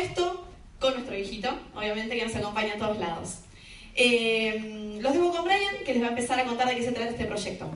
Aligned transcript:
esto 0.00 0.46
con 0.78 0.94
nuestro 0.94 1.16
hijito, 1.16 1.50
obviamente, 1.74 2.16
que 2.16 2.24
nos 2.24 2.36
acompaña 2.36 2.74
a 2.74 2.78
todos 2.78 2.98
lados. 2.98 3.38
Eh, 3.94 4.98
los 5.00 5.12
dejo 5.12 5.32
con 5.32 5.44
Brian, 5.44 5.76
que 5.84 5.94
les 5.94 6.02
va 6.02 6.06
a 6.06 6.10
empezar 6.10 6.40
a 6.40 6.44
contar 6.44 6.68
de 6.68 6.76
qué 6.76 6.82
se 6.82 6.92
trata 6.92 7.10
este 7.10 7.24
proyecto. 7.24 7.70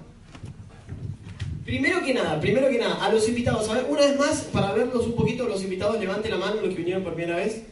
Primero 1.64 2.02
que 2.02 2.14
nada, 2.14 2.40
primero 2.40 2.68
que 2.70 2.78
nada, 2.78 3.04
a 3.04 3.12
los 3.12 3.28
invitados, 3.28 3.68
a 3.68 3.84
una 3.86 4.00
vez 4.00 4.18
más, 4.18 4.40
para 4.52 4.72
verlos 4.72 5.06
un 5.06 5.14
poquito, 5.14 5.46
los 5.46 5.62
invitados, 5.62 6.00
levanten 6.00 6.30
la 6.30 6.38
mano 6.38 6.62
los 6.62 6.70
que 6.70 6.76
vinieron 6.76 7.04
por 7.04 7.14
primera 7.14 7.36
vez. 7.36 7.62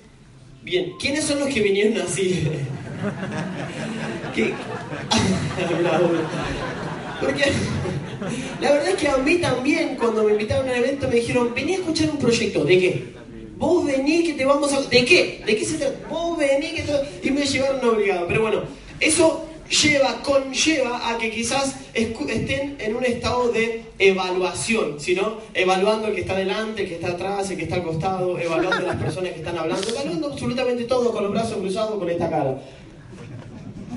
Bien, 0.62 0.92
¿quiénes 1.00 1.24
son 1.24 1.40
los 1.40 1.48
que 1.48 1.60
vinieron 1.60 2.00
así? 2.02 2.46
¿Qué? 4.34 4.52
Porque 7.20 7.44
la 8.60 8.72
verdad 8.72 8.88
es 8.90 8.96
que 8.96 9.08
a 9.08 9.16
mí 9.16 9.38
también, 9.38 9.96
cuando 9.96 10.24
me 10.24 10.32
invitaron 10.32 10.68
a 10.68 10.72
un 10.72 10.76
evento, 10.76 11.08
me 11.08 11.16
dijeron, 11.16 11.54
vení 11.54 11.74
a 11.74 11.76
escuchar 11.76 12.10
un 12.10 12.18
proyecto, 12.18 12.64
¿de 12.64 12.78
qué? 12.78 13.04
Vos 13.56 13.84
vení 13.86 14.22
que 14.22 14.34
te 14.34 14.44
vamos 14.44 14.72
a... 14.72 14.82
¿De 14.82 15.04
qué? 15.04 15.42
¿De 15.46 15.56
qué 15.56 15.64
se 15.64 15.78
trata? 15.78 15.96
Vos 16.08 16.36
vení 16.36 16.72
que 16.72 16.82
te... 16.82 17.26
Y 17.26 17.30
me 17.30 17.46
llevaron 17.46 17.88
obligado, 17.88 18.26
pero 18.28 18.42
bueno, 18.42 18.62
eso 19.00 19.46
lleva, 19.68 20.22
conlleva 20.22 21.10
a 21.10 21.18
que 21.18 21.30
quizás 21.30 21.76
estén 21.94 22.76
en 22.78 22.96
un 22.96 23.04
estado 23.04 23.48
de 23.48 23.82
evaluación, 23.98 24.98
¿no? 25.16 25.38
Evaluando 25.54 26.08
el 26.08 26.14
que 26.14 26.20
está 26.20 26.36
delante, 26.36 26.82
el 26.82 26.88
que 26.88 26.94
está 26.96 27.08
atrás, 27.12 27.50
el 27.50 27.56
que 27.56 27.64
está 27.64 27.76
al 27.76 27.82
costado, 27.82 28.38
evaluando 28.38 28.86
las 28.86 28.96
personas 28.96 29.32
que 29.32 29.38
están 29.38 29.58
hablando, 29.58 29.88
evaluando 29.88 30.28
absolutamente 30.28 30.84
todo 30.84 31.10
con 31.12 31.24
los 31.24 31.32
brazos 31.32 31.58
cruzados, 31.58 31.98
con 31.98 32.08
esta 32.10 32.28
cara. 32.28 32.60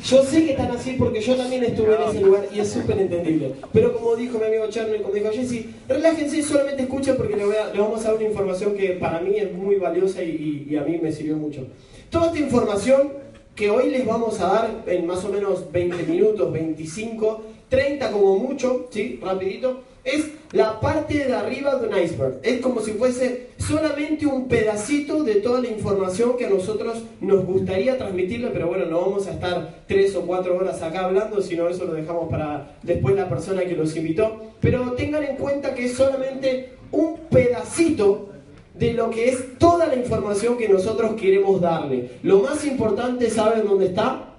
Yo 0.03 0.23
sé 0.23 0.45
que 0.45 0.51
están 0.51 0.71
así 0.71 0.95
porque 0.97 1.21
yo 1.21 1.35
también 1.35 1.63
estuve 1.63 1.95
en 1.95 2.09
ese 2.09 2.21
lugar 2.21 2.45
y 2.53 2.59
es 2.59 2.71
súper 2.71 2.99
entendible. 2.99 3.53
Pero 3.73 3.93
como 3.93 4.15
dijo 4.15 4.39
mi 4.39 4.45
amigo 4.45 4.67
Charlie, 4.69 5.01
como 5.01 5.13
dijo 5.13 5.29
Jesse, 5.31 5.65
relájense 5.87 6.41
solamente 6.41 6.83
escuchen 6.83 7.17
porque 7.17 7.35
le, 7.35 7.45
vamos 7.77 8.01
a 8.01 8.09
dar 8.09 8.15
una 8.15 8.25
información 8.25 8.75
que 8.75 8.91
para 8.91 9.19
mí 9.19 9.35
es 9.37 9.51
muy 9.53 9.75
valiosa 9.75 10.23
y 10.23 10.75
a 10.75 10.83
mí 10.83 10.99
me 11.01 11.11
sirvió 11.11 11.35
mucho. 11.35 11.67
Toda 12.09 12.27
esta 12.27 12.39
información 12.39 13.11
que 13.55 13.69
hoy 13.69 13.89
les 13.89 14.05
vamos 14.05 14.39
a 14.39 14.47
dar 14.47 14.83
en 14.87 15.05
más 15.05 15.25
o 15.25 15.29
menos 15.29 15.69
20 15.71 16.03
minutos, 16.03 16.49
25, 16.51 17.41
30 17.67 18.09
como 18.11 18.39
mucho, 18.39 18.87
¿sí? 18.89 19.19
Rapidito, 19.21 19.81
es 20.15 20.31
la 20.51 20.79
parte 20.79 21.25
de 21.25 21.33
arriba 21.33 21.75
de 21.75 21.87
un 21.87 21.97
iceberg. 21.97 22.39
Es 22.43 22.59
como 22.61 22.81
si 22.81 22.93
fuese 22.93 23.49
solamente 23.57 24.25
un 24.25 24.47
pedacito 24.47 25.23
de 25.23 25.35
toda 25.35 25.61
la 25.61 25.67
información 25.67 26.37
que 26.37 26.45
a 26.45 26.49
nosotros 26.49 27.03
nos 27.21 27.45
gustaría 27.45 27.97
transmitirle, 27.97 28.49
pero 28.49 28.67
bueno, 28.67 28.85
no 28.85 29.01
vamos 29.01 29.27
a 29.27 29.31
estar 29.31 29.83
tres 29.87 30.15
o 30.15 30.21
cuatro 30.21 30.57
horas 30.57 30.81
acá 30.81 31.05
hablando, 31.05 31.41
sino 31.41 31.67
eso 31.67 31.85
lo 31.85 31.93
dejamos 31.93 32.29
para 32.29 32.77
después 32.81 33.15
la 33.15 33.29
persona 33.29 33.63
que 33.65 33.75
los 33.75 33.95
invitó. 33.95 34.53
Pero 34.59 34.93
tengan 34.93 35.23
en 35.23 35.35
cuenta 35.35 35.75
que 35.75 35.85
es 35.85 35.93
solamente 35.93 36.73
un 36.91 37.17
pedacito 37.29 38.29
de 38.73 38.93
lo 38.93 39.09
que 39.09 39.29
es 39.29 39.57
toda 39.59 39.87
la 39.87 39.95
información 39.95 40.57
que 40.57 40.69
nosotros 40.69 41.13
queremos 41.19 41.61
darle. 41.61 42.11
Lo 42.23 42.41
más 42.41 42.65
importante, 42.65 43.29
¿saben 43.29 43.67
dónde 43.67 43.87
está? 43.87 44.35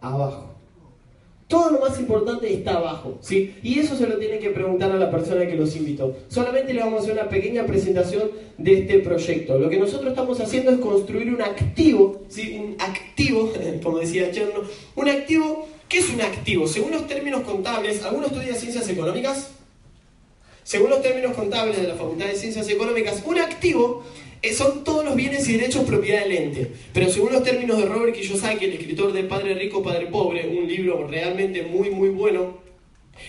Abajo. 0.00 0.50
Todo 1.50 1.72
lo 1.72 1.80
más 1.80 1.98
importante 1.98 2.54
está 2.54 2.76
abajo, 2.76 3.18
¿sí? 3.20 3.56
Y 3.64 3.80
eso 3.80 3.96
se 3.96 4.06
lo 4.06 4.18
tienen 4.18 4.38
que 4.38 4.50
preguntar 4.50 4.92
a 4.92 4.94
la 4.94 5.10
persona 5.10 5.44
que 5.48 5.56
los 5.56 5.74
invitó. 5.74 6.16
Solamente 6.28 6.72
le 6.72 6.78
vamos 6.78 7.00
a 7.00 7.02
hacer 7.02 7.14
una 7.14 7.28
pequeña 7.28 7.66
presentación 7.66 8.30
de 8.56 8.74
este 8.74 9.00
proyecto. 9.00 9.58
Lo 9.58 9.68
que 9.68 9.76
nosotros 9.76 10.10
estamos 10.10 10.38
haciendo 10.38 10.70
es 10.70 10.78
construir 10.78 11.34
un 11.34 11.42
activo, 11.42 12.22
¿sí? 12.28 12.56
Un 12.56 12.76
activo, 12.80 13.52
como 13.82 13.98
decía 13.98 14.30
Cherno, 14.30 14.60
un 14.94 15.08
activo, 15.08 15.66
¿qué 15.88 15.98
es 15.98 16.10
un 16.10 16.20
activo? 16.20 16.68
Según 16.68 16.92
los 16.92 17.08
términos 17.08 17.42
contables, 17.42 18.04
¿alguno 18.04 18.28
estudia 18.28 18.54
ciencias 18.54 18.88
económicas? 18.88 19.50
Según 20.62 20.90
los 20.90 21.02
términos 21.02 21.34
contables 21.34 21.82
de 21.82 21.88
la 21.88 21.96
Facultad 21.96 22.26
de 22.26 22.36
Ciencias 22.36 22.68
Económicas, 22.68 23.24
un 23.26 23.40
activo 23.40 24.04
son 24.54 24.84
todos 24.84 25.04
los 25.04 25.14
bienes 25.14 25.48
y 25.48 25.52
derechos 25.52 25.84
propiedad 25.84 26.22
del 26.22 26.32
ente. 26.32 26.70
Pero 26.92 27.10
según 27.10 27.32
los 27.32 27.44
términos 27.44 27.78
de 27.78 27.86
Robert 27.86 28.14
Kiyosaki, 28.14 28.64
el 28.64 28.72
escritor 28.72 29.12
de 29.12 29.24
Padre 29.24 29.54
Rico, 29.54 29.82
Padre 29.82 30.06
Pobre, 30.06 30.48
un 30.48 30.66
libro 30.66 31.06
realmente 31.06 31.62
muy, 31.62 31.90
muy 31.90 32.08
bueno, 32.08 32.58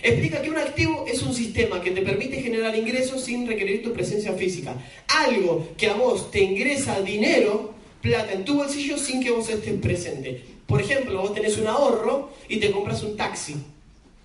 explica 0.02 0.40
que 0.40 0.50
un 0.50 0.58
activo 0.58 1.04
es 1.06 1.22
un 1.22 1.34
sistema 1.34 1.82
que 1.82 1.90
te 1.90 2.02
permite 2.02 2.40
generar 2.40 2.74
ingresos 2.74 3.22
sin 3.22 3.46
requerir 3.46 3.82
tu 3.82 3.92
presencia 3.92 4.32
física. 4.32 4.74
Algo 5.08 5.68
que 5.76 5.88
a 5.88 5.94
vos 5.94 6.30
te 6.30 6.40
ingresa 6.40 7.00
dinero, 7.02 7.74
plata 8.00 8.32
en 8.32 8.44
tu 8.44 8.56
bolsillo 8.56 8.96
sin 8.96 9.22
que 9.22 9.30
vos 9.30 9.48
estés 9.48 9.78
presente. 9.80 10.42
Por 10.66 10.80
ejemplo, 10.80 11.20
vos 11.20 11.34
tenés 11.34 11.58
un 11.58 11.66
ahorro 11.66 12.30
y 12.48 12.56
te 12.56 12.70
compras 12.70 13.02
un 13.02 13.16
taxi. 13.16 13.54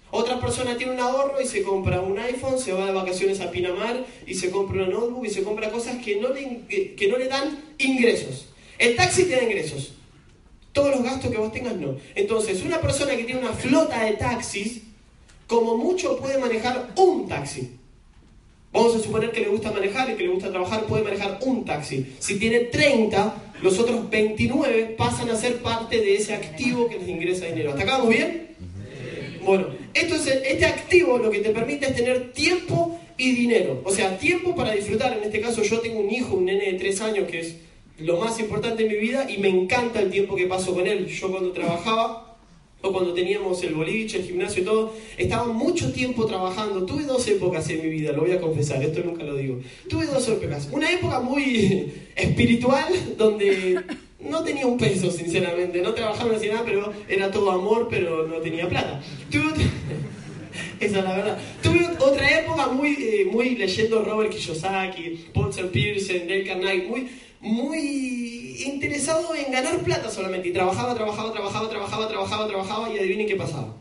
Otra 0.10 0.40
persona 0.40 0.78
tiene 0.78 0.94
un 0.94 1.00
ahorro 1.00 1.42
y 1.42 1.46
se 1.46 1.64
compra 1.64 2.00
un 2.00 2.18
iPhone, 2.18 2.58
se 2.58 2.72
va 2.72 2.86
de 2.86 2.94
vacaciones 2.94 3.42
a 3.42 3.52
Pinamar 3.52 4.06
y 4.26 4.36
se 4.36 4.50
compra 4.50 4.84
una 4.84 4.94
notebook 4.94 5.26
y 5.26 5.30
se 5.30 5.44
compra 5.44 5.70
cosas 5.70 5.98
que 6.04 6.16
no 6.16 6.30
le, 6.30 6.96
que 6.96 7.08
no 7.10 7.18
le 7.18 7.28
dan 7.28 7.76
ingresos. 7.78 8.48
El 8.78 8.96
taxi 8.96 9.26
te 9.26 9.36
da 9.36 9.44
ingresos. 9.44 9.94
Todos 10.72 10.92
los 10.92 11.04
gastos 11.04 11.32
que 11.32 11.38
vos 11.38 11.52
tengas 11.52 11.76
no. 11.76 11.98
Entonces, 12.16 12.64
una 12.64 12.80
persona 12.80 13.16
que 13.16 13.24
tiene 13.24 13.42
una 13.42 13.54
flota 13.54 14.04
de 14.04 14.14
taxis, 14.14 14.84
como 15.46 15.76
mucho 15.76 16.18
puede 16.18 16.38
manejar 16.38 16.92
un 16.96 17.28
taxi. 17.28 17.78
Vamos 18.72 18.96
a 18.96 19.00
suponer 19.00 19.32
que 19.32 19.42
le 19.42 19.48
gusta 19.48 19.72
manejar 19.72 20.10
y 20.10 20.16
que 20.16 20.24
le 20.24 20.30
gusta 20.30 20.52
trabajar, 20.52 20.86
puede 20.86 21.04
manejar 21.04 21.40
un 21.42 21.66
taxi. 21.66 22.16
Si 22.20 22.38
tiene 22.38 22.60
30, 22.60 23.34
los 23.62 23.80
otros 23.80 24.10
29 24.10 24.96
pasan 24.98 25.30
a 25.32 25.36
ser 25.36 25.62
parte 25.62 26.00
de 26.00 26.16
ese 26.16 26.34
activo 26.36 26.88
que 26.88 27.00
les 27.00 27.08
ingresa 27.08 27.48
dinero. 27.48 27.72
¿Hasta 27.72 27.84
acá 27.84 27.94
vamos 27.94 28.10
bien? 28.10 28.47
Bueno, 29.48 29.68
este 29.94 30.66
activo 30.66 31.18
lo 31.18 31.32
que 31.32 31.40
te 31.40 31.52
permite 31.52 31.86
es 31.86 31.96
tener 31.96 32.34
tiempo 32.34 33.00
y 33.18 33.32
dinero. 33.32 33.82
O 33.86 33.92
sea, 33.92 34.18
tiempo 34.18 34.54
para 34.54 34.74
disfrutar. 34.74 35.18
En 35.18 35.24
este 35.24 35.40
caso 35.40 35.64
yo 35.64 35.80
tengo 35.80 36.02
un 36.02 36.12
hijo, 36.12 36.36
un 36.36 36.46
nene 36.46 36.74
de 36.74 36.78
tres 36.78 37.00
años, 37.00 37.30
que 37.32 37.40
es 37.40 37.56
lo 37.98 38.18
más 38.18 38.38
importante 38.42 38.84
en 38.84 38.92
mi 38.92 38.98
vida 38.98 39.26
y 39.32 39.38
me 39.38 39.48
encanta 39.48 40.02
el 40.02 40.12
tiempo 40.12 40.36
que 40.36 40.48
paso 40.48 40.74
con 40.74 40.86
él. 40.86 41.08
Yo 41.08 41.32
cuando 41.32 41.54
trabajaba, 41.54 42.38
o 42.82 42.92
cuando 42.92 43.14
teníamos 43.14 43.64
el 43.64 43.74
boliche, 43.74 44.18
el 44.18 44.26
gimnasio 44.26 44.64
y 44.64 44.66
todo, 44.66 44.94
estaba 45.18 45.46
mucho 45.46 45.94
tiempo 45.94 46.26
trabajando. 46.26 46.86
Tuve 46.86 47.04
dos 47.04 47.26
épocas 47.30 47.70
en 47.70 47.84
mi 47.84 47.90
vida, 47.90 48.12
lo 48.12 48.24
voy 48.24 48.34
a 48.34 48.42
confesar, 48.42 48.84
esto 48.84 49.00
nunca 49.00 49.24
lo 49.24 49.38
digo. 49.38 49.62
Tuve 49.88 50.08
dos 50.08 50.28
épocas. 50.28 50.68
Una 50.74 50.92
época 50.92 51.22
muy 51.22 51.90
espiritual, 52.18 52.94
donde 53.18 53.82
no 54.20 54.44
tenía 54.44 54.66
un 54.66 54.78
peso, 54.78 55.12
sinceramente. 55.12 55.82
No 55.82 55.94
trabajaba, 55.94 56.32
no 56.32 56.38
hacía 56.38 56.54
nada, 56.54 56.66
pero 56.66 56.92
era 57.08 57.32
todo 57.32 57.52
amor, 57.52 57.88
pero 57.90 58.28
no 58.28 58.38
tenía 58.38 58.68
plata. 58.68 59.02
Tuve 59.32 59.54
Esa 60.80 61.00
es 61.00 61.04
la 61.04 61.16
verdad. 61.16 61.38
Tuve 61.62 61.88
otra 62.00 62.40
época 62.40 62.68
muy, 62.68 62.96
eh, 63.00 63.28
muy 63.32 63.56
leyendo 63.56 64.04
Robert 64.04 64.32
Kiyosaki, 64.32 65.28
Paul 65.34 65.52
Pearson, 65.72 66.28
Dale 66.28 66.44
Carnegie, 66.44 66.88
muy, 66.88 67.10
muy 67.40 68.64
interesado 68.66 69.36
en 69.36 69.52
ganar 69.52 69.78
plata 69.80 70.10
solamente. 70.10 70.50
Y 70.50 70.54
trabajaba, 70.54 70.96
trabajaba, 70.96 71.32
trabajaba, 71.32 71.70
trabajaba, 71.70 72.08
trabajaba, 72.08 72.48
trabajaba 72.48 72.94
y 72.94 72.98
adivinen 72.98 73.28
qué 73.28 73.36
pasaba. 73.36 73.76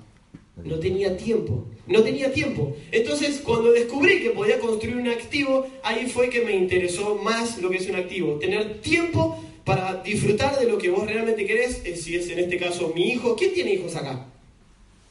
No 0.63 0.79
tenía 0.79 1.17
tiempo. 1.17 1.67
No 1.87 2.03
tenía 2.03 2.33
tiempo. 2.33 2.77
Entonces, 2.91 3.41
cuando 3.45 3.73
descubrí 3.73 4.21
que 4.21 4.31
podía 4.31 4.59
construir 4.59 4.97
un 4.97 5.09
activo, 5.09 5.67
ahí 5.83 6.07
fue 6.07 6.29
que 6.29 6.43
me 6.43 6.57
interesó 6.57 7.15
más 7.15 7.59
lo 7.59 7.71
que 7.71 7.77
es 7.77 7.89
un 7.89 7.97
activo. 7.97 8.39
Tener 8.39 8.81
tiempo 8.81 9.41
para 9.67 10.01
disfrutar 10.03 10.59
de 10.59 10.67
lo 10.67 10.79
que 10.79 10.89
vos 10.89 11.07
realmente 11.07 11.45
querés, 11.45 11.83
si 12.03 12.17
es 12.17 12.31
en 12.31 12.39
este 12.39 12.57
caso 12.57 12.93
mi 12.95 13.11
hijo. 13.11 13.37
¿Quién 13.37 13.53
tiene 13.53 13.75
hijos 13.75 13.95
acá? 13.97 14.25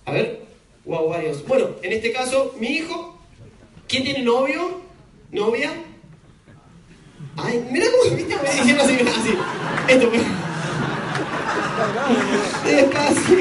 A 0.06 0.12
ver, 0.12 0.46
Wow, 0.86 1.10
varios. 1.10 1.46
Bueno, 1.48 1.70
en 1.82 1.94
este 1.94 2.12
caso, 2.12 2.54
mi 2.60 2.68
hijo, 2.68 3.18
¿quién 3.88 4.04
tiene 4.04 4.22
novio? 4.22 4.82
¿Novia? 5.32 5.72
Ay, 7.38 7.66
mira 7.72 7.88
cómo 7.90 8.16
viste, 8.16 8.36
me 8.36 8.52
dijeron 8.52 8.82
así, 8.82 8.94
así. 8.94 9.36
Esto 9.88 10.10
fue. 10.12 10.20
Despacio. 12.72 13.38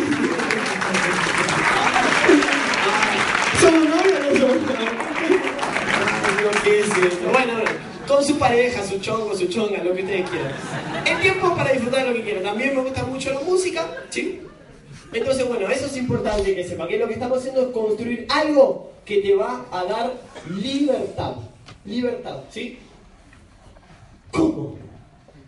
¿Somos 3.60 3.84
novios 3.84 4.18
o 4.18 4.22
no 4.22 4.30
somos 4.40 4.56
novios? 4.56 4.94
Bueno, 7.30 7.52
con 8.14 8.24
su 8.24 8.38
pareja, 8.38 8.84
su 8.86 8.98
chongo, 9.00 9.36
su 9.36 9.46
chonga, 9.46 9.82
lo 9.82 9.92
que 9.92 10.02
ustedes 10.02 10.30
quieran. 10.30 10.52
El 11.04 11.20
tiempo 11.20 11.48
es 11.48 11.52
para 11.54 11.72
disfrutar 11.72 12.06
lo 12.06 12.14
que 12.14 12.22
quieran. 12.22 12.44
También 12.44 12.76
me 12.76 12.82
gusta 12.82 13.04
mucho 13.04 13.32
la 13.32 13.40
música, 13.40 13.90
¿sí? 14.10 14.40
Entonces, 15.12 15.48
bueno, 15.48 15.68
eso 15.68 15.86
es 15.86 15.96
importante 15.96 16.54
que 16.54 16.64
sepa, 16.64 16.86
que 16.86 16.98
lo 16.98 17.08
que 17.08 17.14
estamos 17.14 17.38
haciendo 17.38 17.62
es 17.62 17.68
construir 17.68 18.26
algo 18.28 18.92
que 19.04 19.20
te 19.20 19.34
va 19.34 19.66
a 19.70 19.84
dar 19.84 20.12
libertad. 20.48 21.34
Libertad, 21.84 22.40
¿sí? 22.50 22.78
¿Cómo? 24.30 24.76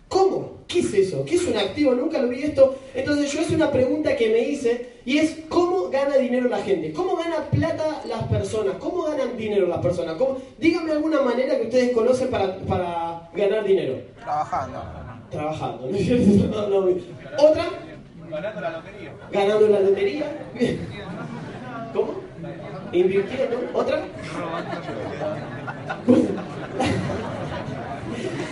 ¿Cómo? 0.09 0.59
¿Qué 0.67 0.81
es 0.81 0.93
eso? 0.95 1.25
¿Qué 1.25 1.37
es 1.37 1.45
un 1.45 1.57
activo? 1.57 1.95
Nunca 1.95 2.19
lo 2.19 2.29
vi 2.29 2.43
esto. 2.43 2.77
Entonces 2.95 3.33
yo 3.33 3.41
es 3.41 3.51
una 3.51 3.71
pregunta 3.71 4.17
que 4.17 4.29
me 4.29 4.41
hice 4.41 5.01
y 5.05 5.19
es 5.19 5.37
¿cómo 5.49 5.66
gana 5.97 6.17
dinero 6.17 6.49
la 6.49 6.59
gente? 6.59 6.93
¿Cómo 6.93 7.17
gana 7.17 7.37
plata 7.51 8.03
las 8.07 8.23
personas? 8.25 8.75
¿Cómo 8.79 9.05
ganan 9.05 9.37
dinero 9.37 9.67
las 9.67 9.79
personas? 9.79 10.17
¿Cómo? 10.17 10.39
Díganme 10.59 10.93
alguna 10.93 11.23
manera 11.23 11.57
que 11.57 11.65
ustedes 11.65 11.93
conocen 11.93 12.29
para, 12.29 12.59
para 12.59 13.29
ganar 13.35 13.65
dinero. 13.65 13.99
Trabajando. 14.21 14.83
Trabajando, 15.31 15.89
¿no 15.91 15.97
es 15.97 16.05
cierto? 16.05 16.47
No, 16.69 16.69
no. 16.69 16.97
¿Otra? 17.39 17.65
Ganando 18.31 18.61
la 18.61 18.71
lotería. 18.71 19.13
Ganando 19.31 19.69
la 19.69 19.81
lotería. 19.81 20.27
¿Cómo? 21.95 22.15
Invirtiendo. 22.93 23.57
¿Otra? 23.73 24.03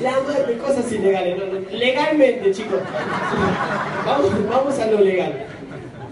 La 0.00 0.10
madre 0.20 0.46
de 0.46 0.58
cosas 0.58 0.92
ilegales. 0.92 1.38
no, 1.38 1.46
no. 1.46 1.70
Legalmente, 1.70 2.52
chicos. 2.52 2.80
Vamos, 4.06 4.48
vamos 4.48 4.78
a 4.78 4.86
lo 4.86 5.00
legal. 5.00 5.53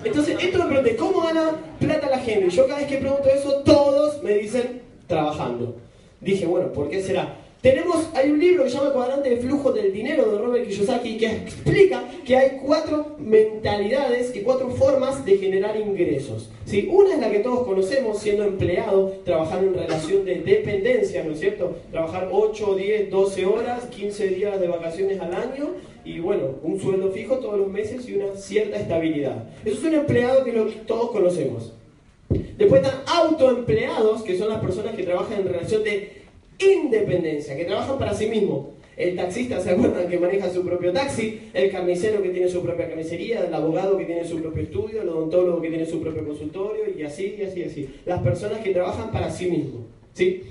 Entonces, 0.04 0.36
esto 0.40 0.58
me 0.58 0.64
pregunté, 0.66 0.96
¿cómo 0.96 1.20
gana 1.20 1.52
plata 1.78 2.10
la 2.10 2.18
gente? 2.18 2.50
Yo 2.50 2.66
cada 2.66 2.80
vez 2.80 2.88
que 2.88 2.96
pregunto 2.96 3.28
eso, 3.28 3.62
todos 3.64 4.22
me 4.22 4.34
dicen 4.34 4.82
trabajando. 5.06 5.76
Dije, 6.20 6.46
bueno, 6.46 6.72
¿por 6.72 6.88
qué 6.88 7.02
será? 7.02 7.36
Tenemos, 7.62 8.08
hay 8.14 8.28
un 8.28 8.40
libro 8.40 8.64
que 8.64 8.70
se 8.70 8.76
llama 8.76 8.92
Cuadrante 8.92 9.30
de 9.30 9.36
Flujo 9.36 9.70
del 9.70 9.92
Dinero 9.92 10.32
de 10.32 10.38
Robert 10.38 10.66
Kiyosaki 10.66 11.16
que 11.16 11.26
explica 11.26 12.02
que 12.26 12.36
hay 12.36 12.58
cuatro 12.60 13.14
mentalidades 13.20 14.34
y 14.34 14.40
cuatro 14.40 14.68
formas 14.70 15.24
de 15.24 15.38
generar 15.38 15.76
ingresos. 15.76 16.50
¿sí? 16.64 16.88
Una 16.90 17.14
es 17.14 17.20
la 17.20 17.30
que 17.30 17.38
todos 17.38 17.64
conocemos, 17.64 18.18
siendo 18.18 18.42
empleado, 18.42 19.14
trabajando 19.24 19.68
en 19.68 19.86
relación 19.86 20.24
de 20.24 20.40
dependencia, 20.40 21.22
¿no 21.22 21.34
es 21.34 21.38
cierto? 21.38 21.76
Trabajar 21.92 22.30
8, 22.32 22.74
10, 22.74 23.10
12 23.10 23.46
horas, 23.46 23.84
15 23.86 24.26
días 24.26 24.60
de 24.60 24.66
vacaciones 24.66 25.20
al 25.20 25.32
año 25.32 25.68
y 26.04 26.20
bueno, 26.20 26.56
un 26.62 26.80
sueldo 26.80 27.10
fijo 27.10 27.38
todos 27.38 27.58
los 27.58 27.68
meses 27.68 28.08
y 28.08 28.14
una 28.14 28.34
cierta 28.36 28.78
estabilidad. 28.78 29.44
Eso 29.64 29.78
es 29.78 29.84
un 29.84 29.94
empleado 29.94 30.44
que 30.44 30.52
lo, 30.52 30.66
todos 30.86 31.10
conocemos. 31.10 31.72
Después 32.56 32.82
están 32.82 33.00
autoempleados, 33.06 34.22
que 34.22 34.38
son 34.38 34.48
las 34.48 34.60
personas 34.60 34.94
que 34.94 35.02
trabajan 35.02 35.40
en 35.40 35.48
relación 35.48 35.84
de 35.84 36.22
independencia, 36.58 37.56
que 37.56 37.64
trabajan 37.64 37.98
para 37.98 38.14
sí 38.14 38.26
mismos. 38.26 38.66
El 38.96 39.16
taxista, 39.16 39.60
¿se 39.60 39.70
acuerdan 39.70 40.08
que 40.08 40.18
maneja 40.18 40.50
su 40.50 40.64
propio 40.64 40.92
taxi? 40.92 41.50
El 41.54 41.70
carnicero 41.70 42.22
que 42.22 42.28
tiene 42.28 42.48
su 42.48 42.62
propia 42.62 42.88
carnicería, 42.88 43.46
el 43.46 43.54
abogado 43.54 43.96
que 43.96 44.04
tiene 44.04 44.24
su 44.24 44.40
propio 44.40 44.62
estudio, 44.62 45.02
el 45.02 45.08
odontólogo 45.08 45.62
que 45.62 45.68
tiene 45.68 45.86
su 45.86 46.00
propio 46.00 46.26
consultorio, 46.26 46.84
y 46.96 47.02
así, 47.02 47.36
y 47.38 47.42
así, 47.42 47.60
y 47.60 47.64
así. 47.64 47.94
Las 48.04 48.20
personas 48.22 48.60
que 48.60 48.70
trabajan 48.70 49.10
para 49.10 49.30
sí 49.30 49.46
mismos. 49.46 49.82
¿sí? 50.12 50.42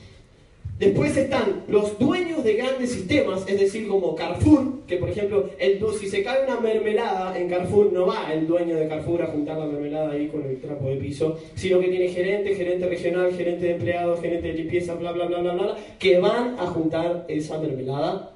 Después 0.81 1.15
están 1.15 1.63
los 1.67 1.99
dueños 1.99 2.43
de 2.43 2.53
grandes 2.55 2.91
sistemas, 2.91 3.43
es 3.45 3.59
decir, 3.59 3.87
como 3.87 4.15
Carrefour, 4.15 4.79
que 4.87 4.97
por 4.97 5.11
ejemplo, 5.11 5.47
el, 5.59 5.79
si 5.99 6.09
se 6.09 6.23
cae 6.23 6.43
una 6.43 6.59
mermelada 6.59 7.37
en 7.37 7.47
Carrefour, 7.47 7.93
no 7.93 8.07
va 8.07 8.33
el 8.33 8.47
dueño 8.47 8.75
de 8.75 8.87
Carrefour 8.87 9.21
a 9.21 9.27
juntar 9.27 9.59
la 9.59 9.67
mermelada 9.67 10.13
ahí 10.13 10.27
con 10.27 10.41
el 10.41 10.59
trapo 10.59 10.87
de 10.87 10.95
piso, 10.95 11.37
sino 11.53 11.79
que 11.79 11.87
tiene 11.87 12.09
gerente, 12.09 12.55
gerente 12.55 12.89
regional, 12.89 13.31
gerente 13.31 13.67
de 13.67 13.71
empleados, 13.73 14.21
gerente 14.21 14.47
de 14.47 14.53
limpieza, 14.55 14.95
bla, 14.95 15.11
bla, 15.11 15.27
bla, 15.27 15.41
bla, 15.41 15.53
bla, 15.53 15.77
que 15.99 16.17
van 16.17 16.55
a 16.57 16.65
juntar 16.65 17.25
esa 17.27 17.59
mermelada 17.59 18.31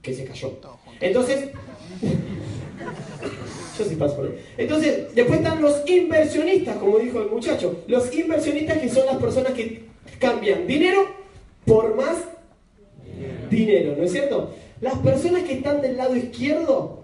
que 0.00 0.14
se 0.14 0.24
cayó. 0.24 0.50
Entonces, 0.98 1.50
yo 3.78 3.84
sí 3.84 3.96
paso 3.96 4.16
por 4.16 4.28
ahí. 4.28 4.38
Entonces, 4.56 5.14
después 5.14 5.40
están 5.40 5.60
los 5.60 5.86
inversionistas, 5.86 6.78
como 6.78 6.98
dijo 6.98 7.20
el 7.20 7.28
muchacho. 7.28 7.82
Los 7.86 8.10
inversionistas 8.16 8.78
que 8.78 8.88
son 8.88 9.04
las 9.04 9.16
personas 9.18 9.52
que 9.52 9.82
cambian 10.18 10.66
dinero 10.66 11.20
por 11.64 11.96
más 11.96 12.28
dinero, 13.50 13.94
¿no 13.96 14.04
es 14.04 14.12
cierto? 14.12 14.50
Las 14.80 14.98
personas 14.98 15.42
que 15.44 15.54
están 15.54 15.80
del 15.80 15.96
lado 15.96 16.16
izquierdo 16.16 17.02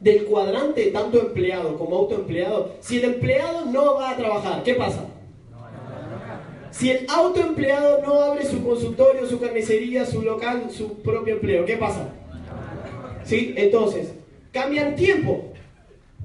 del 0.00 0.24
cuadrante, 0.24 0.86
tanto 0.86 1.20
empleado 1.20 1.78
como 1.78 1.96
autoempleado, 1.96 2.72
si 2.80 2.98
el 2.98 3.04
empleado 3.04 3.66
no 3.66 3.94
va 3.94 4.10
a 4.10 4.16
trabajar, 4.16 4.62
¿qué 4.64 4.74
pasa? 4.74 5.06
Si 6.72 6.90
el 6.90 7.06
autoempleado 7.08 8.02
no 8.02 8.14
abre 8.14 8.44
su 8.44 8.64
consultorio, 8.64 9.26
su 9.26 9.38
carnicería, 9.38 10.06
su 10.06 10.22
local, 10.22 10.68
su 10.70 10.94
propio 11.02 11.34
empleo, 11.34 11.64
¿qué 11.64 11.76
pasa? 11.76 12.08
¿Sí? 13.24 13.54
Entonces, 13.56 14.12
cambian 14.50 14.96
tiempo 14.96 15.52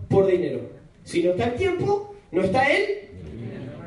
por 0.09 0.25
dinero. 0.25 0.61
Si 1.03 1.21
no 1.21 1.31
está 1.31 1.45
el 1.49 1.55
tiempo, 1.55 2.15
no 2.31 2.41
está 2.41 2.65
el 2.71 3.09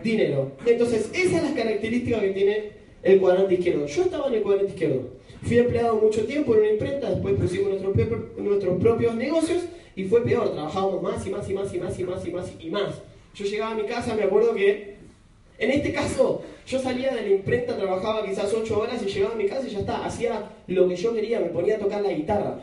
dinero. 0.04 0.52
Entonces, 0.66 1.10
esas 1.12 1.40
son 1.40 1.44
las 1.44 1.52
características 1.54 2.20
que 2.20 2.30
tiene 2.30 2.79
el 3.02 3.20
cuadrante 3.20 3.54
izquierdo. 3.54 3.86
Yo 3.86 4.02
estaba 4.02 4.28
en 4.28 4.34
el 4.34 4.42
cuadrante 4.42 4.72
izquierdo. 4.72 5.08
Fui 5.42 5.58
empleado 5.58 5.96
mucho 5.96 6.24
tiempo 6.26 6.54
en 6.54 6.60
una 6.60 6.70
imprenta, 6.70 7.10
después 7.10 7.34
pusimos 7.36 7.80
nuestros, 7.80 8.36
nuestros 8.36 8.80
propios 8.80 9.14
negocios 9.14 9.64
y 9.96 10.04
fue 10.04 10.22
peor. 10.22 10.52
Trabajábamos 10.52 11.02
más 11.02 11.26
y 11.26 11.30
más 11.30 11.48
y 11.48 11.54
más 11.54 11.74
y 11.74 11.78
más 11.78 11.98
y 11.98 12.04
más 12.04 12.26
y 12.26 12.30
más 12.30 12.52
y 12.60 12.70
más. 12.70 13.02
Yo 13.34 13.44
llegaba 13.44 13.72
a 13.72 13.74
mi 13.74 13.84
casa, 13.84 14.14
me 14.14 14.24
acuerdo 14.24 14.54
que 14.54 14.96
en 15.58 15.70
este 15.70 15.92
caso 15.92 16.42
yo 16.66 16.78
salía 16.78 17.14
de 17.14 17.22
la 17.22 17.28
imprenta, 17.28 17.76
trabajaba 17.76 18.26
quizás 18.26 18.52
8 18.52 18.78
horas 18.78 19.02
y 19.02 19.06
llegaba 19.06 19.34
a 19.34 19.38
mi 19.38 19.46
casa 19.46 19.66
y 19.66 19.70
ya 19.70 19.80
está. 19.80 20.04
Hacía 20.04 20.50
lo 20.66 20.88
que 20.88 20.96
yo 20.96 21.14
quería, 21.14 21.40
me 21.40 21.48
ponía 21.48 21.76
a 21.76 21.78
tocar 21.78 22.02
la 22.02 22.12
guitarra. 22.12 22.60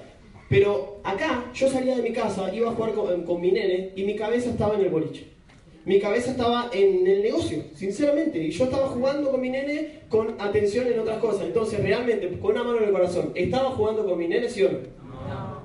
Pero 0.49 0.99
acá 1.03 1.45
yo 1.53 1.69
salía 1.69 1.95
de 1.95 2.03
mi 2.03 2.13
casa, 2.13 2.53
iba 2.53 2.69
a 2.69 2.73
jugar 2.73 2.93
con, 2.93 3.23
con 3.23 3.41
mi 3.41 3.51
nene 3.51 3.91
y 3.95 4.03
mi 4.03 4.15
cabeza 4.15 4.51
estaba 4.51 4.75
en 4.75 4.81
el 4.81 4.89
boliche 4.89 5.36
mi 5.87 6.01
cabeza 6.01 6.31
estaba 6.31 6.69
en 6.73 7.07
el 7.07 7.21
negocio, 7.21 7.63
sinceramente. 7.73 8.43
Y 8.43 8.51
yo 8.51 8.65
estaba 8.65 8.87
jugando 8.87 9.31
con 9.31 9.39
mi 9.39 9.49
nene 9.49 10.01
con 10.09 10.35
atención 10.37 10.85
en 10.87 10.99
otras 10.99 11.17
cosas. 11.19 11.43
Entonces, 11.45 11.81
realmente, 11.81 12.27
con 12.41 12.51
una 12.51 12.63
mano 12.65 12.79
en 12.79 12.83
el 12.83 12.91
corazón, 12.91 13.31
¿estaba 13.35 13.69
jugando 13.69 14.05
con 14.05 14.17
mi 14.17 14.27
nene, 14.27 14.49
sí 14.49 14.63
o 14.63 14.69
no? 14.69 14.79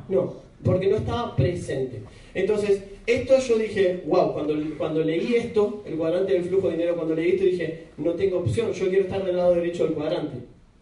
No, 0.08 0.36
porque 0.62 0.86
no 0.86 0.98
estaba 0.98 1.34
presente. 1.34 2.02
Entonces, 2.34 2.84
esto 3.04 3.36
yo 3.40 3.58
dije, 3.58 4.04
wow, 4.06 4.32
cuando, 4.32 4.54
cuando 4.78 5.02
leí 5.02 5.34
esto, 5.34 5.82
el 5.86 5.96
cuadrante 5.96 6.34
del 6.34 6.44
flujo 6.44 6.68
de 6.68 6.74
dinero, 6.74 6.94
cuando 6.94 7.16
leí 7.16 7.30
esto 7.32 7.44
dije, 7.44 7.86
no 7.96 8.12
tengo 8.12 8.38
opción, 8.38 8.72
yo 8.72 8.88
quiero 8.90 9.06
estar 9.06 9.24
del 9.24 9.36
lado 9.36 9.56
derecho 9.56 9.86
del 9.86 9.94
cuadrante. 9.94 10.36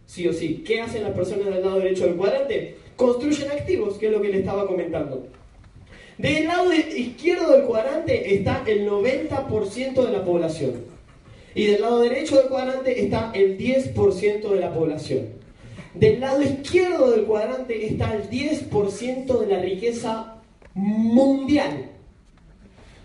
Sí 0.04 0.28
o 0.28 0.34
sí. 0.34 0.62
¿Qué 0.66 0.82
hacen 0.82 1.02
las 1.02 1.14
personas 1.14 1.46
del 1.46 1.64
lado 1.64 1.78
derecho 1.78 2.04
del 2.04 2.16
cuadrante? 2.16 2.76
Construyen 2.94 3.50
activos, 3.50 3.96
que 3.96 4.08
es 4.08 4.12
lo 4.12 4.20
que 4.20 4.28
le 4.28 4.40
estaba 4.40 4.66
comentando. 4.66 5.28
Del 6.20 6.48
lado 6.48 6.74
izquierdo 6.74 7.52
del 7.52 7.62
cuadrante 7.62 8.34
está 8.34 8.62
el 8.66 8.86
90% 8.86 10.04
de 10.04 10.12
la 10.12 10.22
población. 10.22 10.84
Y 11.54 11.66
del 11.66 11.80
lado 11.80 12.00
derecho 12.00 12.36
del 12.36 12.48
cuadrante 12.48 13.02
está 13.02 13.30
el 13.32 13.56
10% 13.56 14.50
de 14.50 14.60
la 14.60 14.74
población. 14.74 15.28
Del 15.94 16.20
lado 16.20 16.42
izquierdo 16.42 17.10
del 17.10 17.24
cuadrante 17.24 17.86
está 17.86 18.14
el 18.14 18.28
10% 18.28 19.40
de 19.40 19.46
la 19.46 19.62
riqueza 19.62 20.36
mundial. 20.74 21.86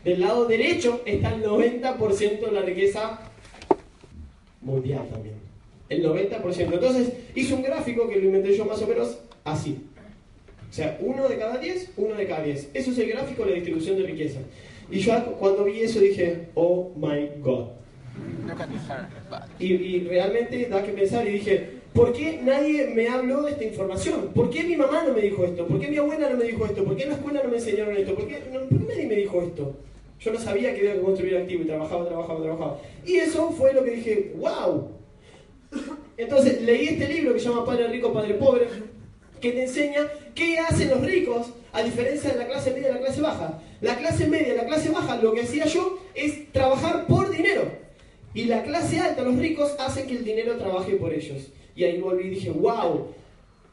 Del 0.03 0.19
lado 0.19 0.45
derecho 0.45 1.01
está 1.05 1.33
el 1.33 1.41
90% 1.41 2.39
de 2.41 2.51
la 2.51 2.61
riqueza 2.63 3.21
mundial 4.59 5.07
también. 5.09 5.35
El 5.87 6.03
90%. 6.03 6.73
Entonces 6.73 7.13
hice 7.33 7.53
un 7.53 7.63
gráfico 7.63 8.09
que 8.09 8.17
lo 8.17 8.25
inventé 8.25 8.57
yo 8.57 8.65
más 8.65 8.81
o 8.81 8.87
menos 8.87 9.19
así. 9.45 9.85
O 10.69 10.73
sea, 10.73 10.97
uno 10.99 11.27
de 11.27 11.37
cada 11.37 11.57
diez, 11.57 11.89
uno 11.95 12.15
de 12.15 12.27
cada 12.27 12.43
diez. 12.43 12.69
Eso 12.73 12.91
es 12.91 12.97
el 12.99 13.09
gráfico 13.09 13.43
de 13.43 13.51
la 13.51 13.55
distribución 13.55 13.97
de 13.97 14.03
riqueza. 14.03 14.39
Y 14.91 14.99
yo 14.99 15.13
cuando 15.39 15.63
vi 15.63 15.81
eso 15.81 15.99
dije, 15.99 16.47
oh 16.55 16.91
my 16.95 17.41
god. 17.41 17.67
Y, 19.59 19.73
y, 19.73 19.99
realmente 20.01 20.67
da 20.69 20.83
que 20.83 20.91
pensar 20.91 21.27
y 21.27 21.31
dije, 21.31 21.69
¿por 21.93 22.13
qué 22.13 22.39
nadie 22.43 22.87
me 22.87 23.07
habló 23.07 23.41
de 23.43 23.51
esta 23.51 23.63
información? 23.63 24.29
¿Por 24.33 24.49
qué 24.49 24.63
mi 24.63 24.75
mamá 24.75 25.03
no 25.03 25.13
me 25.13 25.21
dijo 25.21 25.43
esto? 25.43 25.65
¿Por 25.67 25.79
qué 25.79 25.87
mi 25.87 25.97
abuela 25.97 26.29
no 26.29 26.37
me 26.37 26.45
dijo 26.45 26.65
esto? 26.65 26.83
¿Por 26.83 26.95
qué 26.95 27.03
en 27.03 27.09
la 27.09 27.15
escuela 27.15 27.41
no 27.43 27.49
me 27.49 27.57
enseñaron 27.57 27.95
esto? 27.97 28.15
¿Por 28.15 28.27
qué, 28.27 28.35
¿por 28.35 28.67
qué 28.69 28.85
nadie 28.87 29.07
me 29.07 29.15
dijo 29.15 29.41
esto? 29.41 29.75
Yo 30.19 30.31
no 30.31 30.39
sabía 30.39 30.73
que 30.73 30.79
había 30.79 30.93
que 30.93 31.01
construir 31.01 31.37
activo 31.37 31.63
y 31.63 31.65
trabajaba, 31.65 32.07
trabajaba, 32.07 32.41
trabajaba. 32.41 32.79
Y 33.05 33.15
eso 33.15 33.51
fue 33.51 33.73
lo 33.73 33.83
que 33.83 33.91
dije, 33.91 34.33
wow. 34.37 34.89
Entonces 36.17 36.61
leí 36.61 36.87
este 36.87 37.07
libro 37.07 37.33
que 37.33 37.39
se 37.39 37.49
llama 37.49 37.65
Padre 37.65 37.87
Rico, 37.89 38.13
Padre 38.13 38.35
Pobre, 38.35 38.67
que 39.45 39.51
te 39.51 39.63
enseña 39.63 40.07
qué 40.33 40.57
hacen 40.57 40.89
los 40.89 41.05
ricos 41.05 41.51
a 41.71 41.83
diferencia 41.83 42.31
de 42.31 42.39
la 42.39 42.47
clase 42.47 42.71
media 42.71 42.89
y 42.89 42.93
la 42.93 42.99
clase 42.99 43.21
baja. 43.21 43.61
La 43.79 43.95
clase 43.95 44.25
media 44.27 44.53
y 44.53 44.57
la 44.57 44.65
clase 44.65 44.89
baja, 44.89 45.17
lo 45.17 45.33
que 45.33 45.41
hacía 45.41 45.65
yo 45.65 45.99
es 46.15 46.51
trabajar 46.51 47.05
por 47.05 47.29
dinero. 47.29 47.71
Y 48.33 48.45
la 48.45 48.63
clase 48.63 48.99
alta, 48.99 49.21
los 49.21 49.35
ricos, 49.37 49.75
hacen 49.77 50.07
que 50.07 50.15
el 50.17 50.25
dinero 50.25 50.57
trabaje 50.57 50.93
por 50.93 51.13
ellos. 51.13 51.49
Y 51.75 51.83
ahí 51.83 52.01
volví 52.01 52.25
y 52.25 52.29
dije, 52.31 52.49
wow, 52.49 53.13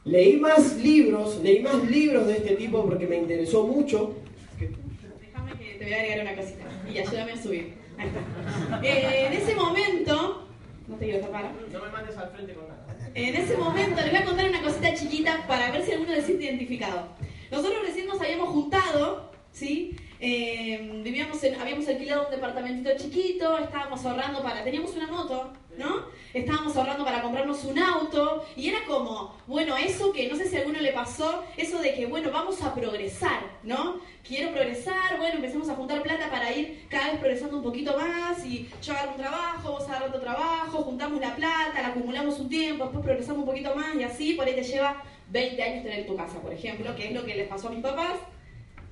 leí 0.05 0.37
más 0.37 0.77
libros, 0.77 1.39
leí 1.41 1.59
más 1.63 1.83
libros 1.89 2.27
de 2.27 2.33
este 2.33 2.55
tipo 2.55 2.85
porque 2.85 3.07
me 3.07 3.17
interesó 3.17 3.65
mucho. 3.65 4.13
Déjame 4.59 5.53
que 5.57 5.75
te 5.79 5.85
voy 5.85 5.93
a 5.93 5.97
agregar 5.97 6.21
una 6.21 6.35
cosita 6.35 6.65
y 6.93 6.97
ayúdame 6.99 7.31
a 7.31 7.41
subir. 7.41 7.73
Ahí 7.97 8.09
está. 8.09 8.87
Eh, 8.87 9.25
en 9.25 9.33
ese 9.33 9.55
momento, 9.55 10.45
no 10.87 10.95
te 10.97 11.05
quiero 11.05 11.21
tapar. 11.21 11.51
No 11.71 11.81
me 11.83 11.89
mandes 11.89 12.15
al 12.15 12.29
frente 12.29 12.53
con 12.53 12.67
nada. 12.67 12.92
En 13.15 13.35
ese 13.35 13.57
momento 13.57 14.01
les 14.01 14.09
voy 14.09 14.21
a 14.21 14.25
contar 14.25 14.49
una 14.49 14.63
cosita 14.63 14.93
chiquita 14.95 15.45
para 15.47 15.71
ver 15.71 15.85
si 15.85 15.91
alguno 15.91 16.13
se 16.13 16.23
siente 16.23 16.45
identificado. 16.45 17.09
Nosotros 17.51 17.83
recién 17.85 18.07
nos 18.07 18.19
habíamos 18.19 18.49
juntado, 18.49 19.31
¿sí? 19.51 19.95
Eh, 20.25 21.01
vivíamos 21.03 21.43
en, 21.43 21.59
habíamos 21.59 21.85
alquilado 21.85 22.27
un 22.27 22.31
departamentito 22.31 22.91
chiquito, 22.95 23.57
estábamos 23.57 24.05
ahorrando 24.05 24.41
para, 24.41 24.63
teníamos 24.63 24.95
una 24.95 25.07
moto, 25.07 25.51
¿no? 25.77 26.05
Estábamos 26.33 26.77
ahorrando 26.77 27.03
para 27.03 27.21
comprarnos 27.21 27.65
un 27.65 27.77
auto 27.77 28.45
y 28.55 28.69
era 28.69 28.85
como, 28.85 29.35
bueno, 29.47 29.75
eso 29.75 30.13
que 30.13 30.29
no 30.29 30.37
sé 30.37 30.47
si 30.47 30.55
a 30.55 30.59
alguno 30.59 30.79
le 30.79 30.93
pasó, 30.93 31.43
eso 31.57 31.77
de 31.81 31.93
que, 31.93 32.05
bueno, 32.05 32.31
vamos 32.31 32.61
a 32.61 32.73
progresar, 32.73 33.41
¿no? 33.63 33.99
Quiero 34.25 34.53
progresar, 34.53 35.17
bueno, 35.17 35.35
empecemos 35.35 35.67
a 35.67 35.75
juntar 35.75 36.01
plata 36.01 36.29
para 36.31 36.53
ir 36.53 36.87
cada 36.87 37.11
vez 37.11 37.19
progresando 37.19 37.57
un 37.57 37.63
poquito 37.63 37.97
más 37.97 38.45
y 38.45 38.69
yo 38.81 38.93
agarro 38.93 39.11
un 39.11 39.17
trabajo, 39.17 39.71
vos 39.73 39.89
agarras 39.89 40.07
otro 40.07 40.21
trabajo, 40.21 40.83
juntamos 40.83 41.19
la 41.19 41.35
plata, 41.35 41.81
la 41.81 41.89
acumulamos 41.89 42.39
un 42.39 42.47
tiempo, 42.47 42.85
después 42.85 43.03
progresamos 43.03 43.39
un 43.41 43.45
poquito 43.45 43.75
más 43.75 43.93
y 43.95 44.03
así, 44.03 44.35
por 44.35 44.47
ahí 44.47 44.55
te 44.55 44.63
lleva 44.63 45.03
20 45.31 45.61
años 45.61 45.83
tener 45.83 46.07
tu 46.07 46.15
casa, 46.15 46.39
por 46.39 46.53
ejemplo, 46.53 46.95
que 46.95 47.07
es 47.07 47.13
lo 47.13 47.25
que 47.25 47.35
les 47.35 47.49
pasó 47.49 47.67
a 47.67 47.71
mis 47.71 47.81
papás 47.81 48.13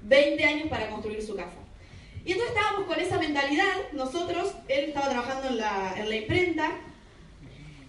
20 0.03 0.43
años 0.45 0.67
para 0.69 0.89
construir 0.89 1.21
su 1.21 1.35
casa. 1.35 1.57
Y 2.23 2.33
entonces 2.33 2.55
estábamos 2.55 2.87
con 2.87 2.99
esa 2.99 3.17
mentalidad, 3.17 3.91
nosotros, 3.93 4.53
él 4.67 4.85
estaba 4.85 5.09
trabajando 5.09 5.49
en 5.49 5.57
la, 5.57 5.95
en 5.97 6.09
la 6.09 6.15
imprenta, 6.15 6.71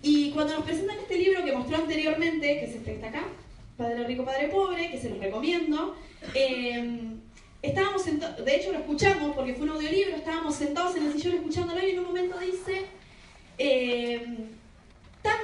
y 0.01 0.31
cuando 0.31 0.55
nos 0.55 0.65
presentan 0.65 0.99
este 0.99 1.17
libro 1.17 1.45
que 1.45 1.53
mostró 1.53 1.77
anteriormente, 1.77 2.59
que 2.59 2.65
es 2.65 2.75
este 2.75 2.91
que 2.91 2.95
está 2.97 3.09
acá, 3.09 3.25
Padre 3.77 4.05
Rico, 4.05 4.25
Padre 4.25 4.49
Pobre, 4.49 4.91
que 4.91 4.99
se 4.99 5.11
los 5.11 5.19
recomiendo, 5.19 5.97
eh, 6.35 7.13
estábamos 7.63 8.03
sentados, 8.03 8.45
de 8.45 8.57
hecho 8.57 8.73
lo 8.73 8.79
escuchamos 8.79 9.35
porque 9.37 9.55
fue 9.55 9.65
un 9.65 9.71
audiolibro, 9.71 10.17
estábamos 10.17 10.57
sentados 10.57 10.97
en 10.97 11.07
el 11.07 11.13
sillón 11.13 11.37
escuchándolo 11.37 11.87
y 11.87 11.91
en 11.91 11.99
un 12.01 12.07
momento 12.07 12.39
dice, 12.39 12.87
eh, 13.59 14.27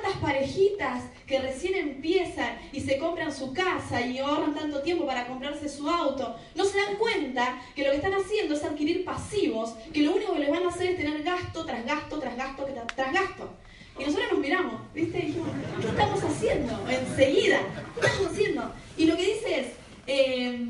tantas 0.02 0.20
parejitas 0.20 1.04
que 1.26 1.40
recién 1.40 1.74
empiezan 1.74 2.58
y 2.72 2.80
se 2.80 2.98
compran 2.98 3.32
su 3.34 3.52
casa 3.52 4.00
y 4.00 4.18
ahorran 4.18 4.54
tanto 4.54 4.80
tiempo 4.82 5.06
para 5.06 5.26
comprarse 5.26 5.68
su 5.68 5.88
auto, 5.88 6.36
no 6.54 6.64
se 6.64 6.78
dan 6.78 6.96
cuenta 6.96 7.60
que 7.74 7.84
lo 7.84 7.90
que 7.90 7.96
están 7.96 8.14
haciendo 8.14 8.54
es 8.54 8.64
adquirir 8.64 9.04
pasivos, 9.04 9.74
que 9.92 10.02
lo 10.02 10.14
único 10.14 10.34
que 10.34 10.40
les 10.40 10.50
van 10.50 10.64
a 10.64 10.68
hacer 10.68 10.90
es 10.90 10.96
tener 10.96 11.22
gasto 11.22 11.64
tras 11.64 11.84
gasto, 11.84 12.18
tras 12.18 12.36
gasto, 12.36 12.66
tras 12.94 13.12
gasto. 13.12 13.50
Y 13.98 14.04
nosotros 14.04 14.32
nos 14.32 14.40
miramos, 14.40 14.80
¿viste? 14.94 15.18
Y 15.18 15.26
dijimos, 15.26 15.48
¿qué 15.80 15.88
estamos 15.88 16.22
haciendo? 16.22 16.88
Enseguida, 16.88 17.60
¿qué 18.00 18.06
estamos 18.06 18.32
haciendo? 18.32 18.72
Y 18.96 19.06
lo 19.06 19.16
que 19.16 19.26
dice 19.34 19.60
es, 19.60 19.66
eh, 20.06 20.66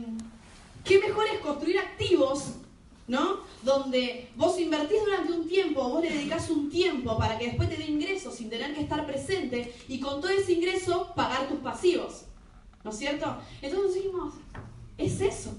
¿qué 0.84 0.98
mejor 0.98 1.26
es 1.26 1.38
construir 1.40 1.78
activos 1.78 2.54
¿no? 3.08 3.40
Donde 3.62 4.28
vos 4.36 4.60
invertís 4.60 5.00
durante 5.02 5.32
un 5.32 5.48
tiempo, 5.48 5.88
vos 5.88 6.02
le 6.02 6.10
dedicás 6.10 6.50
un 6.50 6.70
tiempo 6.70 7.16
para 7.18 7.38
que 7.38 7.46
después 7.46 7.68
te 7.68 7.76
dé 7.76 7.86
ingresos 7.86 8.36
sin 8.36 8.50
tener 8.50 8.74
que 8.74 8.82
estar 8.82 9.06
presente 9.06 9.74
y 9.88 9.98
con 9.98 10.20
todo 10.20 10.30
ese 10.30 10.52
ingreso 10.52 11.12
pagar 11.16 11.48
tus 11.48 11.58
pasivos. 11.60 12.26
¿No 12.84 12.90
es 12.90 12.98
cierto? 12.98 13.38
Entonces 13.60 13.94
dijimos, 13.94 14.34
es 14.98 15.20
eso. 15.20 15.54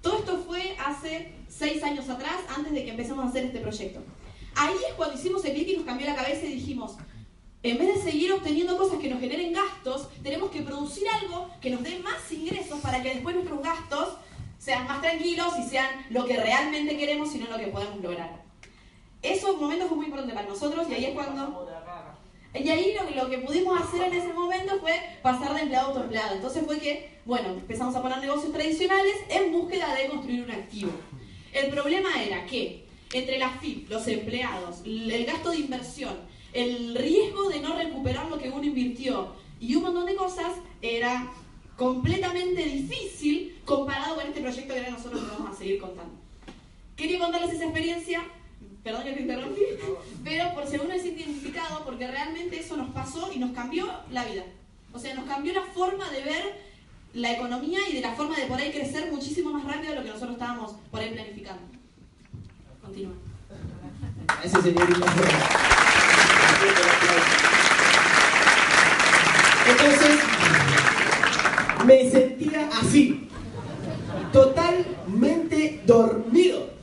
Todo 0.00 0.18
esto 0.18 0.42
fue 0.46 0.76
hace 0.84 1.32
seis 1.48 1.82
años 1.82 2.08
atrás, 2.08 2.40
antes 2.54 2.72
de 2.72 2.84
que 2.84 2.90
empecemos 2.90 3.24
a 3.24 3.28
hacer 3.28 3.44
este 3.44 3.60
proyecto. 3.60 4.00
Ahí 4.56 4.74
es 4.88 4.94
cuando 4.94 5.16
hicimos 5.16 5.44
el 5.44 5.52
clic 5.52 5.68
y 5.68 5.76
nos 5.76 5.86
cambió 5.86 6.06
la 6.06 6.16
cabeza 6.16 6.46
y 6.46 6.54
dijimos, 6.54 6.96
en 7.62 7.78
vez 7.78 7.94
de 7.94 8.10
seguir 8.10 8.32
obteniendo 8.32 8.76
cosas 8.76 8.98
que 8.98 9.08
nos 9.08 9.20
generen 9.20 9.52
gastos, 9.52 10.08
tenemos 10.22 10.50
que 10.50 10.62
producir 10.62 11.04
algo 11.08 11.48
que 11.60 11.70
nos 11.70 11.82
dé 11.82 11.98
más 12.00 12.30
ingresos 12.30 12.78
para 12.80 13.02
que 13.02 13.14
después 13.14 13.34
nuestros 13.34 13.62
gastos 13.62 14.08
sean 14.64 14.86
más 14.86 15.02
tranquilos 15.02 15.52
y 15.58 15.68
sean 15.68 16.06
lo 16.08 16.24
que 16.24 16.38
realmente 16.38 16.96
queremos 16.96 17.34
y 17.34 17.38
no 17.38 17.50
lo 17.50 17.58
que 17.58 17.66
podemos 17.66 18.00
lograr. 18.00 18.42
Esos 19.20 19.60
momentos 19.60 19.88
fue 19.88 19.98
muy 19.98 20.06
importante 20.06 20.34
para 20.34 20.48
nosotros 20.48 20.86
y 20.88 20.94
ahí 20.94 21.04
es 21.06 21.14
cuando... 21.14 21.68
Y 22.54 22.68
ahí 22.68 22.94
lo, 23.16 23.28
que 23.28 23.38
pudimos 23.38 23.80
hacer 23.80 24.04
en 24.04 24.14
ese 24.14 24.32
momento 24.32 24.78
fue 24.78 24.92
pasar 25.22 25.54
de 25.54 25.62
empleado 25.62 25.86
a 25.86 25.90
autoempleado. 25.90 26.36
Entonces 26.36 26.64
fue 26.64 26.78
que, 26.78 27.18
bueno, 27.24 27.48
empezamos 27.48 27.96
a 27.96 28.00
poner 28.00 28.18
negocios 28.18 28.52
tradicionales 28.52 29.16
en 29.28 29.52
búsqueda 29.52 29.92
de 29.94 30.08
construir 30.08 30.44
un 30.44 30.52
activo. 30.52 30.92
El 31.52 31.70
problema 31.70 32.22
era 32.22 32.46
que 32.46 32.86
entre 33.12 33.38
la 33.38 33.50
FIP, 33.50 33.90
los 33.90 34.06
empleados, 34.06 34.82
el 34.84 35.26
gasto 35.26 35.50
de 35.50 35.58
inversión, 35.58 36.14
el 36.52 36.94
riesgo 36.94 37.48
de 37.48 37.60
no 37.60 37.76
recuperar 37.76 38.28
lo 38.28 38.38
que 38.38 38.50
uno 38.50 38.64
invirtió 38.64 39.34
y 39.60 39.74
un 39.74 39.82
montón 39.82 40.06
de 40.06 40.14
cosas, 40.14 40.52
era 40.80 41.32
completamente 41.76 42.62
difícil 42.62 43.60
comparado 43.64 44.16
con 44.16 44.26
este 44.26 44.40
proyecto 44.40 44.74
que 44.74 44.80
ahora 44.80 44.92
nosotros 44.92 45.22
vamos 45.26 45.54
a 45.54 45.58
seguir 45.58 45.80
contando. 45.80 46.14
Contarles 47.18 47.52
esa 47.54 47.64
experiencia, 47.64 48.22
perdón 48.82 49.04
que 49.04 49.12
te 49.12 49.20
interrumpí, 49.22 49.62
pero 50.22 50.52
por 50.54 50.66
si 50.66 50.76
uno 50.76 50.92
es 50.92 51.04
identificado, 51.04 51.84
porque 51.84 52.06
realmente 52.06 52.58
eso 52.58 52.76
nos 52.76 52.90
pasó 52.90 53.30
y 53.32 53.38
nos 53.38 53.52
cambió 53.52 53.88
la 54.10 54.24
vida. 54.24 54.44
O 54.92 54.98
sea, 54.98 55.14
nos 55.14 55.24
cambió 55.24 55.52
la 55.52 55.62
forma 55.62 56.10
de 56.10 56.22
ver 56.22 56.60
la 57.14 57.32
economía 57.32 57.80
y 57.88 57.94
de 57.94 58.00
la 58.00 58.14
forma 58.14 58.36
de 58.36 58.46
por 58.46 58.58
ahí 58.58 58.72
crecer 58.72 59.10
muchísimo 59.10 59.50
más 59.50 59.64
rápido 59.64 59.92
de 59.92 59.98
lo 59.98 60.04
que 60.04 60.10
nosotros 60.10 60.32
estábamos 60.32 60.74
por 60.90 61.00
ahí 61.00 61.10
planificando. 61.10 61.62
Continúa. 62.82 63.14
Ese 64.42 64.62
señorita. 64.62 65.06
Entonces, 69.66 70.20
me 71.86 72.10
sentía 72.10 72.68
así, 72.80 73.28
totalmente 74.32 75.82
dormido. 75.86 76.73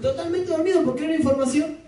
Totalmente 0.00 0.50
dormido 0.50 0.82
porque 0.84 1.04
era 1.04 1.12
una 1.12 1.18
información 1.18 1.78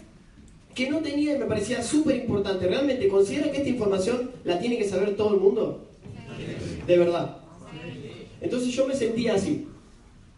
que 0.75 0.91
no 0.91 1.01
tenía 1.01 1.35
y 1.35 1.39
me 1.39 1.47
parecía 1.47 1.83
súper 1.83 2.17
importante. 2.17 2.67
¿Realmente 2.67 3.09
considera 3.09 3.51
que 3.51 3.59
esta 3.59 3.69
información 3.71 4.31
la 4.45 4.59
tiene 4.59 4.77
que 4.77 4.89
saber 4.89 5.17
todo 5.17 5.35
el 5.35 5.41
mundo? 5.41 5.89
De 6.87 6.99
verdad. 6.99 7.39
Entonces 8.41 8.75
yo 8.75 8.87
me 8.87 8.95
sentía 8.95 9.35
así. 9.35 9.67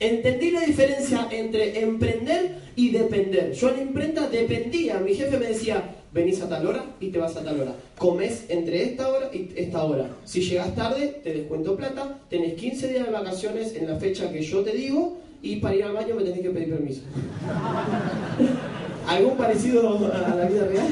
Entendí 0.01 0.53
la 0.53 0.61
diferencia 0.61 1.29
entre 1.33 1.81
emprender 1.81 2.57
y 2.77 2.91
depender. 2.91 3.53
Yo 3.53 3.71
en 3.71 3.77
la 3.77 3.83
imprenta 3.83 4.29
dependía. 4.29 5.01
Mi 5.01 5.15
jefe 5.15 5.39
me 5.39 5.47
decía, 5.47 5.97
venís 6.13 6.41
a 6.41 6.49
tal 6.49 6.69
hora 6.69 6.85
y 7.01 7.09
te 7.09 7.19
vas 7.19 7.37
a 7.37 7.43
tal 7.43 7.61
hora. 7.61 7.75
Comes 7.99 8.45
entre 8.49 8.85
esta 8.85 9.09
hora 9.09 9.31
y 9.35 9.51
esta 9.57 9.83
hora. 9.83 10.09
Si 10.25 10.41
llegas 10.43 10.73
tarde, 10.77 11.21
te 11.25 11.35
descuento 11.35 11.77
plata. 11.77 12.21
Tenés 12.31 12.55
15 12.55 12.89
días 12.89 13.07
de 13.07 13.13
vacaciones 13.13 13.75
en 13.75 13.89
la 13.89 13.97
fecha 13.97 14.31
que 14.31 14.43
yo 14.43 14.63
te 14.63 14.71
digo 14.71 15.19
y 15.43 15.57
para 15.57 15.75
ir 15.75 15.85
al 15.85 15.95
baño 15.95 16.15
me 16.15 16.25
tenés 16.25 16.41
que 16.41 16.51
pedir 16.51 16.71
permiso. 16.71 17.03
¿Algún 19.07 19.37
parecido 19.37 20.11
a 20.13 20.35
la 20.35 20.47
vida 20.47 20.67
real? 20.67 20.89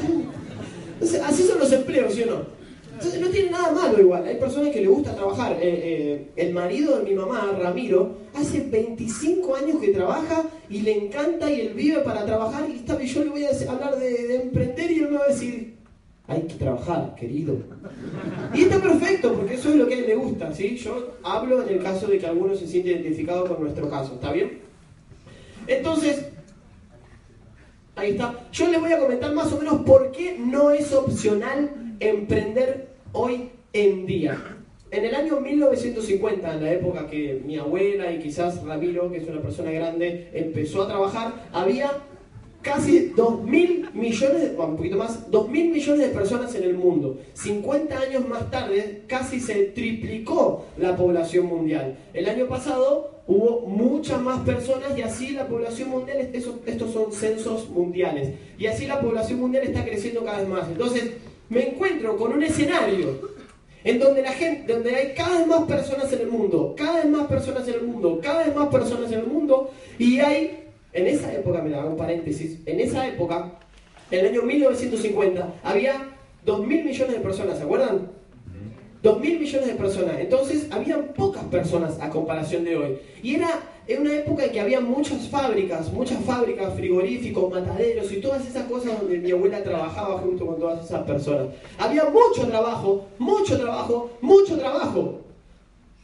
así 1.25 1.43
son 1.43 1.59
los 1.59 1.71
empleos, 1.71 2.13
¿sí 2.13 2.23
o 2.23 2.27
no? 2.27 2.57
Entonces 2.97 3.21
no 3.21 3.27
tiene 3.27 3.51
nada 3.51 3.71
malo 3.71 4.01
igual. 4.01 4.25
Hay 4.25 4.37
personas 4.37 4.71
que 4.71 4.81
le 4.81 4.87
gusta 4.87 5.13
trabajar. 5.13 5.53
Eh, 5.53 5.57
eh, 5.61 6.31
el 6.35 6.51
marido 6.51 6.97
de 6.97 7.03
mi 7.03 7.13
mamá, 7.13 7.55
Ramiro, 7.61 8.17
hace 8.33 8.61
25 8.61 9.55
años 9.55 9.79
que 9.79 9.89
trabaja 9.89 10.45
y 10.67 10.81
le 10.81 11.05
encanta 11.05 11.51
y 11.51 11.61
él 11.61 11.73
vive 11.75 11.99
para 11.99 12.25
trabajar. 12.25 12.67
Y 12.67 12.77
está, 12.77 12.99
yo 12.99 13.23
le 13.23 13.29
voy 13.29 13.45
a 13.45 13.71
hablar 13.71 13.99
de, 13.99 14.37
emprender 14.37 14.89
y 14.89 14.99
él 14.99 15.11
me 15.11 15.17
va 15.17 15.25
a 15.25 15.27
decir, 15.27 15.76
hay 16.27 16.41
que 16.41 16.55
trabajar, 16.55 17.15
querido. 17.15 17.57
Y 18.53 18.63
está 18.63 18.81
perfecto, 18.81 19.33
porque 19.33 19.53
eso 19.53 19.69
es 19.69 19.75
lo 19.75 19.87
que 19.87 19.95
a 19.95 19.97
él 19.99 20.07
le 20.07 20.15
gusta, 20.15 20.53
¿sí? 20.53 20.75
Yo 20.75 21.15
hablo 21.23 21.63
en 21.63 21.69
el 21.69 21.81
caso 21.81 22.07
de 22.07 22.17
que 22.17 22.27
alguno 22.27 22.53
se 22.55 22.67
siente 22.67 22.91
identificado 22.91 23.45
con 23.45 23.63
nuestro 23.63 23.89
caso, 23.89 24.15
¿está 24.15 24.33
bien? 24.33 24.59
Entonces, 25.67 26.27
ahí 27.95 28.11
está. 28.11 28.47
Yo 28.51 28.69
les 28.69 28.79
voy 28.79 28.91
a 28.91 28.99
comentar 28.99 29.33
más 29.33 29.51
o 29.53 29.57
menos 29.57 29.81
por 29.81 30.11
qué 30.11 30.37
no 30.37 30.71
es 30.71 30.91
opcional 30.93 31.95
emprender 31.99 32.89
hoy 33.13 33.49
en 33.71 34.05
día. 34.05 34.37
En 34.91 35.03
el 35.03 35.15
año 35.15 35.41
1950, 35.41 36.53
en 36.53 36.63
la 36.63 36.71
época 36.71 37.07
que 37.07 37.41
mi 37.45 37.57
abuela 37.57 38.11
y 38.11 38.19
quizás 38.19 38.63
Ramiro, 38.63 39.11
que 39.11 39.17
es 39.17 39.27
una 39.27 39.41
persona 39.41 39.71
grande, 39.71 40.29
empezó 40.33 40.83
a 40.83 40.87
trabajar, 40.87 41.49
había 41.51 41.91
casi 42.67 43.13
2 43.15 43.43
mil 43.43 43.89
millones, 43.93 44.51
un 44.57 44.75
poquito 44.75 44.97
más, 44.97 45.31
2 45.31 45.49
mil 45.49 45.69
millones 45.69 46.07
de 46.07 46.13
personas 46.13 46.53
en 46.53 46.63
el 46.63 46.73
mundo. 46.73 47.17
50 47.33 47.97
años 47.97 48.27
más 48.27 48.51
tarde, 48.51 49.03
casi 49.07 49.39
se 49.39 49.55
triplicó 49.67 50.65
la 50.77 50.95
población 50.95 51.45
mundial. 51.45 51.97
El 52.13 52.27
año 52.27 52.47
pasado 52.47 53.21
hubo 53.25 53.61
muchas 53.67 54.21
más 54.21 54.41
personas 54.41 54.97
y 54.97 55.01
así 55.01 55.31
la 55.31 55.47
población 55.47 55.89
mundial, 55.89 56.17
estos 56.33 56.91
son 56.91 57.11
censos 57.11 57.69
mundiales, 57.69 58.33
y 58.57 58.67
así 58.67 58.85
la 58.85 58.99
población 58.99 59.39
mundial 59.39 59.63
está 59.63 59.85
creciendo 59.85 60.25
cada 60.25 60.39
vez 60.39 60.47
más. 60.49 60.67
Entonces, 60.67 61.11
me 61.49 61.69
encuentro 61.69 62.17
con 62.17 62.33
un 62.33 62.43
escenario 62.43 63.37
en 63.83 63.99
donde 63.99 64.21
la 64.21 64.33
gente, 64.33 64.73
donde 64.73 64.93
hay 64.93 65.13
cada 65.15 65.37
vez 65.37 65.47
más 65.47 65.63
personas 65.63 66.11
en 66.11 66.19
el 66.19 66.27
mundo, 66.27 66.75
cada 66.77 66.97
vez 66.97 67.09
más 67.09 67.27
personas 67.27 67.65
en 67.69 67.75
el 67.75 67.83
mundo, 67.83 68.19
cada 68.21 68.43
vez 68.43 68.53
más 68.53 68.67
personas 68.67 69.09
en 69.13 69.19
el 69.19 69.27
mundo, 69.27 69.71
y 69.97 70.19
hay, 70.19 70.66
en 70.97 71.07
esa 71.07 71.31
época, 71.31 71.61
me 71.61 71.75
hago 71.75 71.91
un 71.91 71.97
paréntesis, 71.97 72.59
en 72.65 72.79
esa 72.79 73.07
época 73.07 73.59
en 74.09 74.19
el 74.19 74.27
año 74.27 74.41
1950, 74.41 75.53
había 75.63 76.09
2 76.43 76.65
mil 76.65 76.83
millones 76.83 77.13
de 77.13 77.19
personas, 77.19 77.57
¿se 77.57 77.63
acuerdan? 77.63 78.09
2 79.03 79.19
mil 79.19 79.39
millones 79.39 79.67
de 79.67 79.75
personas. 79.75 80.19
Entonces, 80.19 80.67
había 80.71 81.13
pocas 81.13 81.43
personas 81.45 81.99
a 82.01 82.09
comparación 82.09 82.63
de 82.63 82.77
hoy. 82.77 82.97
Y 83.21 83.35
era 83.35 83.47
en 83.85 84.01
una 84.01 84.15
época 84.15 84.45
en 84.45 84.51
que 84.51 84.59
había 84.59 84.79
muchas 84.81 85.27
fábricas, 85.27 85.93
muchas 85.93 86.23
fábricas, 86.23 86.73
frigoríficos, 86.73 87.51
mataderos 87.51 88.11
y 88.11 88.19
todas 88.19 88.47
esas 88.47 88.63
cosas 88.63 88.99
donde 88.99 89.19
mi 89.19 89.31
abuela 89.31 89.61
trabajaba 89.63 90.17
junto 90.17 90.47
con 90.47 90.57
todas 90.57 90.83
esas 90.83 91.03
personas. 91.03 91.47
Había 91.77 92.05
mucho 92.05 92.47
trabajo, 92.47 93.05
mucho 93.19 93.55
trabajo, 93.57 94.09
mucho 94.21 94.57
trabajo. 94.57 95.19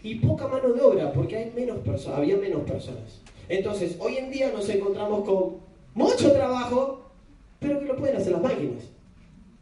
Y 0.03 0.15
poca 0.15 0.47
mano 0.47 0.71
de 0.73 0.81
obra, 0.81 1.11
porque 1.13 1.37
hay 1.37 1.51
menos 1.55 1.79
personas, 1.79 2.19
había 2.19 2.37
menos 2.37 2.61
personas. 2.63 3.22
Entonces, 3.49 3.95
hoy 3.99 4.17
en 4.17 4.31
día 4.31 4.51
nos 4.51 4.69
encontramos 4.69 5.25
con 5.25 5.57
mucho 5.93 6.31
trabajo, 6.31 7.11
pero 7.59 7.79
que 7.79 7.85
lo 7.85 7.95
pueden 7.95 8.17
hacer 8.17 8.33
las 8.33 8.41
máquinas. 8.41 8.83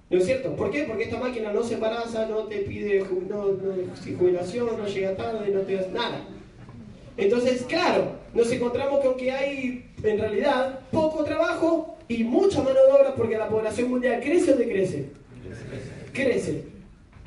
¿No 0.10 0.18
es 0.18 0.26
cierto? 0.26 0.56
¿Por 0.56 0.72
qué? 0.72 0.84
Porque 0.84 1.06
esta 1.06 1.18
máquina 1.18 1.54
no 1.54 1.64
se 1.64 1.76
embaraza, 1.76 2.26
no 2.26 2.44
te 2.44 2.58
pide 2.58 3.00
jubilación, 3.00 4.68
no 4.78 4.86
llega 4.86 5.16
tarde, 5.16 5.52
no 5.52 5.62
te 5.62 5.80
hace 5.80 5.92
nada. 5.92 6.22
Entonces, 7.16 7.64
claro, 7.64 8.18
nos 8.34 8.52
encontramos 8.52 9.00
con 9.02 9.16
que 9.16 9.32
hay 9.32 9.86
en 10.04 10.20
realidad 10.20 10.80
poco 10.92 11.24
trabajo 11.24 11.98
y 12.08 12.24
mucha 12.24 12.60
mano 12.60 12.76
de 12.76 12.92
obra 12.92 13.16
porque 13.16 13.38
la 13.38 13.48
población 13.48 13.90
mundial 13.90 14.22
crece 14.22 14.54
o 14.54 14.58
decrece. 14.58 15.10
Crece. 16.14 16.71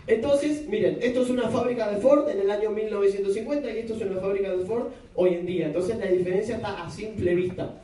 Entonces, 0.07 0.69
miren, 0.69 0.99
esto 1.01 1.23
es 1.23 1.31
una 1.31 1.49
fábrica 1.49 1.91
de 1.91 1.97
Ford 2.01 2.29
en 2.29 2.41
el 2.41 2.51
año 2.51 2.71
1950 2.71 3.71
y 3.71 3.79
esto 3.79 3.95
es 3.95 4.03
una 4.03 4.21
fábrica 4.21 4.55
de 4.55 4.65
Ford 4.65 4.89
hoy 5.15 5.35
en 5.35 5.47
día. 5.47 5.67
Entonces 5.67 5.97
la 5.97 6.07
diferencia 6.07 6.57
está 6.57 6.85
a 6.85 6.91
simple 6.91 7.35
vista. 7.35 7.81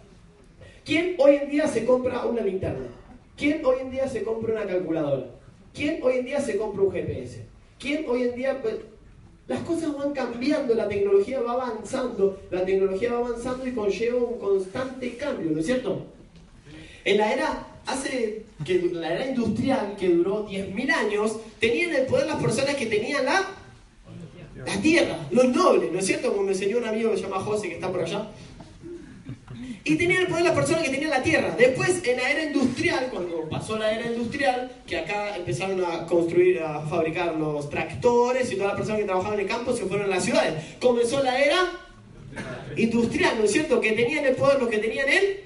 ¿Quién 0.84 1.14
hoy 1.18 1.36
en 1.36 1.50
día 1.50 1.66
se 1.66 1.84
compra 1.84 2.26
una 2.26 2.42
linterna? 2.42 2.86
¿Quién 3.36 3.64
hoy 3.64 3.76
en 3.80 3.90
día 3.90 4.06
se 4.06 4.22
compra 4.22 4.52
una 4.52 4.66
calculadora? 4.66 5.26
¿Quién 5.72 6.02
hoy 6.02 6.18
en 6.18 6.26
día 6.26 6.40
se 6.40 6.58
compra 6.58 6.82
un 6.82 6.92
GPS? 6.92 7.44
¿Quién 7.78 8.04
hoy 8.08 8.24
en 8.24 8.34
día... 8.34 8.60
Pues, 8.60 8.76
las 9.50 9.60
cosas 9.62 9.96
van 9.96 10.12
cambiando, 10.12 10.74
la 10.74 10.86
tecnología 10.86 11.40
va 11.40 11.54
avanzando, 11.54 12.40
la 12.52 12.64
tecnología 12.64 13.12
va 13.14 13.26
avanzando 13.26 13.66
y 13.66 13.72
conlleva 13.72 14.18
un 14.18 14.38
constante 14.38 15.16
cambio, 15.16 15.50
¿no 15.50 15.58
es 15.58 15.66
cierto? 15.66 16.04
En 17.04 17.18
la 17.18 17.32
era, 17.32 17.66
hace 17.86 18.44
que 18.64 18.90
la 18.92 19.14
era 19.14 19.26
industrial, 19.26 19.96
que 19.98 20.08
duró 20.08 20.48
10.000 20.48 20.92
años, 20.92 21.36
tenían 21.58 21.94
el 21.94 22.06
poder 22.06 22.26
las 22.26 22.42
personas 22.42 22.74
que 22.74 22.86
tenían 22.86 23.24
la, 23.24 23.48
la 24.66 24.80
tierra, 24.80 25.18
los 25.30 25.48
nobles, 25.48 25.92
¿no 25.92 25.98
es 25.98 26.06
cierto? 26.06 26.30
Como 26.30 26.44
me 26.44 26.52
enseñó 26.52 26.78
un 26.78 26.86
amigo 26.86 27.10
que 27.10 27.16
se 27.16 27.22
llama 27.22 27.40
José, 27.40 27.68
que 27.68 27.74
está 27.74 27.90
por 27.90 28.02
allá. 28.02 28.28
Y 29.82 29.96
tenían 29.96 30.22
el 30.22 30.28
poder 30.28 30.44
las 30.44 30.54
personas 30.54 30.82
que 30.82 30.90
tenían 30.90 31.10
la 31.10 31.22
tierra. 31.22 31.54
Después, 31.56 32.06
en 32.06 32.16
la 32.18 32.30
era 32.30 32.44
industrial, 32.44 33.08
cuando 33.10 33.48
pasó 33.48 33.78
la 33.78 33.90
era 33.92 34.06
industrial, 34.06 34.70
que 34.86 34.98
acá 34.98 35.36
empezaron 35.36 35.82
a 35.84 36.06
construir, 36.06 36.62
a 36.62 36.82
fabricar 36.82 37.34
los 37.36 37.70
tractores 37.70 38.52
y 38.52 38.56
todas 38.56 38.68
las 38.68 38.76
personas 38.76 39.00
que 39.00 39.06
trabajaban 39.06 39.38
en 39.38 39.46
el 39.46 39.50
campo 39.50 39.74
se 39.74 39.86
fueron 39.86 40.06
a 40.06 40.14
las 40.14 40.24
ciudades. 40.24 40.76
Comenzó 40.80 41.22
la 41.22 41.40
era 41.40 41.58
industrial, 42.76 43.36
¿no 43.38 43.44
es 43.44 43.52
cierto? 43.52 43.80
Que 43.80 43.92
tenían 43.92 44.24
el 44.26 44.36
poder 44.36 44.60
los 44.60 44.68
que 44.68 44.78
tenían 44.78 45.08
el, 45.08 45.40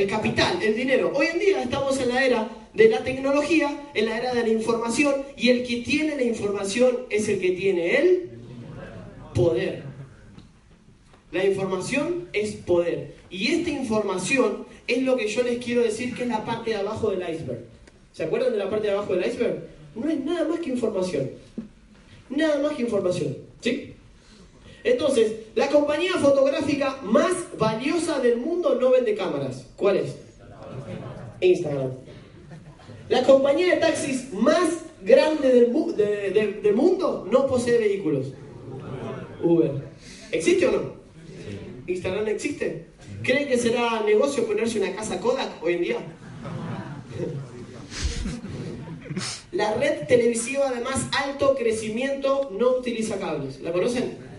el 0.00 0.08
capital, 0.08 0.62
el 0.62 0.74
dinero. 0.74 1.12
Hoy 1.14 1.26
en 1.26 1.38
día 1.38 1.62
estamos 1.62 2.00
en 2.00 2.08
la 2.08 2.24
era 2.24 2.48
de 2.72 2.88
la 2.88 3.04
tecnología, 3.04 3.90
en 3.92 4.06
la 4.06 4.16
era 4.16 4.32
de 4.32 4.42
la 4.42 4.48
información, 4.48 5.14
y 5.36 5.50
el 5.50 5.66
que 5.66 5.78
tiene 5.78 6.16
la 6.16 6.22
información 6.22 7.00
es 7.10 7.28
el 7.28 7.38
que 7.38 7.50
tiene 7.50 7.96
el 7.96 8.30
poder. 9.34 9.82
La 11.32 11.44
información 11.44 12.28
es 12.32 12.52
poder. 12.52 13.14
Y 13.28 13.52
esta 13.52 13.70
información 13.70 14.66
es 14.86 15.02
lo 15.02 15.18
que 15.18 15.28
yo 15.28 15.42
les 15.42 15.62
quiero 15.62 15.82
decir 15.82 16.14
que 16.14 16.22
es 16.22 16.28
la 16.28 16.46
parte 16.46 16.70
de 16.70 16.76
abajo 16.76 17.10
del 17.10 17.20
iceberg. 17.20 17.60
¿Se 18.12 18.24
acuerdan 18.24 18.52
de 18.52 18.58
la 18.58 18.70
parte 18.70 18.86
de 18.86 18.94
abajo 18.94 19.14
del 19.14 19.26
iceberg? 19.26 19.68
No 19.94 20.08
es 20.08 20.24
nada 20.24 20.48
más 20.48 20.60
que 20.60 20.70
información. 20.70 21.30
Nada 22.30 22.58
más 22.62 22.72
que 22.72 22.82
información. 22.82 23.36
¿Sí? 23.60 23.89
Entonces, 24.84 25.32
la 25.54 25.68
compañía 25.68 26.12
fotográfica 26.14 26.98
más 27.02 27.32
valiosa 27.58 28.18
del 28.20 28.38
mundo 28.38 28.76
no 28.76 28.90
vende 28.90 29.14
cámaras. 29.14 29.66
¿Cuál 29.76 29.98
es? 29.98 30.16
Instagram. 31.40 31.90
La 33.08 33.24
compañía 33.24 33.74
de 33.74 33.80
taxis 33.80 34.32
más 34.32 34.84
grande 35.02 35.48
del, 35.52 36.62
del 36.62 36.74
mundo 36.74 37.26
no 37.30 37.46
posee 37.46 37.78
vehículos. 37.78 38.32
Uber. 39.42 39.72
¿Existe 40.30 40.66
o 40.66 40.72
no? 40.72 41.00
¿Instagram 41.86 42.28
existe? 42.28 42.86
¿Creen 43.22 43.48
que 43.48 43.58
será 43.58 44.02
negocio 44.02 44.46
ponerse 44.46 44.78
una 44.78 44.94
casa 44.94 45.20
Kodak 45.20 45.62
hoy 45.62 45.74
en 45.74 45.82
día? 45.82 45.96
La 49.52 49.74
red 49.74 50.06
televisiva 50.06 50.70
de 50.70 50.80
más 50.80 51.06
alto 51.24 51.56
crecimiento 51.56 52.50
no 52.56 52.76
utiliza 52.76 53.18
cables. 53.18 53.60
¿La 53.60 53.72
conocen? 53.72 54.29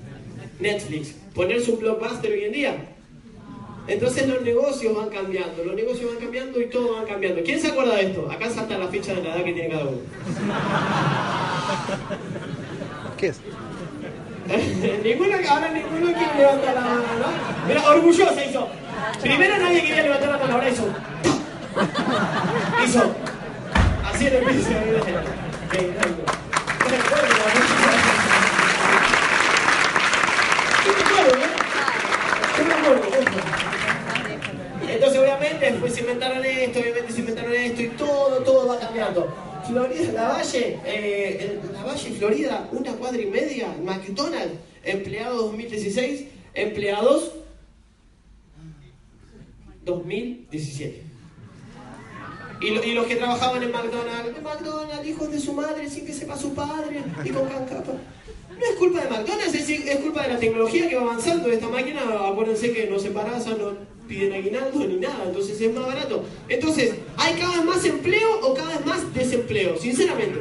Netflix. 0.61 1.15
Ponerse 1.33 1.71
un 1.71 1.79
blockbuster 1.79 2.31
hoy 2.31 2.45
en 2.45 2.51
día. 2.51 2.75
Entonces 3.87 4.27
los 4.27 4.41
negocios 4.41 4.95
van 4.95 5.09
cambiando, 5.09 5.63
los 5.63 5.75
negocios 5.75 6.11
van 6.13 6.21
cambiando 6.21 6.61
y 6.61 6.67
todo 6.67 6.95
va 6.95 7.05
cambiando. 7.05 7.41
¿Quién 7.43 7.59
se 7.59 7.69
acuerda 7.69 7.95
de 7.95 8.07
esto? 8.07 8.29
Acá 8.31 8.49
salta 8.49 8.77
la 8.77 8.87
ficha 8.87 9.13
de 9.15 9.23
la 9.23 9.35
edad 9.35 9.43
que 9.43 9.53
tiene 9.53 9.69
cada 9.69 9.85
uno. 9.85 9.97
¿Qué 13.17 13.27
es? 13.27 13.39
ninguno, 15.03 15.35
ahora 15.49 15.71
ninguno 15.71 16.13
quiere 16.13 16.37
levantar 16.37 16.75
la 16.75 16.81
mano, 16.81 17.01
¿no? 17.19 17.67
Mira, 17.67 17.89
orgullosa 17.89 18.45
hizo. 18.45 18.67
Primero 19.21 19.57
nadie 19.57 19.81
quería 19.81 20.03
levantar 20.03 20.29
la 20.29 20.37
mano, 20.37 20.53
ahora 20.53 20.69
hizo. 20.69 20.83
Hizo. 22.85 23.15
Así 24.05 24.27
en 24.27 24.35
el 24.35 24.43
piso. 24.43 24.69
Entonces 34.87 35.19
obviamente 35.19 35.71
después 35.71 35.93
se 35.93 36.01
inventaron 36.01 36.43
esto, 36.43 36.79
obviamente 36.79 37.13
se 37.13 37.19
inventaron 37.19 37.53
esto 37.53 37.81
y 37.81 37.87
todo, 37.89 38.43
todo 38.43 38.67
va 38.67 38.79
cambiando. 38.79 39.33
Florida, 39.67 40.11
la 40.11 40.27
Valle, 40.29 40.79
eh, 40.85 41.59
la 41.73 41.83
Valle, 41.83 42.11
Florida, 42.11 42.67
una 42.71 42.91
cuadra 42.93 43.21
y 43.21 43.27
media, 43.27 43.73
McDonald's, 43.83 44.55
empleados 44.83 45.37
2016, 45.37 46.25
empleados 46.53 47.31
2017. 49.85 51.03
Y, 52.61 52.67
y, 52.67 52.93
los 52.93 53.07
que 53.07 53.15
trabajaban 53.15 53.63
en 53.63 53.71
McDonald's, 53.71 54.41
McDonald's, 54.43 55.07
hijos 55.07 55.31
de 55.31 55.39
su 55.39 55.53
madre, 55.53 55.89
sin 55.89 56.05
que 56.05 56.13
sepa 56.13 56.37
su 56.37 56.53
padre, 56.53 57.01
y 57.23 57.29
con 57.29 57.47
cancapa. 57.47 57.93
No 58.57 58.65
es 58.65 58.75
culpa 58.77 59.01
de 59.01 59.09
McDonald's, 59.09 59.55
es, 59.55 59.69
es, 59.69 59.95
culpa 59.97 60.23
de 60.23 60.33
la 60.33 60.39
tecnología 60.39 60.87
que 60.87 60.95
va 60.95 61.01
avanzando. 61.01 61.49
Esta 61.51 61.67
máquina, 61.67 62.01
acuérdense 62.27 62.71
que 62.71 62.87
no 62.87 62.99
se 62.99 63.07
embarazan, 63.07 63.57
no 63.57 63.73
piden 64.07 64.33
aguinaldo 64.33 64.79
ni 64.87 64.97
nada, 64.97 65.23
entonces 65.25 65.59
es 65.59 65.73
más 65.73 65.85
barato. 65.85 66.23
Entonces, 66.49 66.95
¿hay 67.17 67.39
cada 67.39 67.57
vez 67.57 67.65
más 67.65 67.85
empleo 67.85 68.39
o 68.41 68.53
cada 68.53 68.77
vez 68.77 68.85
más 68.85 69.13
desempleo? 69.13 69.77
Sinceramente. 69.77 70.39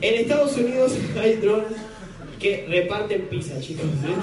En 0.00 0.14
Estados 0.14 0.56
Unidos 0.56 0.92
hay 1.20 1.36
drones 1.36 1.78
que 2.38 2.66
reparten 2.68 3.22
pizza, 3.22 3.58
chicos. 3.60 3.84
¿eh? 3.84 4.14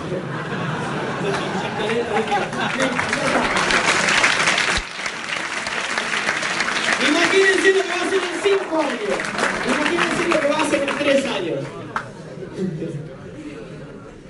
Imagínense 7.36 7.74
lo 7.74 7.82
que 7.82 7.90
va 7.90 7.96
a 7.96 8.06
hacer 8.06 8.22
en 8.24 8.38
5 8.44 8.82
años. 8.82 9.02
Imagínense 9.68 10.28
lo 10.30 10.40
que 10.40 10.48
va 10.48 10.58
a 10.58 10.62
hacer 10.64 10.90
en 10.90 10.98
3 10.98 11.26
años. 11.26 11.60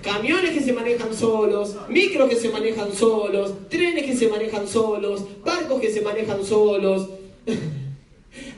Camiones 0.01 0.51
que 0.51 0.61
se 0.61 0.73
manejan 0.73 1.13
solos, 1.13 1.75
micros 1.89 2.29
que 2.29 2.35
se 2.35 2.49
manejan 2.49 2.93
solos, 2.93 3.53
trenes 3.69 4.05
que 4.05 4.15
se 4.15 4.27
manejan 4.27 4.67
solos, 4.67 5.23
barcos 5.43 5.81
que 5.81 5.91
se 5.91 6.01
manejan 6.01 6.43
solos. 6.43 7.09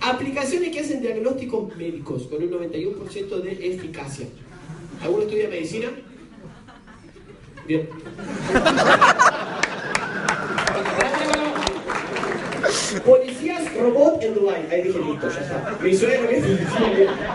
Aplicaciones 0.02 0.72
que 0.72 0.80
hacen 0.80 1.02
diagnósticos 1.02 1.76
médicos 1.76 2.24
con 2.24 2.42
un 2.42 2.50
91% 2.52 3.42
de 3.42 3.74
eficacia. 3.74 4.28
¿Alguno 5.02 5.24
estudia 5.24 5.50
medicina? 5.50 5.90
Bien. 7.68 7.90
Policías 13.06 13.76
robot 13.76 14.24
en 14.24 14.34
Dubai. 14.34 14.66
Ahí 14.72 14.84
dije, 14.84 15.00
listo, 15.00 15.30
ya 15.30 15.42
está. 15.42 15.76
Mi 15.82 15.94
suegro 15.94 16.30
que 16.30 16.42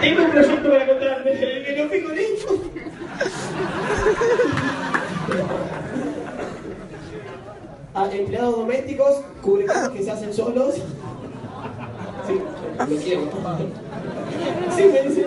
Tengo 0.01 0.25
un 0.25 0.31
proyecto 0.31 0.71
para 0.71 0.87
contarme. 0.87 1.33
Que 1.33 1.75
no 1.77 1.91
fijo 1.91 2.09
listo. 2.13 2.59
A 7.95 8.07
empleados 8.13 8.57
domésticos, 8.57 9.21
cubrecamas 9.43 9.91
que 9.91 10.03
se 10.03 10.11
hacen 10.11 10.33
solos. 10.33 10.77
Sí, 12.27 12.41
lo 12.79 12.87
quiero. 12.97 13.29
Sí, 14.75 14.85
me 14.85 15.03
dicen 15.03 15.27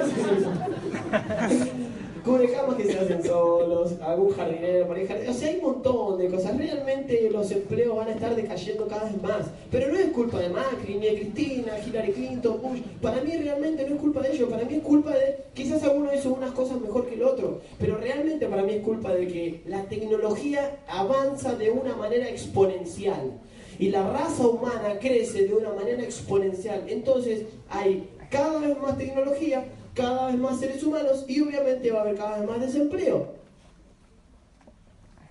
cubrecamas 2.26 2.76
que 2.76 2.86
se 2.86 3.00
hacen 3.00 3.24
solos, 3.24 3.94
algún 4.02 4.32
jardinero, 4.32 4.88
o 5.30 5.34
sea, 5.34 5.50
hay 5.50 5.58
un 5.58 5.62
montón 5.62 6.18
de 6.18 6.28
cosas. 6.28 6.58
Realmente 6.58 7.30
los 7.30 7.52
empleos 7.52 7.96
van 7.96 8.08
a 8.08 8.12
estar 8.12 8.36
decayendo 8.36 8.88
cada 8.88 9.04
vez 9.04 9.22
más. 9.22 9.46
Pero 9.70 9.92
no 9.92 10.00
es 10.00 10.08
culpa 10.08 10.40
de 10.40 10.50
Macri, 10.50 10.96
ni 10.96 11.06
de 11.06 11.16
Cristina, 11.16 11.74
Hillary 11.86 12.12
Clinton, 12.14 12.60
Bush. 12.62 12.82
Para 13.02 13.22
mí 13.22 13.32
realmente 13.38 13.88
no 13.88 13.96
es 13.96 14.02
culpa 14.02 14.22
de 14.22 14.34
ellos, 14.34 14.50
para 14.50 14.66
mí 14.66 14.76
es 14.76 14.82
culpa 14.82 15.12
de, 15.12 15.38
quizás 15.54 15.84
alguno 15.84 16.14
hizo 16.14 16.34
unas 16.34 16.52
cosas 16.52 16.82
mejor 16.82 17.06
que 17.06 17.14
el 17.14 17.24
otro, 17.24 17.62
pero 17.80 17.98
realmente 17.98 18.48
para 18.48 18.64
mí 18.64 18.74
es 18.74 18.84
culpa 18.84 19.14
de 19.14 19.28
que 19.28 19.62
la 19.68 19.84
tecnología 19.84 20.80
avanza 20.88 21.56
de 21.56 21.70
una 21.70 21.96
manera 21.96 22.28
exponencial. 22.28 23.34
Y 23.78 23.90
la 23.90 24.10
raza 24.10 24.48
humana 24.48 24.98
crece 25.00 25.46
de 25.46 25.54
una 25.54 25.74
manera 25.74 26.02
exponencial. 26.02 26.86
Entonces 26.88 27.44
hay 27.70 28.10
cada 28.32 28.60
vez 28.60 28.78
más 28.82 28.98
tecnología, 28.98 29.66
cada 29.96 30.28
vez 30.28 30.38
más 30.38 30.60
seres 30.60 30.84
humanos 30.84 31.26
y 31.28 31.42
obviamente 31.42 31.90
va 31.90 32.00
a 32.00 32.02
haber 32.02 32.16
cada 32.16 32.40
vez 32.40 32.48
más 32.48 32.62
desempleo. 32.62 33.34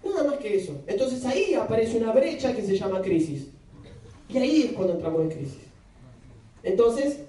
Nada 0.05 0.25
más 0.25 0.39
que 0.39 0.57
eso. 0.57 0.73
Entonces 0.87 1.25
ahí 1.25 1.55
aparece 1.55 1.99
una 1.99 2.13
brecha 2.13 2.55
que 2.55 2.63
se 2.63 2.77
llama 2.77 3.01
crisis. 3.01 3.47
Y 4.29 4.39
ahí 4.39 4.63
es 4.63 4.73
cuando 4.73 4.95
entramos 4.95 5.23
en 5.23 5.29
crisis. 5.29 5.59
Entonces, 6.63 7.21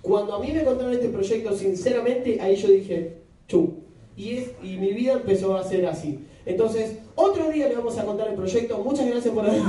cuando 0.00 0.34
a 0.34 0.38
mí 0.38 0.52
me 0.52 0.64
contaron 0.64 0.92
este 0.92 1.08
proyecto, 1.08 1.56
sinceramente, 1.56 2.40
ahí 2.40 2.56
yo 2.56 2.68
dije, 2.68 3.18
chu. 3.48 3.80
Y, 4.16 4.46
mi 4.62 4.92
vida 4.92 5.14
empezó 5.14 5.56
a 5.56 5.64
ser 5.64 5.86
así. 5.86 6.24
Entonces, 6.46 6.98
otro 7.16 7.50
día 7.50 7.68
le 7.68 7.74
vamos 7.74 7.98
a 7.98 8.04
contar 8.04 8.28
el 8.28 8.34
proyecto. 8.34 8.78
Muchas 8.78 9.06
gracias 9.06 9.34
por 9.34 9.44
haber 9.44 9.60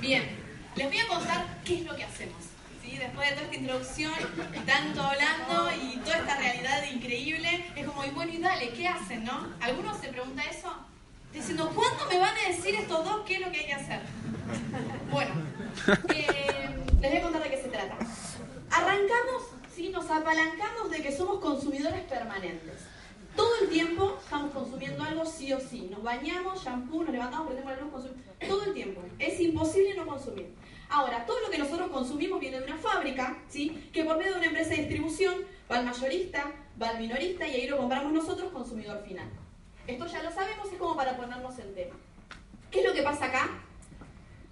Bien, 0.00 0.22
les 0.76 0.86
voy 0.86 0.98
a 0.98 1.08
contar 1.08 1.44
qué 1.64 1.74
es 1.78 1.84
lo 1.84 1.96
que 1.96 2.04
hacemos. 2.04 2.36
¿sí? 2.82 2.96
Después 2.98 3.28
de 3.28 3.34
toda 3.34 3.46
esta 3.46 3.56
introducción, 3.56 4.12
tanto 4.66 5.02
hablando 5.02 5.70
y 5.82 5.96
toda 5.98 6.18
esta 6.18 6.36
realidad 6.38 6.84
increíble, 6.92 7.64
es 7.76 7.86
como, 8.02 8.12
y 8.12 8.14
bueno, 8.14 8.32
y 8.32 8.38
dale, 8.38 8.70
¿qué 8.70 8.88
hacen, 8.88 9.24
no? 9.24 9.48
¿Alguno 9.60 9.98
se 9.98 10.08
pregunta 10.08 10.42
eso? 10.42 10.74
Diciendo, 11.32 11.70
¿cuándo 11.74 12.06
me 12.10 12.18
van 12.18 12.34
a 12.36 12.48
decir 12.48 12.74
estos 12.74 13.04
dos 13.04 13.22
qué 13.26 13.36
es 13.36 13.40
lo 13.40 13.50
que 13.50 13.60
hay 13.60 13.66
que 13.66 13.74
hacer? 13.74 14.00
Bueno, 15.10 15.30
eh, 16.14 16.76
les 17.00 17.10
voy 17.10 17.18
a 17.18 17.22
contar 17.22 17.42
de 17.42 17.50
qué 17.50 17.62
se 17.62 17.68
trata. 17.68 17.96
Arrancamos, 18.70 19.42
¿sí? 19.74 19.88
nos 19.88 20.10
apalancamos 20.10 20.90
de 20.90 21.02
que 21.02 21.12
somos 21.12 21.38
consumidores 21.40 22.02
permanentes. 22.02 22.82
Todo 23.36 23.50
el 23.62 23.70
tiempo 23.70 24.18
estamos 24.22 24.52
consumiendo 24.52 25.02
algo 25.02 25.24
sí 25.24 25.52
o 25.52 25.60
sí. 25.60 25.88
Nos 25.90 26.02
bañamos, 26.02 26.62
shampoo, 26.62 27.04
nos 27.04 27.12
levantamos, 27.12 27.46
prendemos 27.46 27.72
la 27.72 27.80
luz, 27.80 27.92
consumimos. 27.92 28.22
Todo 28.46 28.64
el 28.64 28.74
tiempo. 28.74 29.02
Es 29.18 29.40
imposible 29.40 29.94
no 29.94 30.06
consumir. 30.06 30.54
Ahora, 30.90 31.24
todo 31.24 31.40
lo 31.40 31.50
que 31.50 31.56
nosotros 31.56 31.90
consumimos 31.90 32.38
viene 32.40 32.58
de 32.60 32.66
una 32.66 32.76
fábrica, 32.76 33.38
¿sí? 33.48 33.88
que 33.92 34.04
por 34.04 34.18
medio 34.18 34.32
de 34.32 34.38
una 34.38 34.46
empresa 34.48 34.70
de 34.70 34.76
distribución 34.76 35.34
va 35.70 35.78
al 35.78 35.86
mayorista, 35.86 36.52
va 36.82 36.90
al 36.90 36.98
minorista 36.98 37.46
y 37.46 37.54
ahí 37.54 37.66
lo 37.66 37.78
compramos 37.78 38.12
nosotros, 38.12 38.52
consumidor 38.52 39.02
final. 39.06 39.28
Esto 39.86 40.06
ya 40.06 40.22
lo 40.22 40.30
sabemos, 40.30 40.70
es 40.70 40.78
como 40.78 40.96
para 40.96 41.16
ponernos 41.16 41.58
en 41.58 41.74
tema. 41.74 41.94
¿Qué 42.70 42.80
es 42.80 42.86
lo 42.86 42.92
que 42.92 43.02
pasa 43.02 43.26
acá? 43.26 43.50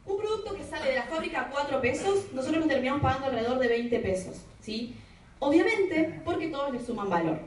Un 0.06 0.16
producto 0.18 0.54
que 0.54 0.64
sale 0.64 0.90
de 0.90 0.96
la 0.96 1.04
fábrica 1.04 1.42
a 1.42 1.50
4 1.50 1.80
pesos, 1.80 2.32
nosotros 2.32 2.60
nos 2.60 2.68
terminamos 2.68 3.02
pagando 3.02 3.26
alrededor 3.26 3.58
de 3.58 3.68
20 3.68 3.98
pesos. 4.00 4.36
¿sí? 4.60 4.96
Obviamente, 5.38 6.20
porque 6.24 6.48
todos 6.48 6.72
le 6.72 6.84
suman 6.84 7.08
valor. 7.08 7.40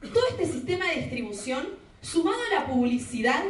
Todo 0.00 0.24
este 0.30 0.46
sistema 0.46 0.86
de 0.88 0.96
distribución, 0.96 1.66
sumado 2.02 2.38
a 2.50 2.60
la 2.60 2.66
publicidad, 2.66 3.42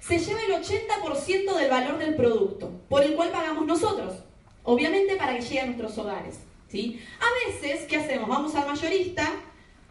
se 0.00 0.18
lleva 0.18 0.40
el 0.42 0.52
80% 0.52 1.56
del 1.56 1.70
valor 1.70 1.98
del 1.98 2.14
producto, 2.14 2.70
por 2.88 3.02
el 3.02 3.14
cual 3.14 3.30
pagamos 3.30 3.66
nosotros. 3.66 4.22
Obviamente 4.62 5.16
para 5.16 5.34
que 5.34 5.42
llegue 5.42 5.60
a 5.60 5.66
nuestros 5.66 5.98
hogares. 5.98 6.40
¿Sí? 6.68 7.00
A 7.20 7.48
veces, 7.48 7.86
¿qué 7.86 7.96
hacemos? 7.96 8.28
Vamos 8.28 8.54
al 8.54 8.66
mayorista. 8.66 9.32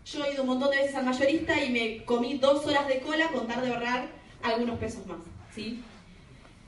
Yo 0.06 0.24
he 0.24 0.34
ido 0.34 0.44
un 0.44 0.50
montón 0.50 0.72
de 0.72 0.78
veces 0.78 0.96
al 0.96 1.06
mayorista 1.06 1.64
y 1.64 1.72
me 1.72 2.06
comí 2.06 2.38
dos 2.38 2.66
horas 2.66 2.88
de 2.88 3.00
cola 3.00 3.30
con 3.30 3.48
tal 3.48 3.62
de 3.62 3.74
ahorrar 3.74 4.08
algunos 4.44 4.78
pesos 4.78 5.06
más. 5.08 5.18
¿sí? 5.54 5.82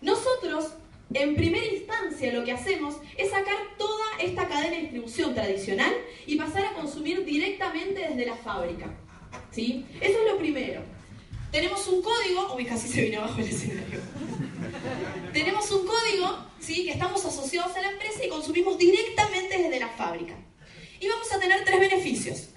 Nosotros, 0.02 0.74
en 1.14 1.36
primera 1.36 1.66
instancia, 1.66 2.34
lo 2.34 2.44
que 2.44 2.52
hacemos 2.52 2.96
es 3.16 3.30
sacar 3.30 3.58
toda 3.78 4.06
esta 4.20 4.48
cadena 4.48 4.76
de 4.76 4.82
distribución 4.82 5.36
tradicional 5.36 5.94
y 6.26 6.36
pasar 6.36 6.66
a 6.66 6.74
consumir 6.74 7.24
directamente 7.26 8.08
desde 8.10 8.26
la 8.26 8.36
fábrica. 8.36 8.88
¿sí? 9.52 9.86
Eso 10.02 10.20
es 10.20 10.32
lo 10.32 10.38
primero. 10.38 10.82
Tenemos 11.52 11.88
un 11.88 12.02
código, 12.02 12.56
uy, 12.56 12.66
casi 12.66 12.88
se 12.88 13.04
vino 13.04 13.22
abajo 13.22 13.40
el 13.40 13.48
escenario. 13.48 14.02
Tenemos 15.32 15.72
un 15.72 15.88
código, 15.88 16.46
¿sí? 16.60 16.86
Que 16.86 16.92
estamos 16.92 17.24
asociados 17.26 17.76
a 17.76 17.82
la 17.82 17.92
empresa 17.92 18.26
y 18.26 18.30
consumimos 18.30 18.78
directamente 18.78 19.58
desde 19.58 19.80
la 19.80 19.88
fábrica. 19.88 20.36
Y 21.00 21.08
vamos 21.08 21.32
a 21.32 21.40
tener 21.40 21.64
beneficios. 21.80 22.50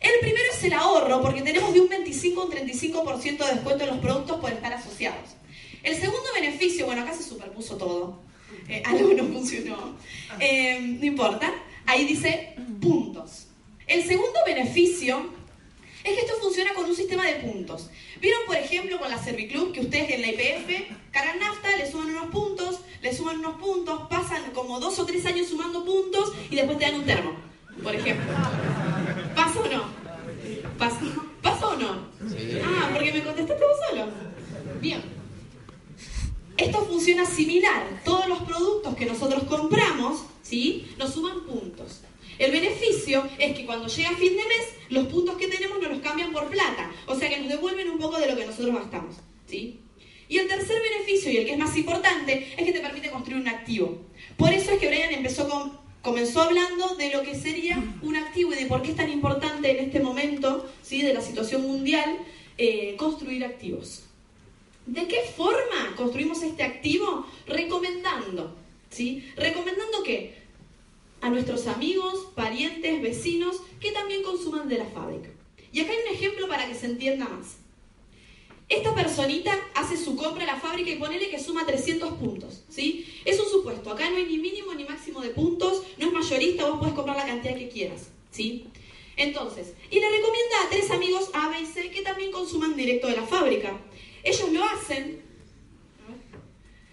El 0.00 0.20
primero 0.20 0.46
es 0.52 0.62
el 0.64 0.72
ahorro, 0.74 1.20
porque 1.20 1.42
tenemos 1.42 1.74
de 1.74 1.80
un 1.80 1.88
25 1.88 2.40
a 2.40 2.44
un 2.44 2.52
35% 2.52 3.38
de 3.38 3.54
descuento 3.54 3.84
en 3.84 3.90
los 3.90 3.98
productos 3.98 4.40
por 4.40 4.52
estar 4.52 4.72
asociados. 4.72 5.30
El 5.82 5.96
segundo 5.96 6.26
beneficio, 6.34 6.86
bueno, 6.86 7.02
acá 7.02 7.14
se 7.14 7.22
superpuso 7.22 7.76
todo. 7.76 8.20
Eh, 8.68 8.82
algo 8.84 9.12
no 9.14 9.24
funcionó. 9.24 9.96
Eh, 10.38 10.78
no 10.80 11.04
importa. 11.04 11.52
Ahí 11.86 12.04
dice 12.04 12.54
puntos. 12.80 13.46
El 13.86 14.04
segundo 14.04 14.38
beneficio 14.46 15.30
es 16.04 16.14
que 16.14 16.20
esto 16.20 16.34
funciona 16.40 16.74
con 16.74 16.84
un 16.84 16.94
sistema 16.94 17.26
de 17.26 17.36
puntos. 17.36 17.90
¿Vieron, 18.20 18.40
por 18.46 18.56
ejemplo, 18.56 18.98
con 18.98 19.10
la 19.10 19.22
Serviclub 19.22 19.72
que 19.72 19.80
ustedes 19.80 20.10
en 20.10 20.22
la 20.22 20.28
IPF 20.28 20.92
cargan 21.10 21.38
nafta, 21.38 21.76
le 21.76 21.90
suman 21.90 22.10
unos 22.10 22.26
puntos, 22.26 22.80
le 23.00 23.14
suman 23.14 23.38
unos 23.38 23.58
puntos, 23.58 24.02
pasan 24.08 24.42
como 24.52 24.80
dos 24.80 24.98
o 24.98 25.06
tres 25.06 25.24
años 25.26 25.48
sumando 25.48 25.84
puntos 25.84 26.32
y 26.50 26.56
después 26.56 26.78
te 26.78 26.84
dan 26.84 26.96
un 26.96 27.06
termo, 27.06 27.32
por 27.82 27.94
ejemplo? 27.94 28.26
¿Pasa 29.34 29.60
o 29.60 29.68
no? 29.68 29.84
¿Pasa, 30.78 31.00
¿Pasa 31.42 31.66
o 31.66 31.76
no? 31.76 32.08
Ah, 32.64 32.90
porque 32.92 33.12
me 33.12 33.22
contestaste 33.22 33.64
vos 33.64 33.76
solo. 33.88 34.06
Bien. 34.80 35.02
Esto 36.56 36.84
funciona 36.84 37.24
similar. 37.24 38.02
Todos 38.04 38.26
los 38.28 38.40
productos 38.42 38.96
que 38.96 39.06
nosotros 39.06 39.44
compramos, 39.44 40.24
¿sí? 40.42 40.92
Nos 40.98 41.14
suman 41.14 41.44
puntos. 41.44 42.02
El 42.38 42.52
beneficio 42.52 43.28
es 43.38 43.56
que 43.56 43.66
cuando 43.66 43.88
llega 43.88 44.10
fin 44.10 44.36
de 44.36 44.44
mes, 44.44 44.74
los 44.90 45.06
puntos 45.08 45.36
que 45.36 45.48
tenemos 45.48 45.80
nos 45.80 45.90
los 45.90 46.00
cambian 46.00 46.32
por 46.32 46.48
plata. 46.48 46.90
O 47.06 47.14
sea 47.16 47.28
que 47.28 47.38
nos 47.38 47.48
devuelven 47.48 47.90
un 47.90 47.98
poco 47.98 48.18
de 48.18 48.28
lo 48.28 48.36
que 48.36 48.46
nosotros 48.46 48.74
gastamos. 48.74 49.16
¿sí? 49.46 49.80
Y 50.28 50.38
el 50.38 50.46
tercer 50.46 50.80
beneficio, 50.80 51.32
y 51.32 51.38
el 51.38 51.46
que 51.46 51.52
es 51.52 51.58
más 51.58 51.76
importante, 51.76 52.52
es 52.56 52.64
que 52.64 52.72
te 52.72 52.80
permite 52.80 53.10
construir 53.10 53.40
un 53.40 53.48
activo. 53.48 54.02
Por 54.36 54.52
eso 54.52 54.72
es 54.72 54.78
que 54.78 54.88
Brian 54.88 55.12
empezó 55.12 55.48
con, 55.48 55.78
comenzó 56.08 56.40
hablando 56.40 56.94
de 56.96 57.12
lo 57.12 57.22
que 57.22 57.34
sería 57.34 57.84
un 58.00 58.16
activo 58.16 58.54
y 58.54 58.56
de 58.56 58.64
por 58.64 58.80
qué 58.80 58.92
es 58.92 58.96
tan 58.96 59.10
importante 59.10 59.70
en 59.70 59.84
este 59.84 60.00
momento 60.00 60.66
¿sí? 60.82 61.02
de 61.02 61.12
la 61.12 61.20
situación 61.20 61.62
mundial 61.62 62.18
eh, 62.56 62.96
construir 62.96 63.44
activos. 63.44 64.04
¿De 64.86 65.06
qué 65.06 65.20
forma 65.36 65.94
construimos 65.96 66.42
este 66.42 66.62
activo? 66.62 67.26
Recomendando. 67.46 68.56
¿sí? 68.88 69.22
¿Recomendando 69.36 70.02
qué? 70.02 70.38
a 71.20 71.28
nuestros 71.30 71.66
amigos, 71.66 72.28
parientes, 72.36 73.02
vecinos 73.02 73.56
que 73.80 73.90
también 73.90 74.22
consuman 74.22 74.68
de 74.68 74.78
la 74.78 74.86
fábrica. 74.86 75.28
Y 75.72 75.80
acá 75.80 75.90
hay 75.90 75.98
un 76.08 76.14
ejemplo 76.14 76.48
para 76.48 76.66
que 76.68 76.74
se 76.74 76.86
entienda 76.86 77.28
más. 77.28 77.56
Esta 78.68 78.94
personita 78.94 79.58
hace 79.74 79.96
su 79.96 80.14
compra 80.14 80.44
a 80.44 80.46
la 80.46 80.60
fábrica 80.60 80.90
y 80.90 80.96
ponele 80.96 81.30
que 81.30 81.42
suma 81.42 81.64
300 81.64 82.12
puntos, 82.14 82.64
¿sí? 82.68 83.06
Es 83.24 83.40
un 83.40 83.48
supuesto, 83.48 83.90
acá 83.90 84.10
no 84.10 84.16
hay 84.16 84.26
ni 84.26 84.36
mínimo 84.36 84.74
ni 84.74 84.84
máximo 84.84 85.22
de 85.22 85.30
puntos, 85.30 85.84
no 85.96 86.06
es 86.06 86.12
mayorista, 86.12 86.68
vos 86.68 86.78
podés 86.78 86.92
comprar 86.92 87.16
la 87.16 87.24
cantidad 87.24 87.56
que 87.56 87.57
quieras, 87.68 88.08
¿sí? 88.30 88.66
Entonces, 89.16 89.74
y 89.90 90.00
le 90.00 90.08
recomienda 90.08 90.62
a 90.64 90.70
tres 90.70 90.90
amigos 90.90 91.30
A, 91.32 91.48
B 91.48 91.60
y 91.60 91.66
C 91.66 91.90
que 91.90 92.02
también 92.02 92.30
consuman 92.30 92.76
directo 92.76 93.08
de 93.08 93.16
la 93.16 93.26
fábrica. 93.26 93.78
Ellos 94.22 94.52
lo 94.52 94.64
hacen, 94.64 95.22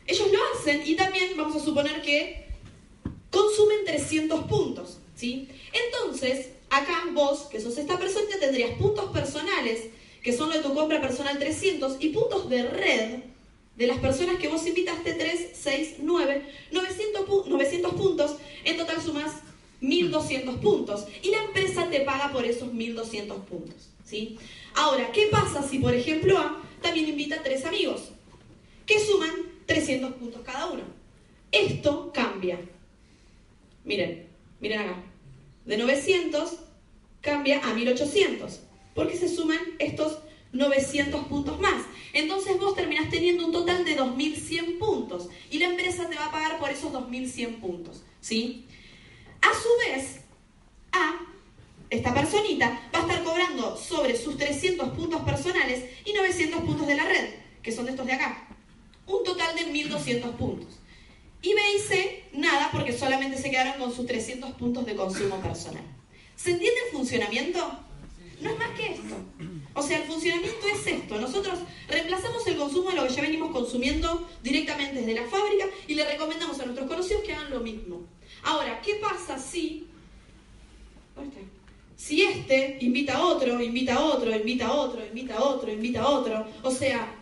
ellos 0.07 0.31
lo 0.31 0.39
hacen 0.53 0.83
y 0.85 0.95
también 0.95 1.37
vamos 1.37 1.55
a 1.55 1.65
suponer 1.65 2.01
que 2.01 2.45
consumen 3.35 3.83
300 3.85 4.45
puntos, 4.45 4.99
¿sí? 5.13 5.49
Entonces, 5.73 6.51
acá 6.69 7.03
vos, 7.11 7.41
que 7.51 7.59
sos 7.59 7.77
esta 7.77 7.99
persona, 7.99 8.27
tendrías 8.39 8.71
puntos 8.77 9.11
personales, 9.11 9.89
que 10.23 10.31
son 10.31 10.51
de 10.51 10.59
tu 10.59 10.73
compra 10.73 11.01
personal 11.01 11.37
300, 11.37 11.97
y 11.99 12.09
puntos 12.09 12.49
de 12.49 12.63
red, 12.63 13.19
de 13.75 13.87
las 13.87 13.97
personas 13.99 14.37
que 14.37 14.47
vos 14.47 14.65
invitaste, 14.65 15.13
3, 15.13 15.49
6, 15.53 15.95
9, 15.99 16.45
900, 16.71 17.47
900 17.47 17.93
puntos, 17.93 18.35
en 18.63 18.77
total 18.77 19.01
sumas 19.01 19.33
1200 19.81 20.55
puntos. 20.55 21.05
Y 21.21 21.31
la 21.31 21.43
empresa 21.43 21.89
te 21.89 21.99
paga 22.01 22.31
por 22.31 22.45
esos 22.45 22.71
1200 22.71 23.37
puntos, 23.43 23.89
¿sí? 24.05 24.37
Ahora, 24.75 25.11
¿qué 25.11 25.27
pasa 25.29 25.61
si, 25.61 25.79
por 25.79 25.93
ejemplo, 25.93 26.37
A 26.37 26.61
también 26.81 27.09
invita 27.09 27.35
a 27.35 27.43
tres 27.43 27.65
amigos, 27.65 28.11
que 28.85 28.97
suman 28.99 29.33
300 29.65 30.13
puntos 30.13 30.41
cada 30.45 30.67
uno? 30.67 30.83
Esto 31.51 32.11
cambia 32.13 32.59
Miren, 33.85 34.27
miren 34.59 34.79
acá. 34.79 35.03
De 35.65 35.77
900 35.77 36.57
cambia 37.21 37.63
a 37.63 37.73
1800, 37.73 38.59
porque 38.93 39.15
se 39.15 39.29
suman 39.29 39.59
estos 39.79 40.19
900 40.53 41.27
puntos 41.27 41.59
más. 41.59 41.85
Entonces 42.13 42.59
vos 42.59 42.75
terminás 42.75 43.09
teniendo 43.09 43.45
un 43.45 43.51
total 43.51 43.85
de 43.85 43.95
2100 43.95 44.79
puntos 44.79 45.29
y 45.51 45.59
la 45.59 45.65
empresa 45.65 46.09
te 46.09 46.15
va 46.15 46.25
a 46.25 46.31
pagar 46.31 46.59
por 46.59 46.69
esos 46.69 46.91
2100 46.91 47.59
puntos, 47.59 48.03
¿sí? 48.21 48.65
A 49.41 49.49
su 49.53 49.69
vez, 49.87 50.21
A, 50.91 51.19
esta 51.91 52.13
personita, 52.13 52.89
va 52.93 52.99
a 52.99 53.01
estar 53.03 53.23
cobrando 53.23 53.77
sobre 53.77 54.17
sus 54.17 54.37
300 54.37 54.89
puntos 54.89 55.21
personales 55.21 55.85
y 56.05 56.13
900 56.13 56.61
puntos 56.61 56.87
de 56.87 56.95
la 56.95 57.05
red, 57.05 57.35
que 57.61 57.71
son 57.71 57.85
de 57.85 57.91
estos 57.91 58.07
de 58.07 58.13
acá. 58.13 58.47
Un 59.05 59.23
total 59.23 59.55
de 59.55 59.65
1200 59.65 60.35
puntos. 60.35 60.79
Y 61.45 61.53
B 61.53 61.61
y 61.75 61.79
C, 61.79 62.23
nada, 62.33 62.69
porque 62.71 62.91
solamente 62.91 63.37
se 63.37 63.51
quedaron 63.51 63.79
con 63.79 63.93
sus 63.93 64.07
300 64.07 64.53
puntos 64.53 64.83
de 64.83 64.95
consumo 64.95 65.39
personal. 65.41 65.83
¿Se 66.35 66.49
entiende 66.49 66.79
el 66.87 66.97
funcionamiento? 66.97 67.59
No 68.41 68.49
es 68.49 68.57
más 68.57 68.71
que 68.71 68.93
esto. 68.93 69.15
O 69.75 69.83
sea, 69.83 69.99
el 69.99 70.05
funcionamiento 70.05 70.67
es 70.73 70.87
esto. 70.87 71.19
Nosotros 71.35 71.59
reemplazamos 71.89 72.47
el 72.47 72.55
consumo 72.55 72.91
de 72.91 72.95
lo 72.95 73.07
que 73.07 73.13
ya 73.13 73.21
venimos 73.21 73.51
consumiendo 73.51 74.25
directamente 74.41 75.01
desde 75.01 75.15
la 75.15 75.27
fábrica 75.27 75.65
y 75.85 75.95
le 75.95 76.05
recomendamos 76.05 76.57
a 76.61 76.65
nuestros 76.65 76.87
conocidos 76.87 77.23
que 77.23 77.33
hagan 77.33 77.49
lo 77.51 77.59
mismo. 77.59 78.03
Ahora, 78.43 78.81
¿qué 78.81 78.95
pasa 78.95 79.37
si... 79.37 79.85
Si 81.97 82.21
este 82.21 82.77
invita 82.79 83.15
a 83.15 83.25
otro, 83.25 83.61
invita 83.61 83.95
a 83.95 84.05
otro, 84.05 84.33
invita 84.33 84.67
a 84.67 84.73
otro, 84.73 85.05
invita 85.05 85.35
a 85.35 85.43
otro, 85.43 85.71
invita 85.71 86.01
a 86.03 86.09
otro, 86.09 86.47
o 86.61 86.71
sea, 86.71 87.13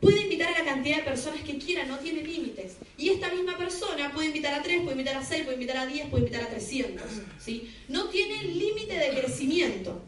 puede 0.00 0.22
invitar 0.22 0.52
a 0.54 0.58
la 0.60 0.64
cantidad 0.64 0.96
de 0.98 1.02
personas 1.02 1.42
que 1.42 1.58
quiera, 1.58 1.84
no 1.84 1.98
tiene 1.98 2.22
límites. 2.22 2.76
Y 2.96 3.10
esta 3.10 3.32
misma 3.32 3.56
persona 3.56 4.12
puede 4.12 4.28
invitar 4.28 4.54
a 4.54 4.62
3, 4.62 4.82
puede 4.82 4.92
invitar 4.92 5.16
a 5.16 5.24
6, 5.24 5.42
puede 5.42 5.54
invitar 5.54 5.76
a 5.76 5.86
10, 5.86 6.08
puede 6.08 6.24
invitar 6.24 6.44
a 6.44 6.48
300. 6.48 7.02
¿sí? 7.38 7.72
No 7.88 8.08
tiene 8.08 8.44
límite 8.44 8.94
de 8.94 9.20
crecimiento. 9.20 10.00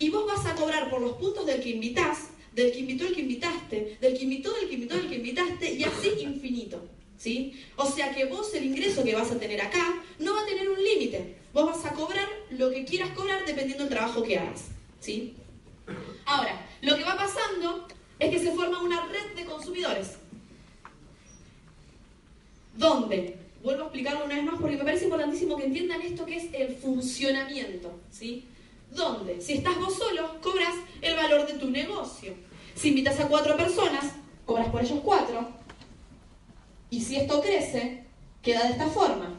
Y 0.00 0.10
vos 0.10 0.26
vas 0.26 0.46
a 0.46 0.54
cobrar 0.54 0.90
por 0.90 1.00
los 1.00 1.12
puntos 1.12 1.46
del 1.46 1.60
que 1.60 1.70
invitás, 1.70 2.28
del 2.58 2.72
que 2.72 2.80
invitó 2.80 3.06
el 3.06 3.14
que 3.14 3.20
invitaste, 3.20 3.98
del 4.00 4.18
que 4.18 4.24
invitó, 4.24 4.52
del 4.52 4.68
que 4.68 4.74
invitó, 4.74 4.96
del 4.96 5.08
que 5.08 5.14
invitaste, 5.14 5.74
y 5.74 5.84
así 5.84 6.08
infinito. 6.20 6.84
¿sí? 7.16 7.64
O 7.76 7.86
sea 7.86 8.12
que 8.12 8.24
vos 8.24 8.52
el 8.54 8.64
ingreso 8.64 9.04
que 9.04 9.14
vas 9.14 9.30
a 9.30 9.38
tener 9.38 9.60
acá 9.60 10.02
no 10.18 10.34
va 10.34 10.42
a 10.42 10.46
tener 10.46 10.68
un 10.68 10.82
límite. 10.82 11.36
Vos 11.52 11.66
vas 11.66 11.84
a 11.84 11.94
cobrar 11.94 12.28
lo 12.50 12.70
que 12.70 12.84
quieras 12.84 13.10
cobrar 13.10 13.46
dependiendo 13.46 13.84
del 13.84 13.92
trabajo 13.92 14.24
que 14.24 14.38
hagas. 14.38 14.66
¿sí? 14.98 15.34
Ahora, 16.26 16.66
lo 16.82 16.96
que 16.96 17.04
va 17.04 17.16
pasando 17.16 17.86
es 18.18 18.30
que 18.30 18.40
se 18.40 18.52
forma 18.52 18.82
una 18.82 19.06
red 19.06 19.36
de 19.36 19.44
consumidores. 19.44 20.16
¿Dónde? 22.76 23.36
Vuelvo 23.62 23.82
a 23.82 23.86
explicarlo 23.86 24.24
una 24.24 24.34
vez 24.34 24.44
más 24.44 24.60
porque 24.60 24.76
me 24.76 24.84
parece 24.84 25.04
importantísimo 25.04 25.56
que 25.56 25.66
entiendan 25.66 26.02
esto 26.02 26.26
que 26.26 26.36
es 26.36 26.52
el 26.52 26.74
funcionamiento. 26.76 28.00
¿sí? 28.10 28.46
¿Dónde? 28.90 29.40
Si 29.40 29.54
estás 29.54 29.78
vos 29.78 29.96
solo, 29.96 30.40
cobras 30.40 30.74
el 31.02 31.14
valor 31.14 31.46
de 31.46 31.54
tu 31.54 31.70
negocio. 31.70 32.47
Si 32.78 32.90
invitas 32.90 33.18
a 33.18 33.26
cuatro 33.26 33.56
personas, 33.56 34.04
cobras 34.46 34.68
por 34.68 34.80
ellos 34.80 35.00
cuatro. 35.04 35.48
Y 36.90 37.00
si 37.00 37.16
esto 37.16 37.40
crece, 37.40 38.04
queda 38.40 38.62
de 38.64 38.70
esta 38.70 38.86
forma. 38.86 39.34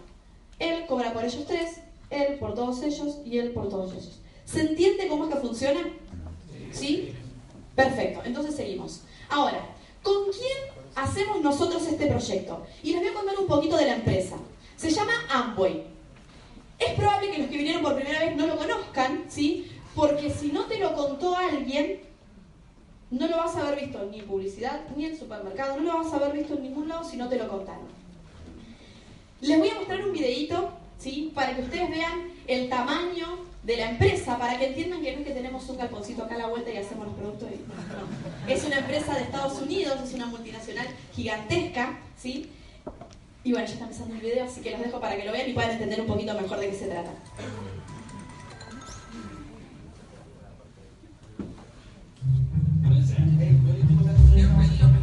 Él 0.60 0.86
cobra 0.88 1.14
por 1.14 1.24
ellos 1.24 1.46
tres, 1.48 1.78
él 2.10 2.38
por 2.38 2.54
todos 2.54 2.84
ellos 2.84 3.20
y 3.24 3.38
él 3.38 3.52
por 3.52 3.70
todos 3.70 3.94
ellos. 3.94 4.20
¿Se 4.44 4.60
entiende 4.60 5.08
cómo 5.08 5.24
es 5.24 5.34
que 5.34 5.40
funciona? 5.40 5.80
¿Sí? 6.74 7.14
Perfecto, 7.76 8.22
entonces 8.26 8.58
seguimos. 8.58 9.04
Ahora, 9.30 9.70
¿con 10.04 10.26
quién 10.26 10.84
hacemos 10.96 11.42
nosotros 11.42 11.88
este 11.88 12.08
proyecto? 12.08 12.66
Y 12.84 12.92
les 12.92 13.02
voy 13.02 13.10
a 13.10 13.14
contar 13.14 13.40
un 13.40 13.48
poquito 13.48 13.78
de 13.78 13.86
la 13.86 13.96
empresa. 13.96 14.36
Se 14.76 14.90
llama 14.90 15.14
Amway. 15.30 15.86
Es 16.78 16.94
probable 16.94 17.32
que 17.32 17.38
los 17.38 17.50
que 17.50 17.58
vinieron 17.58 17.84
por 17.84 17.96
primera 17.96 18.20
vez 18.20 18.36
no 18.36 18.48
lo 18.48 18.58
conozcan, 18.58 19.24
¿sí? 19.30 19.72
Porque 19.96 20.30
si 20.30 20.52
no 20.52 20.66
te 20.66 20.78
lo 20.78 20.94
contó 20.94 21.38
alguien, 21.38 22.09
no 23.12 23.28
lo 23.28 23.38
vas 23.38 23.56
a 23.56 23.68
haber 23.68 23.86
visto 23.86 24.08
ni 24.12 24.20
en 24.20 24.26
publicidad, 24.26 24.82
ni 24.96 25.06
en 25.06 25.18
supermercado, 25.18 25.80
no 25.80 25.94
lo 25.94 26.04
vas 26.04 26.14
a 26.14 26.18
haber 26.18 26.34
visto 26.34 26.56
en 26.56 26.64
ningún 26.64 26.90
lado 26.90 27.04
si 27.04 27.18
no 27.18 27.28
te 27.28 27.38
lo 27.38 27.48
contaron. 27.48 27.88
Les 29.42 29.58
voy 29.58 29.70
a 29.70 29.76
mostrar 29.76 30.04
un 30.04 30.14
videito, 30.14 30.72
¿sí? 31.00 31.32
Para 31.34 31.56
que 31.56 31.62
ustedes 31.62 31.90
vean 31.90 32.32
el 32.46 32.70
tamaño 32.70 33.40
de 33.64 33.78
la 33.78 33.92
empresa, 33.92 34.38
para 34.38 34.58
que 34.58 34.68
entiendan 34.68 35.02
que 35.02 35.14
no 35.14 35.20
es 35.20 35.28
que 35.28 35.34
tenemos 35.34 35.68
un 35.70 35.78
calponcito 35.78 36.24
acá 36.24 36.36
a 36.36 36.40
la 36.40 36.48
vuelta 36.48 36.72
y 36.72 36.78
hacemos 36.78 37.08
los 37.08 37.16
productos. 37.16 37.50
Es 38.48 38.64
una 38.66 38.80
empresa 38.80 39.16
de 39.16 39.24
Estados 39.24 39.62
Unidos, 39.62 39.98
es 40.04 40.14
una 40.14 40.28
multinacional 40.28 40.88
gigantesca, 41.16 42.00
¿sí? 42.18 42.50
Y 43.44 43.52
bueno, 43.52 43.66
ya 43.66 43.74
está 43.74 43.86
empezando 43.86 44.16
el 44.16 44.22
video, 44.22 44.46
así 44.46 44.62
que 44.62 44.72
los 44.72 44.82
dejo 44.82 45.00
para 45.00 45.16
que 45.16 45.26
lo 45.26 45.32
vean 45.32 45.50
y 45.50 45.54
puedan 45.54 45.72
entender 45.72 46.02
un 46.02 46.08
poquito 46.08 46.34
mejor 46.34 46.60
de 46.60 46.70
qué 46.70 46.76
se 46.76 46.88
trata. 46.88 47.12
differently. 54.40 54.99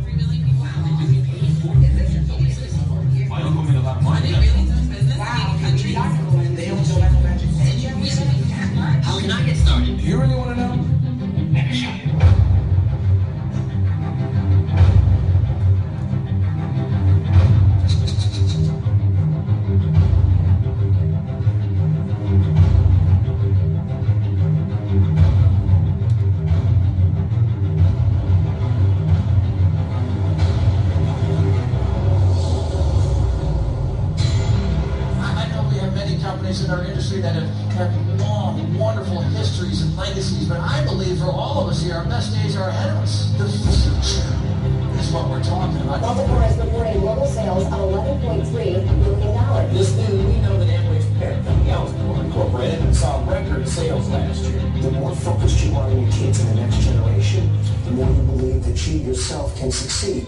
You 58.86 58.98
yourself 58.98 59.56
can 59.58 59.70
succeed. 59.70 60.26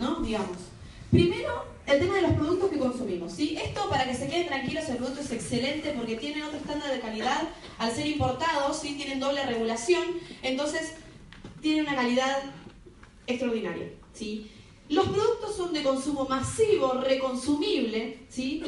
¿No? 0.00 0.20
Digamos. 0.20 0.56
Primero, 1.10 1.64
el 1.86 1.98
tema 1.98 2.14
de 2.16 2.22
los 2.22 2.32
productos 2.32 2.70
que 2.70 2.78
consumimos. 2.78 3.32
¿sí? 3.32 3.56
Esto, 3.62 3.88
para 3.88 4.06
que 4.06 4.14
se 4.14 4.28
queden 4.28 4.46
tranquilos, 4.46 4.88
el 4.88 4.96
producto 4.96 5.20
es 5.20 5.30
excelente 5.30 5.92
porque 5.96 6.16
tienen 6.16 6.42
otro 6.42 6.58
estándar 6.58 6.90
de 6.90 7.00
calidad. 7.00 7.48
Al 7.78 7.92
ser 7.92 8.06
importados, 8.06 8.78
¿sí? 8.80 8.94
tienen 8.96 9.20
doble 9.20 9.44
regulación, 9.44 10.04
entonces 10.42 10.94
tienen 11.60 11.84
una 11.84 11.96
calidad 11.96 12.42
extraordinaria. 13.26 13.90
¿sí? 14.12 14.50
Los 14.88 15.08
productos 15.08 15.56
son 15.56 15.72
de 15.72 15.82
consumo 15.82 16.26
masivo, 16.28 16.94
reconsumible. 16.94 18.20
¿sí? 18.28 18.62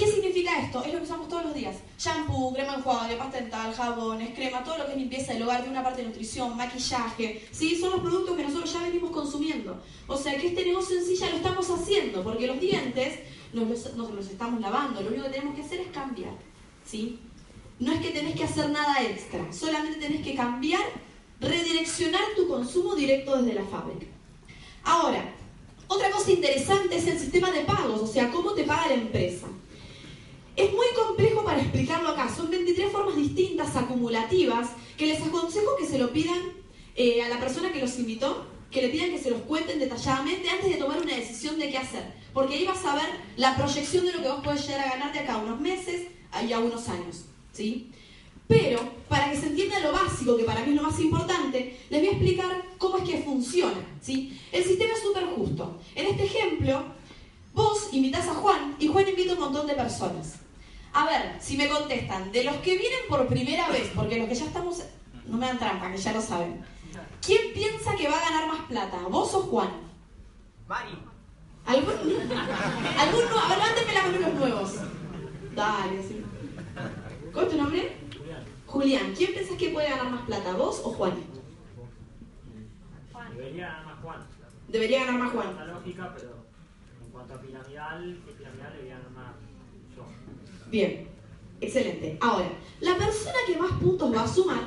¿Qué 0.00 0.06
significa 0.06 0.58
esto? 0.58 0.82
Es 0.82 0.94
lo 0.94 0.98
que 1.00 1.04
usamos 1.04 1.28
todos 1.28 1.44
los 1.44 1.54
días. 1.54 1.76
Shampoo, 1.98 2.54
crema 2.54 2.76
enjuague, 2.76 3.16
pasta 3.16 3.38
dental, 3.38 3.74
jabones, 3.74 4.34
crema, 4.34 4.64
todo 4.64 4.78
lo 4.78 4.86
que 4.86 4.92
es 4.92 4.96
limpieza 4.96 5.34
del 5.34 5.42
hogar, 5.42 5.58
tiene 5.58 5.72
una 5.72 5.84
parte 5.84 6.00
de 6.00 6.08
nutrición, 6.08 6.56
maquillaje. 6.56 7.46
¿sí? 7.50 7.78
Son 7.78 7.90
los 7.90 8.00
productos 8.00 8.34
que 8.34 8.44
nosotros 8.44 8.72
ya 8.72 8.82
venimos 8.82 9.10
consumiendo. 9.10 9.78
O 10.06 10.16
sea 10.16 10.38
que 10.38 10.46
este 10.46 10.64
negocio 10.64 10.98
en 10.98 11.04
sí 11.04 11.16
ya 11.16 11.28
lo 11.28 11.36
estamos 11.36 11.68
haciendo, 11.68 12.24
porque 12.24 12.46
los 12.46 12.58
dientes 12.58 13.18
nos 13.52 13.68
los, 13.68 13.94
los 13.94 14.26
estamos 14.26 14.62
lavando. 14.62 15.02
Lo 15.02 15.08
único 15.08 15.24
que 15.24 15.32
tenemos 15.32 15.54
que 15.54 15.60
hacer 15.60 15.80
es 15.80 15.88
cambiar. 15.88 16.32
¿sí? 16.82 17.18
No 17.78 17.92
es 17.92 18.00
que 18.00 18.08
tenés 18.08 18.36
que 18.36 18.44
hacer 18.44 18.70
nada 18.70 19.02
extra, 19.02 19.52
solamente 19.52 20.00
tenés 20.00 20.22
que 20.22 20.34
cambiar, 20.34 20.80
redireccionar 21.40 22.22
tu 22.34 22.48
consumo 22.48 22.94
directo 22.94 23.36
desde 23.36 23.52
la 23.52 23.66
fábrica. 23.66 24.06
Ahora, 24.82 25.30
otra 25.88 26.10
cosa 26.10 26.30
interesante 26.30 26.96
es 26.96 27.06
el 27.06 27.18
sistema 27.18 27.50
de 27.50 27.64
pagos, 27.64 28.00
o 28.00 28.06
sea, 28.06 28.30
cómo 28.30 28.52
te 28.52 28.64
paga 28.64 28.88
la 28.88 28.94
empresa. 28.94 29.46
Es 30.56 30.72
muy 30.72 30.86
complejo 30.94 31.44
para 31.44 31.60
explicarlo 31.60 32.08
acá. 32.10 32.28
Son 32.34 32.50
23 32.50 32.90
formas 32.90 33.16
distintas, 33.16 33.76
acumulativas, 33.76 34.70
que 34.96 35.06
les 35.06 35.22
aconsejo 35.22 35.76
que 35.78 35.86
se 35.86 35.98
lo 35.98 36.12
pidan 36.12 36.40
eh, 36.96 37.22
a 37.22 37.28
la 37.28 37.40
persona 37.40 37.72
que 37.72 37.80
los 37.80 37.98
invitó, 37.98 38.46
que 38.70 38.82
le 38.82 38.88
pidan 38.88 39.10
que 39.10 39.18
se 39.18 39.30
los 39.30 39.42
cuenten 39.42 39.78
detalladamente 39.78 40.48
antes 40.48 40.70
de 40.70 40.76
tomar 40.76 41.00
una 41.00 41.14
decisión 41.14 41.58
de 41.58 41.70
qué 41.70 41.78
hacer. 41.78 42.04
Porque 42.32 42.56
ahí 42.56 42.66
vas 42.66 42.84
a 42.84 42.94
ver 42.94 43.08
la 43.36 43.56
proyección 43.56 44.06
de 44.06 44.12
lo 44.12 44.22
que 44.22 44.28
vos 44.28 44.44
podés 44.44 44.66
llegar 44.66 44.86
a 44.86 44.90
ganar 44.90 45.12
de 45.12 45.20
acá 45.20 45.34
a 45.34 45.38
unos 45.38 45.60
meses 45.60 46.08
y 46.46 46.52
a 46.52 46.58
unos 46.58 46.88
años. 46.88 47.24
¿sí? 47.52 47.90
Pero, 48.46 48.80
para 49.08 49.30
que 49.30 49.36
se 49.36 49.46
entienda 49.46 49.80
lo 49.80 49.92
básico, 49.92 50.36
que 50.36 50.44
para 50.44 50.64
mí 50.64 50.70
es 50.70 50.76
lo 50.76 50.82
más 50.82 51.00
importante, 51.00 51.78
les 51.88 52.00
voy 52.00 52.08
a 52.08 52.12
explicar 52.12 52.64
cómo 52.78 52.98
es 52.98 53.08
que 53.08 53.18
funciona. 53.18 53.80
¿sí? 54.00 54.38
El 54.52 54.64
sistema 54.64 54.92
es 54.94 55.02
súper 55.02 55.24
justo. 55.26 55.80
En 55.94 56.06
este 56.06 56.24
ejemplo, 56.24 56.84
vos 57.54 57.88
invitás 57.92 58.28
a 58.28 58.34
Juan 58.34 58.76
y 58.78 58.88
Juan 58.88 59.08
invita 59.08 59.32
a 59.32 59.34
un 59.34 59.40
montón 59.40 59.66
de 59.66 59.74
personas. 59.74 60.36
A 60.92 61.06
ver, 61.06 61.36
si 61.40 61.56
me 61.56 61.68
contestan, 61.68 62.32
de 62.32 62.44
los 62.44 62.56
que 62.56 62.76
vienen 62.76 63.00
por 63.08 63.26
primera 63.28 63.68
vez, 63.68 63.90
porque 63.94 64.18
los 64.18 64.28
que 64.28 64.34
ya 64.34 64.46
estamos, 64.46 64.82
no 65.26 65.36
me 65.36 65.46
dan 65.46 65.58
trampa, 65.58 65.90
que 65.92 65.98
ya 65.98 66.12
lo 66.12 66.20
saben. 66.20 66.64
¿Quién 67.24 67.52
piensa 67.54 67.94
que 67.96 68.08
va 68.08 68.16
a 68.18 68.30
ganar 68.30 68.48
más 68.48 68.62
plata, 68.62 68.96
vos 69.08 69.32
o 69.34 69.40
Juan? 69.42 69.70
Mari. 70.66 70.90
¿Algún, 71.66 71.92
¿algún 71.92 73.24
nu- 73.30 73.38
a 73.38 73.48
ver, 73.48 73.58
levántenme 73.58 73.92
la 73.94 74.02
mano 74.02 74.18
los 74.18 74.34
nuevos. 74.34 74.70
Dale, 75.54 76.02
sí. 76.02 76.24
¿Cuál 77.32 77.44
es 77.46 77.50
tu 77.52 77.56
nombre? 77.58 77.96
Julián. 78.66 79.14
¿Quién 79.16 79.32
piensas 79.32 79.56
que 79.56 79.68
puede 79.70 79.88
ganar 79.90 80.10
más 80.10 80.22
plata, 80.22 80.52
vos 80.54 80.80
o 80.84 80.90
Juan? 80.92 81.12
Debería 83.36 83.66
ganar 83.68 83.84
más 83.86 84.00
Juan. 84.02 84.26
Debería 84.68 85.04
ganar 85.04 85.20
más 85.20 85.32
Juan. 85.32 85.56
La 85.56 85.64
lógica, 85.66 86.12
pero 86.14 86.39
en 87.30 87.30
cuanto 87.30 87.34
a 87.34 87.40
piramidal, 87.40 88.22
que 88.26 88.32
piramidal 88.32 88.72
debería 88.72 88.94
ganar 88.96 89.10
más 89.10 89.34
yo. 89.96 90.04
Bien, 90.70 91.08
excelente. 91.60 92.18
Ahora, 92.20 92.50
la 92.80 92.96
persona 92.96 93.36
que 93.46 93.56
más 93.56 93.72
puntos 93.72 94.14
va 94.14 94.24
a 94.24 94.28
sumar 94.28 94.64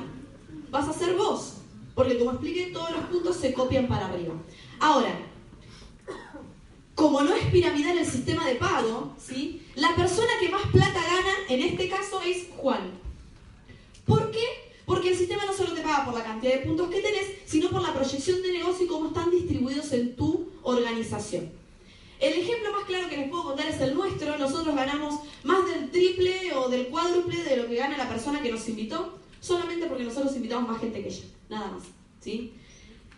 vas 0.70 0.88
a 0.88 0.92
ser 0.92 1.14
vos. 1.14 1.54
Porque 1.94 2.18
como 2.18 2.32
expliqué, 2.32 2.70
todos 2.72 2.90
los 2.90 3.04
puntos 3.06 3.36
se 3.36 3.54
copian 3.54 3.86
para 3.86 4.06
arriba. 4.06 4.34
Ahora, 4.80 5.16
como 6.94 7.22
no 7.22 7.34
es 7.34 7.46
piramidal 7.46 7.98
el 7.98 8.06
sistema 8.06 8.46
de 8.46 8.56
pago, 8.56 9.14
¿sí? 9.18 9.62
la 9.76 9.94
persona 9.94 10.32
que 10.40 10.48
más 10.48 10.62
plata 10.72 11.00
gana 11.00 11.34
en 11.48 11.62
este 11.62 11.88
caso 11.88 12.20
es 12.22 12.48
Juan. 12.56 12.90
¿Por 14.04 14.30
qué? 14.32 14.44
Porque 14.84 15.10
el 15.10 15.16
sistema 15.16 15.44
no 15.46 15.52
solo 15.52 15.72
te 15.72 15.80
paga 15.80 16.04
por 16.04 16.14
la 16.14 16.24
cantidad 16.24 16.54
de 16.54 16.66
puntos 16.66 16.88
que 16.90 17.00
tenés, 17.00 17.26
sino 17.46 17.70
por 17.70 17.80
la 17.80 17.94
proyección 17.94 18.42
de 18.42 18.52
negocio 18.52 18.84
y 18.84 18.88
cómo 18.88 19.08
están 19.08 19.30
distribuidos 19.30 19.92
en 19.92 20.16
tu 20.16 20.48
organización. 20.62 21.63
El 22.20 22.32
ejemplo 22.32 22.72
más 22.72 22.84
claro 22.84 23.08
que 23.08 23.16
les 23.16 23.28
puedo 23.28 23.44
contar 23.44 23.66
es 23.66 23.80
el 23.80 23.94
nuestro. 23.94 24.38
Nosotros 24.38 24.74
ganamos 24.74 25.20
más 25.42 25.66
del 25.66 25.90
triple 25.90 26.52
o 26.54 26.68
del 26.68 26.86
cuádruple 26.88 27.42
de 27.42 27.56
lo 27.56 27.66
que 27.66 27.76
gana 27.76 27.96
la 27.96 28.08
persona 28.08 28.42
que 28.42 28.50
nos 28.50 28.68
invitó, 28.68 29.18
solamente 29.40 29.86
porque 29.86 30.04
nosotros 30.04 30.34
invitamos 30.36 30.68
más 30.68 30.80
gente 30.80 31.02
que 31.02 31.08
ella. 31.08 31.24
Nada 31.48 31.70
más. 31.72 31.82
¿sí? 32.20 32.54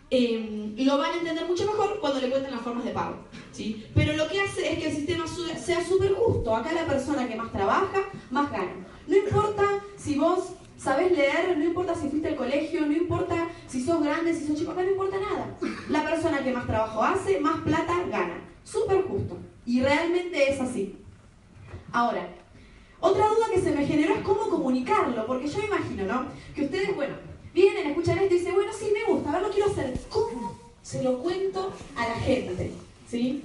Eh, 0.09 0.73
lo 0.77 0.97
van 0.97 1.13
a 1.13 1.17
entender 1.17 1.45
mucho 1.45 1.65
mejor 1.65 1.99
cuando 1.99 2.21
le 2.21 2.29
cuenten 2.29 2.51
las 2.51 2.61
formas 2.61 2.85
de 2.85 2.91
pago. 2.91 3.17
¿sí? 3.51 3.85
Pero 3.93 4.13
lo 4.13 4.27
que 4.27 4.41
hace 4.41 4.73
es 4.73 4.79
que 4.79 4.89
el 4.89 4.95
sistema 4.95 5.25
sea 5.27 5.85
súper 5.85 6.13
justo. 6.13 6.55
Acá 6.55 6.73
la 6.73 6.85
persona 6.85 7.27
que 7.27 7.35
más 7.35 7.51
trabaja, 7.51 8.09
más 8.31 8.51
gana. 8.51 8.87
No 9.07 9.15
importa 9.15 9.63
si 9.95 10.17
vos 10.17 10.53
sabés 10.77 11.11
leer, 11.11 11.57
no 11.57 11.63
importa 11.63 11.95
si 11.95 12.07
fuiste 12.07 12.29
al 12.29 12.35
colegio, 12.35 12.85
no 12.85 12.93
importa 12.93 13.47
si 13.67 13.83
sos 13.83 14.01
grande, 14.03 14.33
si 14.33 14.47
sos 14.47 14.57
chico, 14.57 14.71
acá 14.71 14.83
no 14.83 14.91
importa 14.91 15.17
nada. 15.19 15.57
La 15.89 16.03
persona 16.03 16.43
que 16.43 16.53
más 16.53 16.67
trabajo 16.67 17.03
hace, 17.03 17.39
más 17.39 17.61
plata 17.61 17.93
gana. 18.09 18.46
Súper 18.69 19.03
justo. 19.03 19.37
Y 19.65 19.81
realmente 19.81 20.51
es 20.51 20.59
así. 20.59 20.97
Ahora, 21.93 22.27
otra 22.99 23.29
duda 23.29 23.47
que 23.53 23.61
se 23.61 23.71
me 23.71 23.85
generó 23.85 24.15
es 24.15 24.21
cómo 24.21 24.49
comunicarlo, 24.49 25.25
porque 25.25 25.47
yo 25.47 25.59
imagino, 25.61 26.05
¿no? 26.05 26.25
Que 26.53 26.65
ustedes, 26.65 26.93
bueno, 26.93 27.15
vienen, 27.53 27.87
escuchan 27.87 28.17
esto 28.17 28.35
y 28.35 28.39
dicen, 28.39 28.55
bueno, 28.55 28.71
sí, 28.77 28.91
me 28.93 29.11
gusta, 29.11 29.29
a 29.29 29.33
ver, 29.33 29.41
lo 29.43 29.51
quiero 29.51 29.71
hacer. 29.71 29.97
¿Cómo 30.09 30.59
se 30.81 31.01
lo 31.01 31.19
cuento 31.19 31.71
a 31.95 32.07
la 32.07 32.15
gente? 32.15 32.71
¿Sí? 33.09 33.43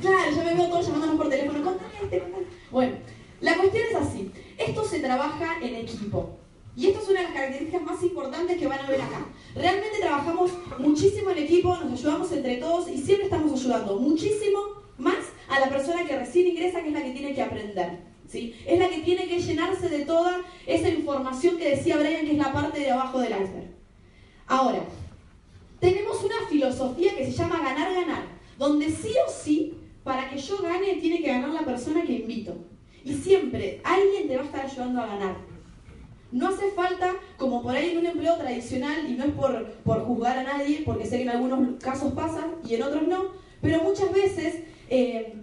Claro, 0.00 0.30
yo 0.30 0.44
me 0.44 0.54
veo 0.54 0.68
todos 0.68 0.86
llamándonos 0.86 1.16
por 1.16 1.28
teléfono, 1.28 1.62
contale 1.62 1.94
este, 2.02 2.18
contale. 2.20 2.46
Bueno, 2.70 2.96
la 3.40 3.56
cuestión 3.56 3.84
es 3.90 3.96
así. 3.96 4.32
Esto 4.56 4.84
se 4.84 5.00
trabaja 5.00 5.58
en 5.60 5.74
equipo. 5.74 6.38
Y 6.76 6.88
esto 6.88 7.00
es 7.00 7.08
una 7.08 7.20
de 7.20 7.26
las 7.26 7.34
características 7.34 7.82
más 7.82 8.02
importantes 8.02 8.58
que 8.58 8.66
van 8.66 8.80
a 8.80 8.88
ver 8.88 9.00
acá. 9.00 9.26
Realmente 9.54 9.98
trabajamos 10.00 10.50
muchísimo 10.78 11.30
en 11.30 11.38
equipo, 11.38 11.76
nos 11.76 12.00
ayudamos 12.00 12.32
entre 12.32 12.56
todos 12.56 12.88
y 12.90 12.98
siempre 12.98 13.26
estamos 13.26 13.52
ayudando 13.60 13.98
muchísimo 13.98 14.58
más 14.98 15.16
a 15.48 15.60
la 15.60 15.68
persona 15.68 16.04
que 16.04 16.18
recién 16.18 16.48
ingresa, 16.48 16.82
que 16.82 16.88
es 16.88 16.94
la 16.94 17.02
que 17.02 17.12
tiene 17.12 17.34
que 17.34 17.42
aprender. 17.42 17.98
¿sí? 18.28 18.56
Es 18.66 18.78
la 18.78 18.88
que 18.88 19.02
tiene 19.02 19.28
que 19.28 19.40
llenarse 19.40 19.88
de 19.88 20.04
toda 20.04 20.40
esa 20.66 20.88
información 20.88 21.56
que 21.56 21.70
decía 21.70 21.96
Brian, 21.96 22.26
que 22.26 22.32
es 22.32 22.38
la 22.38 22.52
parte 22.52 22.80
de 22.80 22.90
abajo 22.90 23.20
del 23.20 23.32
iceberg. 23.32 23.74
Ahora, 24.46 24.84
tenemos 25.78 26.22
una 26.24 26.46
filosofía 26.48 27.16
que 27.16 27.26
se 27.26 27.32
llama 27.32 27.60
ganar-ganar, 27.62 28.24
donde 28.58 28.90
sí 28.90 29.12
o 29.26 29.30
sí, 29.30 29.74
para 30.02 30.28
que 30.28 30.38
yo 30.38 30.58
gane, 30.58 30.94
tiene 30.94 31.20
que 31.20 31.28
ganar 31.28 31.50
la 31.50 31.64
persona 31.64 32.02
que 32.02 32.12
invito. 32.12 32.56
Y 33.04 33.14
siempre 33.14 33.80
alguien 33.84 34.26
te 34.26 34.36
va 34.36 34.42
a 34.42 34.46
estar 34.46 34.64
ayudando 34.64 35.02
a 35.02 35.06
ganar. 35.06 35.53
No 36.34 36.48
hace 36.48 36.72
falta, 36.72 37.14
como 37.38 37.62
por 37.62 37.76
ahí 37.76 37.90
en 37.90 37.98
un 37.98 38.06
empleo 38.06 38.36
tradicional, 38.36 39.08
y 39.08 39.12
no 39.12 39.22
es 39.22 39.30
por, 39.34 39.66
por 39.84 40.04
juzgar 40.04 40.36
a 40.36 40.42
nadie, 40.42 40.82
porque 40.84 41.06
sé 41.06 41.18
que 41.18 41.22
en 41.22 41.28
algunos 41.28 41.80
casos 41.80 42.12
pasa 42.12 42.48
y 42.68 42.74
en 42.74 42.82
otros 42.82 43.06
no, 43.06 43.26
pero 43.62 43.84
muchas 43.84 44.12
veces 44.12 44.64
eh, 44.90 45.34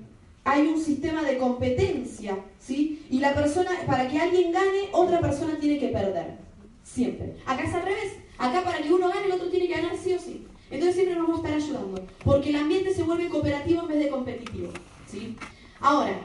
hay 0.43 0.67
un 0.67 0.77
sistema 0.82 1.23
de 1.23 1.38
competencia, 1.38 2.38
¿sí? 2.60 3.06
Y 3.10 3.19
la 3.19 3.34
persona, 3.34 3.71
para 3.88 4.10
que 4.10 4.19
alguien 4.19 4.51
gane, 4.51 4.89
otra 4.91 5.21
persona 5.21 5.58
tiene 5.62 5.80
que 5.80 5.88
perder. 5.88 6.36
Siempre. 6.84 7.38
Acá 7.45 7.63
es 7.63 7.73
al 7.73 7.84
revés. 7.84 8.17
Acá 8.38 8.62
para 8.62 8.80
que 8.80 8.91
uno 8.91 9.08
gane, 9.08 9.27
el 9.27 9.32
otro 9.32 9.47
tiene 9.47 9.69
que 9.69 9.75
ganar 9.75 9.95
sí 9.95 10.12
o 10.12 10.19
sí. 10.19 10.45
Entonces 10.69 10.95
siempre 10.95 11.15
nos 11.15 11.25
vamos 11.25 11.45
a 11.45 11.47
estar 11.47 11.62
ayudando. 11.62 12.06
Porque 12.25 12.49
el 12.49 12.58
ambiente 12.58 12.93
se 12.93 13.04
vuelve 13.04 13.30
cooperativo 13.30 13.84
en 13.84 13.88
vez 13.88 13.99
de 13.99 14.10
competitivo. 14.10 14.74
¿sí? 15.07 15.38
Ahora, 15.80 16.20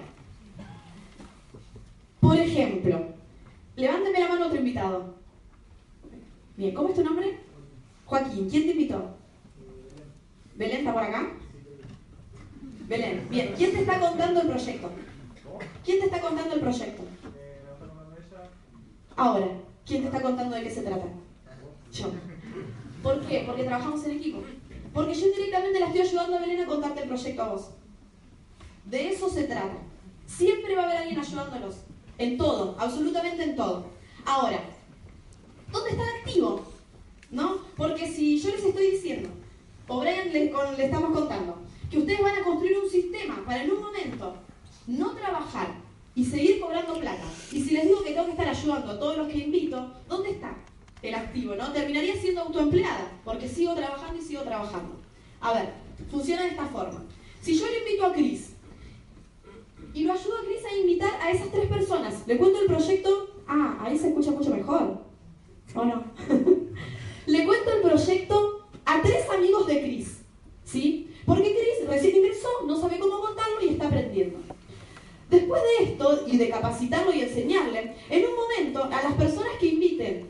por 2.19 2.37
ejemplo, 2.37 3.16
levánteme 3.77 4.21
la 4.21 4.29
mano 4.29 4.47
otro 4.47 4.59
invitado. 4.59 5.15
Bien, 6.57 6.75
¿cómo 6.75 6.89
es 6.89 6.97
tu 6.97 7.05
nombre? 7.05 7.39
Joaquín, 8.07 8.49
¿quién 8.49 8.65
te 8.65 8.71
invitó? 8.73 9.17
¿Belén 10.55 10.79
está 10.79 10.93
por 10.93 11.03
acá? 11.03 11.33
Belén, 12.89 13.27
bien, 13.29 13.53
¿quién 13.57 13.73
te 13.73 13.81
está 13.81 14.01
contando 14.01 14.41
el 14.41 14.49
proyecto? 14.49 14.91
¿Quién 15.85 15.99
te 16.01 16.07
está 16.07 16.21
contando 16.21 16.55
el 16.55 16.61
proyecto? 16.61 17.03
Ahora, 19.17 19.49
¿quién 19.85 20.03
te 20.03 20.07
está 20.07 20.23
contando 20.23 20.57
de 20.57 20.63
qué 20.63 20.71
se 20.71 20.83
trata? 20.83 21.07
Yo. 21.93 22.13
¿Por 23.03 23.21
qué? 23.27 23.45
Porque 23.47 23.65
trabajamos 23.65 24.05
en 24.05 24.13
equipo. 24.13 24.43
Porque 24.93 25.15
yo 25.15 25.27
directamente 25.27 25.81
la 25.81 25.87
estoy 25.87 26.01
ayudando 26.03 26.37
a 26.37 26.41
Belén 26.41 26.61
a 26.63 26.67
contarte 26.67 27.03
el 27.03 27.09
proyecto 27.09 27.43
a 27.43 27.49
vos. 27.49 27.71
De 28.85 29.11
eso 29.11 29.29
se 29.29 29.45
trata. 29.45 29.77
Siempre 30.27 30.75
va 30.75 30.83
a 30.83 30.87
haber 30.87 30.99
alguien 30.99 31.21
ayudándolos. 31.21 31.86
En 32.19 32.39
todo, 32.39 32.77
absolutamente 32.79 33.43
en 33.43 33.57
todo. 33.57 33.87
Ahora, 34.25 34.61
¿dónde 35.71 35.91
está 35.91 36.03
el 36.03 36.17
activo? 36.21 36.65
¿No? 37.31 37.59
Porque 37.77 38.07
si 38.09 38.39
yo 38.39 38.51
les 38.51 38.65
estoy 38.65 38.91
diciendo, 38.93 39.29
o 39.89 40.01
Brian 40.01 40.33
le, 40.33 40.45
estamos 40.85 41.13
contando, 41.13 41.59
que 41.91 41.99
ustedes 41.99 42.21
van 42.21 42.37
a 42.37 42.45
construir 42.45 42.79
un 42.79 42.91
sistema 42.91 43.43
para 43.45 43.63
en 43.63 43.71
un 43.71 43.81
momento 43.81 44.35
no 44.87 45.11
trabajar 45.13 45.69
y 46.15 46.25
seguir 46.25 46.61
cobrando 46.61 46.99
plata. 46.99 47.25
Y 47.53 47.63
si 47.63 47.71
les 47.73 47.85
digo 47.85 48.03
que 48.03 48.13
tengo 48.13 48.25
que 48.25 48.33
estar 48.33 48.49
ayudando 48.49 48.93
a 48.93 48.99
todos 48.99 49.19
los 49.19 49.29
que 49.29 49.39
invito, 49.39 49.93
¿dónde 50.09 50.31
está 50.31 50.57
el 51.03 51.15
activo? 51.15 51.55
¿no? 51.55 51.73
Terminaría 51.73 52.17
siendo 52.17 52.43
autoempleada, 52.43 53.13
porque 53.25 53.49
sigo 53.49 53.75
trabajando 53.75 54.21
y 54.21 54.25
sigo 54.25 54.43
trabajando. 54.43 54.97
A 55.41 55.53
ver, 55.53 55.75
funciona 56.11 56.43
de 56.43 56.49
esta 56.49 56.67
forma. 56.67 57.05
Si 57.43 57.59
yo 57.59 57.67
le 57.67 57.79
invito 57.79 58.07
a 58.07 58.13
Cris 58.13 58.56
y 59.97 60.05
lo 60.05 60.13
ayudo 60.13 60.37
a 60.37 60.45
Cris 60.45 60.63
a 60.63 60.77
invitar 60.77 61.11
a 61.23 61.31
esas 61.31 61.51
tres 61.51 61.69
personas, 61.69 62.23
le 62.27 62.37
cuento 62.37 62.61
el 62.61 62.67
proyecto, 62.67 63.31
ah, 63.49 63.79
ahí 63.81 63.97
se 63.97 64.09
escucha 64.09 64.31
mucho 64.31 64.51
mejor, 64.51 64.99
¿o 65.75 65.85
no? 65.87 66.05
le 67.27 67.47
cuento 67.47 67.73
el 67.73 67.81
proyecto 67.81 68.67
a 68.85 69.01
tres 69.01 69.25
amigos 69.31 69.67
de 69.67 69.81
Cris, 69.81 70.19
¿sí? 70.65 71.11
Porque 71.25 71.51
Cris 71.51 71.89
recién 71.89 72.17
ingresó, 72.17 72.49
no 72.67 72.79
sabe 72.79 72.99
cómo 72.99 73.21
contarlo 73.21 73.63
y 73.63 73.69
está 73.69 73.87
aprendiendo. 73.87 74.39
Después 75.31 75.63
de 75.63 75.85
esto 75.87 76.25
y 76.27 76.37
de 76.37 76.51
capacitarlo 76.51 77.15
y 77.15 77.23
enseñarle, 77.23 77.97
en 78.11 78.27
un 78.27 78.37
momento 78.37 78.85
a 78.85 79.03
las 79.03 79.15
personas 79.15 79.53
que 79.59 79.69
inviten 79.69 80.29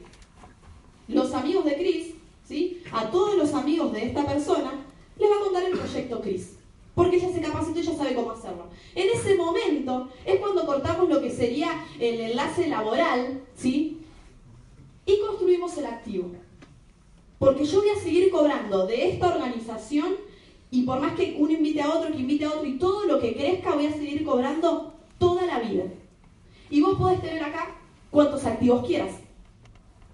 los 1.09 1.35
amigos 1.35 1.65
de 1.65 1.75
Cris, 1.75 2.15
¿sí? 2.45 2.85
a 2.93 3.11
todos 3.11 3.35
los 3.35 3.53
amigos 3.53 3.93
de 3.93 4.07
esta 4.07 4.25
persona, 4.25 4.87
les 5.19 5.29
va 5.29 5.35
a 5.35 5.41
contar 5.41 5.65
el 5.65 5.77
proyecto 5.77 6.21
Cris. 6.21 6.56
Porque 6.97 7.19
ella 7.19 7.33
se 7.33 7.41
capacitó 7.41 7.79
y 7.79 7.83
ya 7.85 7.95
sabe 7.95 8.15
cómo 8.15 8.33
hacerlo. 8.33 8.67
En 8.97 9.09
ese 9.11 9.37
momento 9.37 10.09
es 10.25 10.41
cuando 10.41 10.67
cortamos 10.67 11.09
lo 11.09 11.21
que 11.21 11.31
sería 11.31 11.69
el 12.01 12.19
enlace 12.21 12.67
laboral, 12.67 13.43
¿sí? 13.55 14.01
Y 15.05 15.21
construimos 15.21 15.79
el 15.79 15.87
activo. 15.87 16.33
Porque 17.39 17.65
yo 17.65 17.81
voy 17.81 17.91
a 17.91 18.01
seguir 18.01 18.31
cobrando 18.31 18.87
de 18.87 19.11
esta 19.11 19.29
organización 19.29 20.17
y 20.71 20.83
por 20.83 21.01
más 21.01 21.15
que 21.15 21.37
uno 21.39 21.53
invite 21.53 21.83
a 21.83 21.91
otro, 21.95 22.11
que 22.11 22.19
invite 22.19 22.45
a 22.45 22.51
otro 22.51 22.67
y 22.67 22.79
todo 22.79 23.05
lo 23.05 23.21
que 23.21 23.35
crezca, 23.35 23.75
voy 23.75 23.87
a 23.87 23.93
seguir 23.93 24.25
cobrando 24.25 24.95
toda 25.19 25.47
la 25.47 25.61
vida. 25.61 25.85
Y 26.71 26.81
vos 26.81 26.99
podés 26.99 27.21
tener 27.21 27.45
acá 27.45 27.77
cuantos 28.11 28.45
activos 28.45 28.87
quieras. 28.87 29.13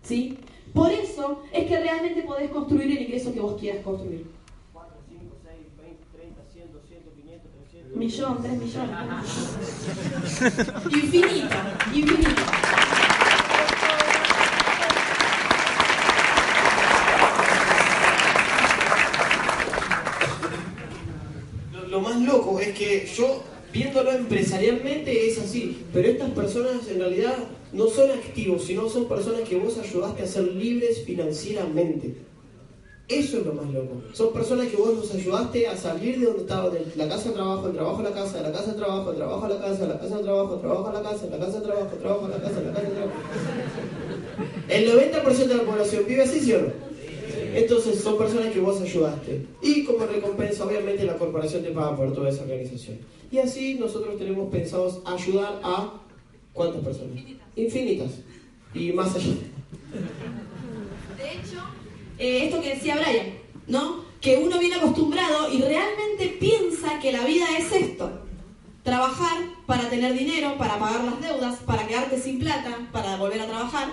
¿Sí? 0.03 0.37
Por 0.75 0.91
eso 0.91 1.43
es 1.53 1.67
que 1.67 1.81
realmente 1.81 2.23
podés 2.23 2.51
construir 2.51 2.91
el 2.91 3.03
ingreso 3.03 3.33
que 3.33 3.41
vos 3.41 3.59
quieras 3.61 3.85
construir. 3.85 4.27
4, 4.73 4.95
5, 5.09 5.37
6, 5.45 5.57
20, 5.81 6.05
30, 6.13 6.43
100, 6.53 6.73
200, 6.73 7.15
500, 7.15 7.51
300. 7.71 7.82
Millón, 7.95 8.43
tres 8.43 8.59
millones. 8.59 8.91
infinito, 10.91 11.57
infinito. 11.95 12.31
Lo, 21.73 21.87
lo 21.89 22.01
más 22.01 22.21
loco 22.23 22.59
es 22.61 22.69
que 22.77 23.07
yo, 23.15 23.45
viéndolo 23.73 24.13
empresarialmente, 24.13 25.29
es 25.29 25.39
así. 25.39 25.85
Pero 25.93 26.09
estas 26.09 26.31
personas 26.31 26.89
en 26.89 26.99
realidad 26.99 27.37
no 27.73 27.89
son 27.89 28.11
activos, 28.11 28.65
sino 28.65 28.89
son 28.89 29.07
personas 29.07 29.47
que 29.49 29.59
vos 29.59 29.79
ayudaste 29.79 30.23
a 30.23 30.27
ser 30.27 30.45
libres 30.45 31.05
financieramente. 31.05 32.32
Eso 33.13 33.39
es 33.39 33.47
lo 33.47 33.53
más 33.53 33.71
loco. 33.71 34.03
Son 34.15 34.33
personas 34.33 34.69
que 34.69 34.77
vos 34.77 34.95
nos 34.95 35.13
ayudaste 35.13 35.69
a 35.69 35.77
salir 35.77 36.19
de 36.19 36.25
donde 36.25 36.43
estaban, 36.43 36.73
de 36.73 36.87
la 36.97 37.09
casa 37.09 37.29
al 37.29 37.35
trabajo, 37.35 37.67
del 37.67 37.77
trabajo 37.77 38.01
a 38.01 38.03
la 38.05 38.11
casa, 38.13 38.39
de 38.39 38.43
la 38.45 38.53
casa 38.53 38.71
al 38.71 38.77
trabajo, 38.77 39.11
del 39.11 39.17
trabajo 39.19 39.45
a 39.45 39.49
la 39.49 39.61
casa, 39.61 39.83
de 39.83 39.89
la 39.89 39.99
casa 39.99 40.17
al 40.17 40.23
trabajo, 40.23 40.57
trabajo 40.57 40.89
a 40.89 40.93
la 40.93 41.03
casa, 41.03 41.27
la 41.27 41.39
casa 41.39 41.57
al 41.59 41.63
trabajo, 41.63 41.97
trabajo 41.97 42.25
a 42.25 42.29
la 42.29 42.37
casa, 42.37 42.61
la 42.63 42.73
casa 42.73 42.87
al 42.87 42.93
trabajo. 42.95 43.13
El 44.69 44.91
90% 44.91 45.47
de 45.47 45.55
la 45.55 45.63
población 45.63 46.05
vive 46.09 46.23
así, 46.23 46.41
¿sí 46.41 46.55
o? 46.55 46.61
Entonces 47.55 48.01
son 48.01 48.17
personas 48.17 48.51
que 48.51 48.61
vos 48.61 48.81
ayudaste. 48.81 49.47
Y 49.61 49.85
como 49.85 50.07
recompensa, 50.07 50.65
obviamente, 50.65 51.05
la 51.05 51.19
corporación 51.19 51.63
te 51.63 51.71
paga 51.71 51.95
por 51.95 52.15
toda 52.15 52.31
esa 52.31 52.43
organización. 52.43 52.99
Y 53.31 53.39
así 53.39 53.75
nosotros 53.75 54.17
tenemos 54.17 54.51
pensados 54.51 55.01
ayudar 55.05 55.61
a 55.63 56.01
¿cuántas 56.55 56.83
personas? 56.83 57.19
Infinitas. 57.57 58.13
Y 58.75 58.93
más 58.93 59.15
allá. 59.15 59.35
Eh, 62.19 62.45
esto 62.45 62.61
que 62.61 62.75
decía 62.75 62.97
Brian, 62.97 63.35
¿no? 63.67 64.05
Que 64.21 64.37
uno 64.37 64.59
viene 64.59 64.77
acostumbrado 64.77 65.53
y 65.53 65.61
realmente 65.61 66.37
piensa 66.39 66.99
que 67.01 67.13
la 67.13 67.25
vida 67.25 67.47
es 67.59 67.73
esto. 67.73 68.23
Trabajar 68.83 69.39
para 69.67 69.89
tener 69.89 70.13
dinero, 70.15 70.57
para 70.59 70.79
pagar 70.79 71.05
las 71.05 71.21
deudas, 71.21 71.59
para 71.67 71.87
quedarte 71.87 72.21
sin 72.21 72.39
plata, 72.39 72.89
para 72.93 73.17
volver 73.17 73.41
a 73.41 73.47
trabajar, 73.47 73.89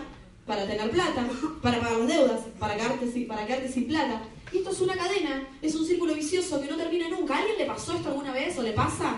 para 0.45 0.67
tener 0.67 0.89
plata, 0.89 1.27
para 1.61 1.79
pagar 1.79 1.99
las 1.99 2.07
deudas, 2.07 2.41
para 2.59 2.75
quedarte 2.75 3.11
sin, 3.11 3.27
para 3.27 3.45
quedarte 3.45 3.71
sin 3.71 3.87
plata. 3.87 4.21
Y 4.51 4.57
esto 4.57 4.71
es 4.71 4.81
una 4.81 4.95
cadena, 4.95 5.47
es 5.61 5.75
un 5.75 5.85
círculo 5.85 6.13
vicioso 6.15 6.59
que 6.59 6.67
no 6.67 6.75
termina 6.75 7.07
nunca. 7.07 7.35
¿A 7.35 7.39
alguien 7.39 7.57
le 7.57 7.65
pasó 7.65 7.93
esto 7.93 8.09
alguna 8.09 8.31
vez 8.31 8.57
o 8.57 8.63
le 8.63 8.71
pasa? 8.71 9.17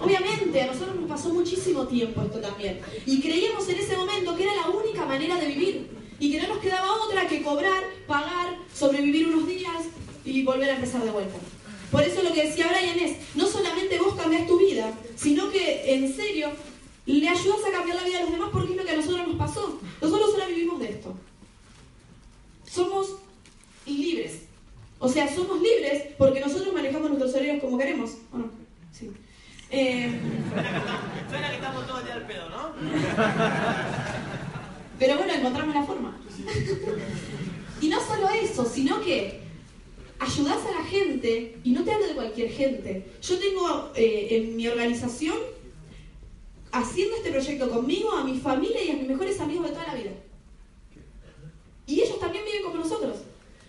Obviamente, 0.00 0.62
a 0.62 0.66
nosotros 0.66 0.96
nos 0.96 1.08
pasó 1.08 1.32
muchísimo 1.32 1.86
tiempo 1.86 2.22
esto 2.22 2.38
también. 2.38 2.80
Y 3.06 3.20
creíamos 3.20 3.68
en 3.68 3.78
ese 3.78 3.96
momento 3.96 4.34
que 4.36 4.44
era 4.44 4.54
la 4.54 4.68
única 4.68 5.04
manera 5.04 5.36
de 5.36 5.46
vivir. 5.46 6.03
Y 6.20 6.32
que 6.32 6.42
no 6.42 6.48
nos 6.48 6.58
quedaba 6.58 6.92
otra 7.02 7.28
que 7.28 7.42
cobrar, 7.42 7.82
pagar, 8.06 8.56
sobrevivir 8.74 9.28
unos 9.28 9.46
días 9.46 9.72
y 10.24 10.42
volver 10.42 10.70
a 10.70 10.74
empezar 10.76 11.02
de 11.02 11.10
vuelta. 11.10 11.36
Por 11.90 12.02
eso 12.02 12.22
lo 12.22 12.32
que 12.32 12.48
decía 12.48 12.68
Brian 12.68 12.98
es, 12.98 13.18
no 13.34 13.46
solamente 13.46 13.98
vos 13.98 14.14
cambiás 14.14 14.46
tu 14.46 14.58
vida, 14.58 14.92
sino 15.16 15.50
que 15.50 15.94
en 15.94 16.14
serio 16.14 16.50
le 17.06 17.28
ayudas 17.28 17.60
a 17.68 17.72
cambiar 17.72 17.98
la 17.98 18.04
vida 18.04 18.18
de 18.18 18.24
los 18.24 18.32
demás 18.32 18.48
porque 18.52 18.72
es 18.72 18.76
lo 18.78 18.84
que 18.84 18.90
a 18.90 18.96
nosotros 18.96 19.28
nos 19.28 19.36
pasó. 19.36 19.80
Nosotros 20.00 20.30
ahora 20.34 20.46
vivimos 20.46 20.80
de 20.80 20.90
esto. 20.90 21.14
Somos 22.68 23.14
libres. 23.86 24.40
O 24.98 25.08
sea, 25.08 25.32
somos 25.32 25.60
libres 25.60 26.14
porque 26.16 26.40
nosotros 26.40 26.72
manejamos 26.72 27.10
nuestros 27.10 27.34
horarios 27.34 27.60
como 27.60 27.78
queremos. 27.78 28.10
¿O 28.32 28.38
no? 28.38 28.50
Sí. 28.90 29.10
Eh, 29.70 30.20
Suena 31.28 31.48
que 31.50 31.56
estamos 31.56 31.86
todo 31.86 31.98
el 31.98 32.04
día 32.06 32.14
al 32.14 32.26
pedo, 32.26 32.48
¿no? 32.48 32.74
pero 35.04 35.18
bueno, 35.18 35.34
encontramos 35.34 35.74
la 35.74 35.82
forma. 35.82 36.18
y 37.82 37.88
no 37.88 38.00
solo 38.00 38.26
eso, 38.30 38.64
sino 38.64 39.02
que 39.02 39.38
ayudás 40.18 40.64
a 40.64 40.80
la 40.80 40.84
gente, 40.86 41.58
y 41.62 41.72
no 41.72 41.84
te 41.84 41.92
hablo 41.92 42.06
de 42.06 42.14
cualquier 42.14 42.50
gente. 42.50 43.04
Yo 43.20 43.38
tengo 43.38 43.92
eh, 43.94 44.28
en 44.30 44.56
mi 44.56 44.66
organización, 44.66 45.36
haciendo 46.72 47.16
este 47.16 47.32
proyecto 47.32 47.68
conmigo, 47.68 48.12
a 48.12 48.24
mi 48.24 48.38
familia 48.38 48.82
y 48.82 48.92
a 48.92 48.94
mis 48.94 49.06
mejores 49.06 49.38
amigos 49.40 49.66
de 49.66 49.72
toda 49.72 49.88
la 49.88 49.94
vida. 49.94 50.12
Y 51.86 52.00
ellos 52.00 52.18
también 52.18 52.46
viven 52.46 52.62
como 52.62 52.76
nosotros. 52.76 53.18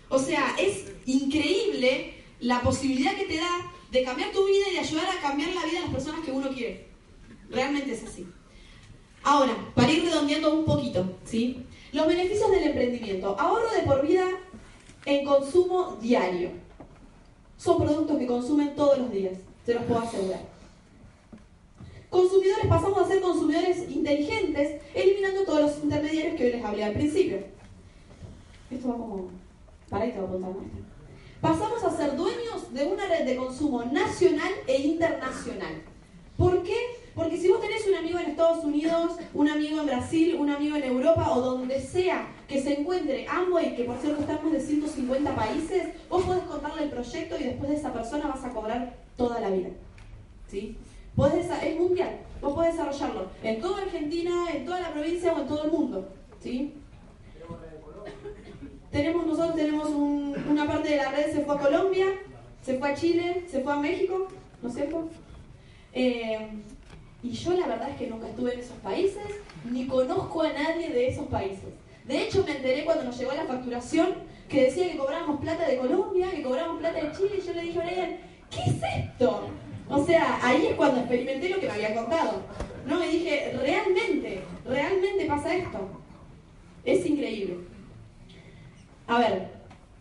O 0.08 0.18
sea, 0.18 0.56
es 0.58 0.86
increíble 1.04 2.14
la 2.40 2.62
posibilidad 2.62 3.14
que 3.14 3.26
te 3.26 3.36
da 3.36 3.72
de 3.90 4.04
cambiar 4.04 4.32
tu 4.32 4.46
vida 4.46 4.70
y 4.70 4.72
de 4.72 4.80
ayudar 4.80 5.10
a 5.10 5.20
cambiar 5.20 5.54
la 5.54 5.66
vida 5.66 5.80
de 5.80 5.84
las 5.84 5.94
personas 5.94 6.24
que 6.24 6.32
uno 6.32 6.48
quiere. 6.48 6.86
Realmente 7.50 7.92
es 7.92 8.04
así. 8.04 8.26
Ahora, 9.26 9.56
para 9.74 9.90
ir 9.90 10.04
redondeando 10.04 10.54
un 10.54 10.64
poquito, 10.64 11.04
¿sí? 11.24 11.66
Los 11.92 12.06
beneficios 12.06 12.48
del 12.48 12.62
emprendimiento. 12.62 13.34
Ahorro 13.36 13.68
de 13.72 13.82
por 13.82 14.06
vida 14.06 14.24
en 15.04 15.24
consumo 15.24 15.98
diario. 16.00 16.50
Son 17.56 17.76
productos 17.76 18.18
que 18.18 18.26
consumen 18.28 18.76
todos 18.76 18.98
los 18.98 19.10
días, 19.10 19.32
se 19.64 19.74
los 19.74 19.82
puedo 19.82 19.98
asegurar. 19.98 20.42
Consumidores, 22.08 22.66
pasamos 22.68 22.98
a 23.00 23.08
ser 23.08 23.20
consumidores 23.20 23.90
inteligentes, 23.90 24.80
eliminando 24.94 25.42
todos 25.42 25.60
los 25.60 25.82
intermediarios 25.82 26.36
que 26.36 26.44
hoy 26.44 26.52
les 26.52 26.64
hablé 26.64 26.84
al 26.84 26.92
principio. 26.92 27.38
Esto 28.70 28.88
va 28.88 28.94
como... 28.94 29.30
Para 29.90 30.04
a 30.04 30.08
apuntar. 30.08 30.52
Pasamos 31.40 31.82
a 31.82 31.96
ser 31.96 32.16
dueños 32.16 32.72
de 32.72 32.84
una 32.84 33.06
red 33.06 33.24
de 33.24 33.34
consumo 33.34 33.84
nacional 33.86 34.52
e 34.68 34.82
internacional. 34.82 35.82
¿Por 36.36 36.62
qué? 36.62 37.05
Porque 37.16 37.38
si 37.38 37.48
vos 37.48 37.60
tenés 37.62 37.86
un 37.88 37.94
amigo 37.94 38.18
en 38.18 38.26
Estados 38.32 38.62
Unidos, 38.62 39.16
un 39.32 39.48
amigo 39.48 39.80
en 39.80 39.86
Brasil, 39.86 40.36
un 40.38 40.50
amigo 40.50 40.76
en 40.76 40.84
Europa 40.84 41.32
o 41.34 41.40
donde 41.40 41.80
sea 41.80 42.28
que 42.46 42.60
se 42.60 42.78
encuentre 42.78 43.26
Amway, 43.26 43.74
que 43.74 43.84
por 43.84 43.96
cierto 43.96 44.20
estamos 44.20 44.52
de 44.52 44.60
150 44.60 45.34
países, 45.34 45.88
vos 46.10 46.22
podés 46.24 46.42
contarle 46.44 46.82
el 46.84 46.90
proyecto 46.90 47.36
y 47.40 47.44
después 47.44 47.70
de 47.70 47.76
esa 47.76 47.92
persona 47.92 48.26
vas 48.28 48.44
a 48.44 48.50
cobrar 48.50 48.96
toda 49.16 49.40
la 49.40 49.48
vida. 49.48 49.70
¿Sí? 50.46 50.76
Podés, 51.16 51.46
es 51.62 51.80
mundial. 51.80 52.18
Vos 52.42 52.52
podés 52.52 52.74
desarrollarlo 52.76 53.30
en 53.42 53.60
toda 53.62 53.80
Argentina, 53.82 54.32
en 54.54 54.64
toda 54.66 54.80
la 54.80 54.92
provincia 54.92 55.32
o 55.32 55.40
en 55.40 55.48
todo 55.48 55.64
el 55.64 55.70
mundo. 55.72 56.08
¿Sí? 56.42 56.74
Tenemos, 58.92 59.26
nosotros 59.26 59.56
tenemos 59.56 59.88
un- 59.88 60.34
una 60.50 60.66
parte 60.66 60.90
de 60.90 60.96
la 60.96 61.10
red, 61.12 61.32
se 61.32 61.40
fue 61.40 61.54
a 61.54 61.58
Colombia, 61.58 62.06
se 62.62 62.78
fue 62.78 62.90
a 62.90 62.94
Chile, 62.94 63.44
se 63.50 63.60
fue 63.62 63.72
a 63.72 63.76
México, 63.76 64.28
¿no 64.62 64.68
es 64.68 64.74
cierto? 64.74 65.08
Eh, 65.92 66.48
y 67.26 67.32
yo 67.32 67.54
la 67.54 67.66
verdad 67.66 67.90
es 67.90 67.96
que 67.96 68.06
nunca 68.06 68.28
estuve 68.28 68.54
en 68.54 68.60
esos 68.60 68.76
países, 68.76 69.24
ni 69.68 69.86
conozco 69.86 70.42
a 70.42 70.52
nadie 70.52 70.90
de 70.90 71.08
esos 71.08 71.26
países. 71.26 71.64
De 72.04 72.22
hecho, 72.22 72.44
me 72.44 72.52
enteré 72.52 72.84
cuando 72.84 73.02
nos 73.02 73.18
llegó 73.18 73.32
la 73.32 73.46
facturación 73.46 74.14
que 74.48 74.62
decía 74.62 74.88
que 74.88 74.96
cobrábamos 74.96 75.40
plata 75.40 75.66
de 75.66 75.76
Colombia, 75.76 76.30
que 76.30 76.42
cobrábamos 76.42 76.78
plata 76.78 77.02
de 77.02 77.10
Chile, 77.12 77.40
y 77.42 77.44
yo 77.44 77.52
le 77.52 77.62
dije 77.62 77.80
a 77.80 77.84
Brian, 77.84 78.16
¿qué 78.48 78.60
es 78.60 79.06
esto? 79.06 79.48
O 79.88 80.06
sea, 80.06 80.38
ahí 80.40 80.66
es 80.66 80.74
cuando 80.76 81.00
experimenté 81.00 81.48
lo 81.48 81.58
que 81.58 81.66
me 81.66 81.72
había 81.72 81.94
contado. 81.96 82.42
¿No? 82.86 83.04
Y 83.04 83.08
dije, 83.08 83.58
realmente, 83.60 84.42
realmente 84.64 85.26
pasa 85.26 85.56
esto. 85.56 85.78
Es 86.84 87.04
increíble. 87.04 87.56
A 89.08 89.18
ver, 89.18 89.48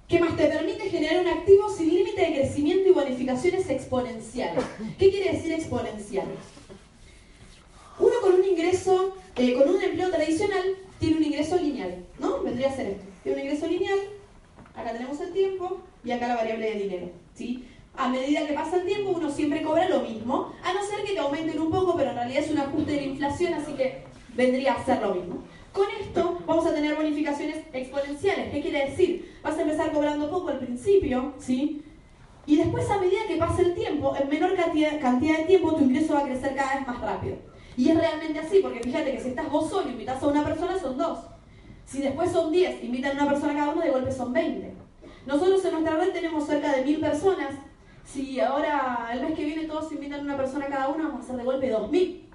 ¿qué 0.07 0.19
más? 0.19 0.37
Te 0.37 0.45
permite 0.45 0.91
generar 0.91 1.21
un 1.21 1.27
activo 1.27 1.71
sin 1.71 1.89
límite 1.89 2.21
de 2.21 2.33
crecimiento 2.33 2.89
y 2.89 2.93
bonificaciones 2.93 3.67
exponenciales. 3.67 4.63
¿Qué 4.99 5.09
quiere 5.09 5.31
decir 5.31 5.53
exponenciales? 5.53 6.37
Uno 7.99 8.13
con 8.21 8.33
un 8.33 8.45
ingreso, 8.45 9.15
eh, 9.35 9.53
con 9.53 9.69
un 9.69 9.81
empleo 9.81 10.09
tradicional, 10.09 10.63
tiene 10.99 11.17
un 11.17 11.23
ingreso 11.23 11.57
lineal, 11.57 12.05
¿no? 12.19 12.41
Vendría 12.43 12.69
a 12.69 12.75
ser 12.75 12.87
esto. 12.87 13.05
Tiene 13.23 13.41
un 13.41 13.47
ingreso 13.47 13.67
lineal, 13.67 13.99
acá 14.75 14.91
tenemos 14.91 15.19
el 15.21 15.31
tiempo, 15.33 15.81
y 16.05 16.11
acá 16.11 16.27
la 16.27 16.35
variable 16.35 16.71
de 16.71 16.79
dinero. 16.79 17.09
¿sí? 17.33 17.65
A 17.97 18.07
medida 18.07 18.45
que 18.45 18.53
pasa 18.53 18.77
el 18.77 18.85
tiempo, 18.85 19.11
uno 19.11 19.29
siempre 19.29 19.63
cobra 19.63 19.89
lo 19.89 20.01
mismo, 20.01 20.53
a 20.63 20.73
no 20.73 20.83
ser 20.83 21.03
que 21.03 21.13
te 21.13 21.19
aumenten 21.19 21.59
un 21.59 21.71
poco, 21.71 21.95
pero 21.97 22.11
en 22.11 22.15
realidad 22.15 22.43
es 22.43 22.51
un 22.51 22.59
ajuste 22.59 22.91
de 22.91 22.97
la 22.97 23.07
inflación, 23.07 23.53
así 23.55 23.73
que 23.73 24.03
vendría 24.35 24.73
a 24.73 24.85
ser 24.85 25.01
lo 25.01 25.15
mismo. 25.15 25.43
Con 25.73 25.87
esto 25.99 26.39
vamos 26.45 26.65
a 26.67 26.73
tener 26.73 26.95
bonificaciones 26.95 27.57
exponenciales. 27.73 28.51
¿Qué 28.51 28.61
quiere 28.61 28.89
decir? 28.89 29.33
Vas 29.43 29.57
a 29.57 29.61
empezar 29.61 29.91
cobrando 29.91 30.29
poco 30.29 30.49
al 30.49 30.59
principio, 30.59 31.33
¿sí? 31.39 31.81
Y 32.45 32.57
después, 32.57 32.89
a 32.91 32.99
medida 32.99 33.21
que 33.27 33.37
pase 33.37 33.63
el 33.63 33.73
tiempo, 33.73 34.15
en 34.15 34.29
menor 34.29 34.55
cantidad 34.55 35.37
de 35.39 35.45
tiempo, 35.45 35.75
tu 35.75 35.83
ingreso 35.83 36.13
va 36.13 36.19
a 36.19 36.25
crecer 36.25 36.55
cada 36.55 36.75
vez 36.75 36.87
más 36.87 37.01
rápido. 37.01 37.37
Y 37.77 37.89
es 37.89 37.97
realmente 37.97 38.39
así, 38.39 38.59
porque 38.61 38.79
fíjate 38.79 39.11
que 39.11 39.21
si 39.21 39.29
estás 39.29 39.49
vos 39.49 39.69
solo 39.69 39.89
y 39.89 39.91
invitas 39.91 40.21
a 40.21 40.27
una 40.27 40.43
persona, 40.43 40.79
son 40.79 40.97
dos. 40.97 41.19
Si 41.85 42.01
después 42.01 42.31
son 42.31 42.51
10, 42.51 42.83
invitan 42.83 43.11
a 43.11 43.23
una 43.23 43.31
persona 43.31 43.53
cada 43.53 43.71
uno, 43.71 43.81
de 43.81 43.91
golpe 43.91 44.11
son 44.11 44.33
20. 44.33 44.73
Nosotros 45.25 45.63
en 45.65 45.71
nuestra 45.71 45.95
red 45.97 46.11
tenemos 46.11 46.45
cerca 46.45 46.73
de 46.73 46.83
mil 46.83 46.99
personas. 46.99 47.55
Si 48.05 48.39
ahora 48.39 49.09
el 49.11 49.21
mes 49.21 49.35
que 49.35 49.45
viene 49.45 49.65
todos 49.65 49.91
invitan 49.91 50.21
a 50.21 50.23
una 50.23 50.37
persona 50.37 50.67
cada 50.67 50.89
uno, 50.89 51.03
vamos 51.09 51.21
a 51.21 51.23
hacer 51.23 51.37
de 51.37 51.43
golpe 51.43 51.69
2000. 51.69 52.29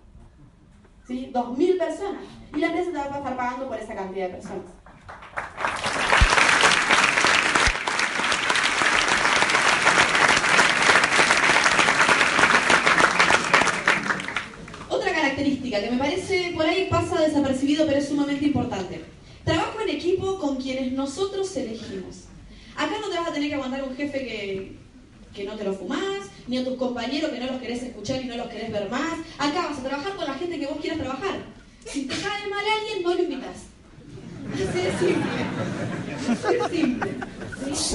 ¿Sí? 1.06 1.30
2000 1.32 1.78
personas. 1.78 2.22
Y 2.54 2.58
la 2.58 2.66
empresa 2.66 2.90
te 2.90 2.96
va 2.96 3.14
a 3.14 3.18
estar 3.18 3.36
pagando 3.36 3.68
por 3.68 3.78
esa 3.78 3.94
cantidad 3.94 4.26
de 4.26 4.34
personas. 4.34 4.66
Otra 14.88 15.12
que 15.82 15.90
me 15.90 15.98
parece 15.98 16.52
por 16.54 16.66
ahí 16.66 16.88
pasa 16.90 17.20
desapercibido 17.20 17.86
pero 17.86 17.98
es 17.98 18.08
sumamente 18.08 18.44
importante. 18.46 19.00
Trabajo 19.44 19.80
en 19.80 19.90
equipo 19.90 20.38
con 20.38 20.56
quienes 20.56 20.92
nosotros 20.92 21.56
elegimos. 21.56 22.24
Acá 22.76 22.96
no 23.00 23.08
te 23.08 23.18
vas 23.18 23.28
a 23.28 23.32
tener 23.32 23.48
que 23.48 23.54
aguantar 23.54 23.84
un 23.84 23.96
jefe 23.96 24.18
que, 24.18 24.76
que 25.34 25.44
no 25.44 25.56
te 25.56 25.64
lo 25.64 25.74
fumás, 25.74 26.28
ni 26.46 26.58
a 26.58 26.64
tus 26.64 26.76
compañeros 26.76 27.30
que 27.30 27.40
no 27.40 27.46
los 27.46 27.60
querés 27.60 27.82
escuchar 27.82 28.22
y 28.22 28.26
no 28.26 28.36
los 28.36 28.48
querés 28.48 28.70
ver 28.70 28.90
más. 28.90 29.18
Acá 29.38 29.68
vas 29.68 29.78
a 29.78 29.82
trabajar 29.82 30.14
con 30.16 30.26
la 30.26 30.34
gente 30.34 30.58
que 30.58 30.66
vos 30.66 30.78
quieras 30.80 30.98
trabajar. 30.98 31.40
Si 31.86 32.06
te 32.06 32.14
cae 32.14 32.48
mal 32.48 32.64
alguien, 32.64 33.02
no 33.02 33.14
lo 33.14 33.22
invitas. 33.22 33.66
Así 34.52 34.64
de 34.64 34.98
simple. 34.98 35.30
Así 36.28 36.54
de 36.54 36.68
simple. 36.68 37.10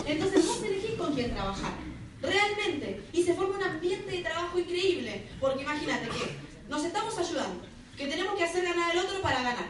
Entonces 0.08 0.48
vos 0.48 0.64
elegís 0.64 0.92
con 0.98 1.14
quién 1.14 1.32
trabajar. 1.32 1.74
Realmente. 2.22 3.02
Y 3.14 3.24
se 3.24 3.34
forma 3.34 3.58
un 3.58 3.64
ambiente 3.64 4.12
de 4.12 4.22
trabajo 4.24 4.60
increíble. 4.60 5.24
Porque 5.40 5.64
imagínate 5.64 6.08
que 6.08 6.46
nos 6.70 6.84
estamos 6.84 7.18
ayudando, 7.18 7.62
que 7.98 8.08
tenemos 8.08 8.36
que 8.36 8.44
hacer 8.44 8.64
ganar 8.64 8.92
al 8.92 8.98
otro 9.00 9.22
para 9.22 9.42
ganar, 9.42 9.66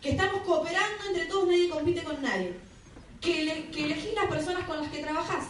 que 0.00 0.10
estamos 0.10 0.42
cooperando 0.42 1.04
entre 1.08 1.26
todos, 1.26 1.48
nadie 1.48 1.68
compite 1.68 2.02
con 2.02 2.20
nadie, 2.22 2.54
que, 3.20 3.68
que 3.72 3.84
elegís 3.84 4.14
las 4.14 4.26
personas 4.26 4.64
con 4.64 4.80
las 4.80 4.90
que 4.90 5.02
trabajás. 5.02 5.46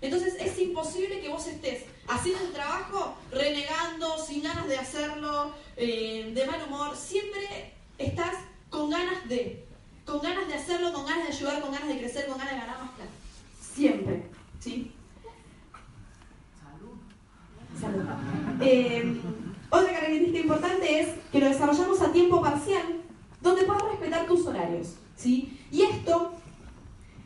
Entonces 0.00 0.34
es 0.40 0.58
imposible 0.58 1.20
que 1.20 1.28
vos 1.28 1.46
estés 1.46 1.84
haciendo 2.08 2.44
el 2.44 2.52
trabajo 2.52 3.16
renegando, 3.30 4.18
sin 4.18 4.42
ganas 4.42 4.66
de 4.66 4.76
hacerlo, 4.76 5.54
eh, 5.76 6.32
de 6.34 6.46
mal 6.46 6.60
humor. 6.66 6.96
Siempre 6.96 7.72
estás 7.98 8.34
con 8.68 8.90
ganas 8.90 9.28
de, 9.28 9.64
con 10.04 10.20
ganas 10.20 10.48
de 10.48 10.54
hacerlo, 10.54 10.92
con 10.92 11.06
ganas 11.06 11.28
de 11.28 11.34
ayudar, 11.34 11.62
con 11.62 11.70
ganas 11.70 11.88
de 11.88 11.98
crecer, 11.98 12.26
con 12.26 12.36
ganas 12.36 12.54
de 12.54 12.60
ganar 12.60 12.80
más 12.80 12.90
plata. 12.90 13.10
Siempre, 13.74 14.22
¿sí? 14.58 14.92
Salud. 17.80 18.02
Eh, 18.60 19.20
otra 19.72 19.90
característica 19.90 20.38
importante 20.38 21.00
es 21.00 21.08
que 21.32 21.40
lo 21.40 21.48
desarrollamos 21.48 22.00
a 22.02 22.12
tiempo 22.12 22.42
parcial, 22.42 22.82
donde 23.40 23.62
puedas 23.62 23.82
respetar 23.84 24.26
tus 24.26 24.46
horarios, 24.46 24.96
¿sí? 25.16 25.58
Y 25.70 25.82
esto 25.82 26.34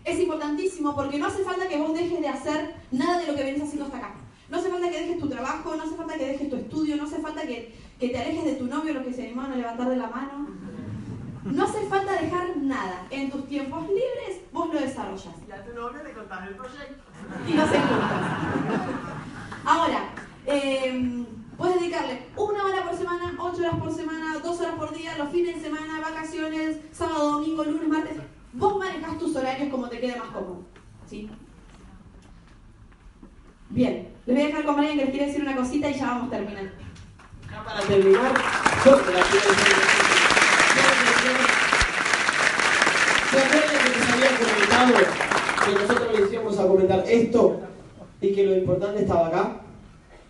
es 0.05 0.21
importantísimo 0.21 0.95
porque 0.95 1.19
no 1.19 1.27
hace 1.27 1.43
falta 1.43 1.67
que 1.67 1.77
vos 1.77 1.93
dejes 1.93 2.21
de 2.21 2.29
hacer 2.29 2.77
nada 2.93 3.19
de 3.19 3.27
lo 3.27 3.35
que 3.35 3.43
venís 3.43 3.63
haciendo 3.65 3.87
hasta 3.87 3.99
acá. 3.99 4.15
No 4.49 4.59
hace 4.59 4.71
falta 4.71 4.89
que 4.89 5.01
dejes 5.01 5.19
tu 5.19 5.29
trabajo, 5.29 5.75
no 5.75 5.83
hace 5.83 5.97
falta 5.97 6.17
que 6.17 6.27
dejes 6.27 6.49
tu 6.49 6.55
estudio, 6.55 6.97
no 6.97 7.05
hace 7.05 7.19
falta 7.19 7.43
que, 7.43 7.75
que 7.99 8.09
te 8.11 8.19
alejes 8.19 8.45
de 8.45 8.55
tu 8.55 8.67
novio, 8.67 8.95
los 8.95 9.05
que 9.05 9.13
se 9.13 9.25
animaron 9.25 9.55
a 9.55 9.57
levantar 9.57 9.89
de 9.89 9.97
la 9.97 10.07
mano. 10.07 10.49
No 11.43 11.65
hace 11.65 11.81
falta 11.87 12.13
dejar 12.13 12.57
nada. 12.59 13.09
En 13.11 13.29
tus 13.29 13.49
tiempos 13.49 13.83
libres 13.89 14.41
vos 14.53 14.73
lo 14.73 14.81
desarrollas. 14.81 15.35
Y 15.49 15.51
a 15.51 15.65
tu 15.65 15.75
novio 15.75 16.01
le 16.05 16.13
contás 16.13 16.47
el 16.47 16.55
proyecto. 16.55 17.03
Y 17.49 17.55
no 17.55 17.67
se 17.67 17.81
juntas. 17.81 18.23
Ahora, 19.65 20.11
eh, 20.47 21.27
puedes 21.57 21.81
dedicarle 21.81 22.23
una 22.37 22.65
hora 22.65 22.85
por 22.85 22.97
semana, 22.97 23.37
ocho 23.39 23.61
horas 23.63 23.79
por 23.79 23.93
semana, 23.93 24.39
dos 24.43 24.61
horas 24.61 24.75
por 24.75 24.95
día, 24.95 25.17
los 25.17 25.31
fines 25.31 25.57
de 25.57 25.63
semana, 25.63 26.01
vacaciones, 26.01 26.79
sábado, 26.93 27.33
domingo, 27.33 27.65
lunes, 27.65 27.89
martes. 27.89 28.17
Vos 28.53 28.79
manejás 28.79 29.19
tus 29.19 29.35
horarios 29.37 29.69
como 29.71 29.89
te 29.89 29.99
quede 29.99 30.17
más 30.17 30.29
cómodo. 30.29 30.63
¿Sí? 31.09 31.29
Bien, 33.71 34.09
les 34.27 34.37
voy 34.37 34.45
a 34.45 34.49
dejar 34.49 34.65
con 34.65 34.77
Marian 34.77 34.97
que 34.97 35.05
les 35.05 35.11
quiere 35.11 35.27
decir 35.27 35.43
una 35.43 35.57
cosita 35.57 35.91
y 35.91 35.95
ya 35.95 36.07
vamos 36.07 36.31
terminando. 36.31 36.73
Ya 37.51 37.65
para 37.65 37.81
terminar, 37.81 38.35
yo 38.85 38.91
la 38.91 39.03
quiero 39.03 39.49
decir. 39.49 39.77
¿Se 43.31 43.39
acuerdan 43.39 43.83
que 43.83 43.99
les 43.99 44.13
había 44.13 44.31
comentado 44.39 44.95
que 45.65 45.73
nosotros 45.73 46.21
les 46.21 46.33
íbamos 46.33 46.59
a 46.59 46.67
comentar 46.67 47.05
esto 47.07 47.61
y 48.21 48.33
que 48.35 48.45
lo 48.45 48.57
importante 48.57 49.03
estaba 49.03 49.27
acá? 49.27 49.66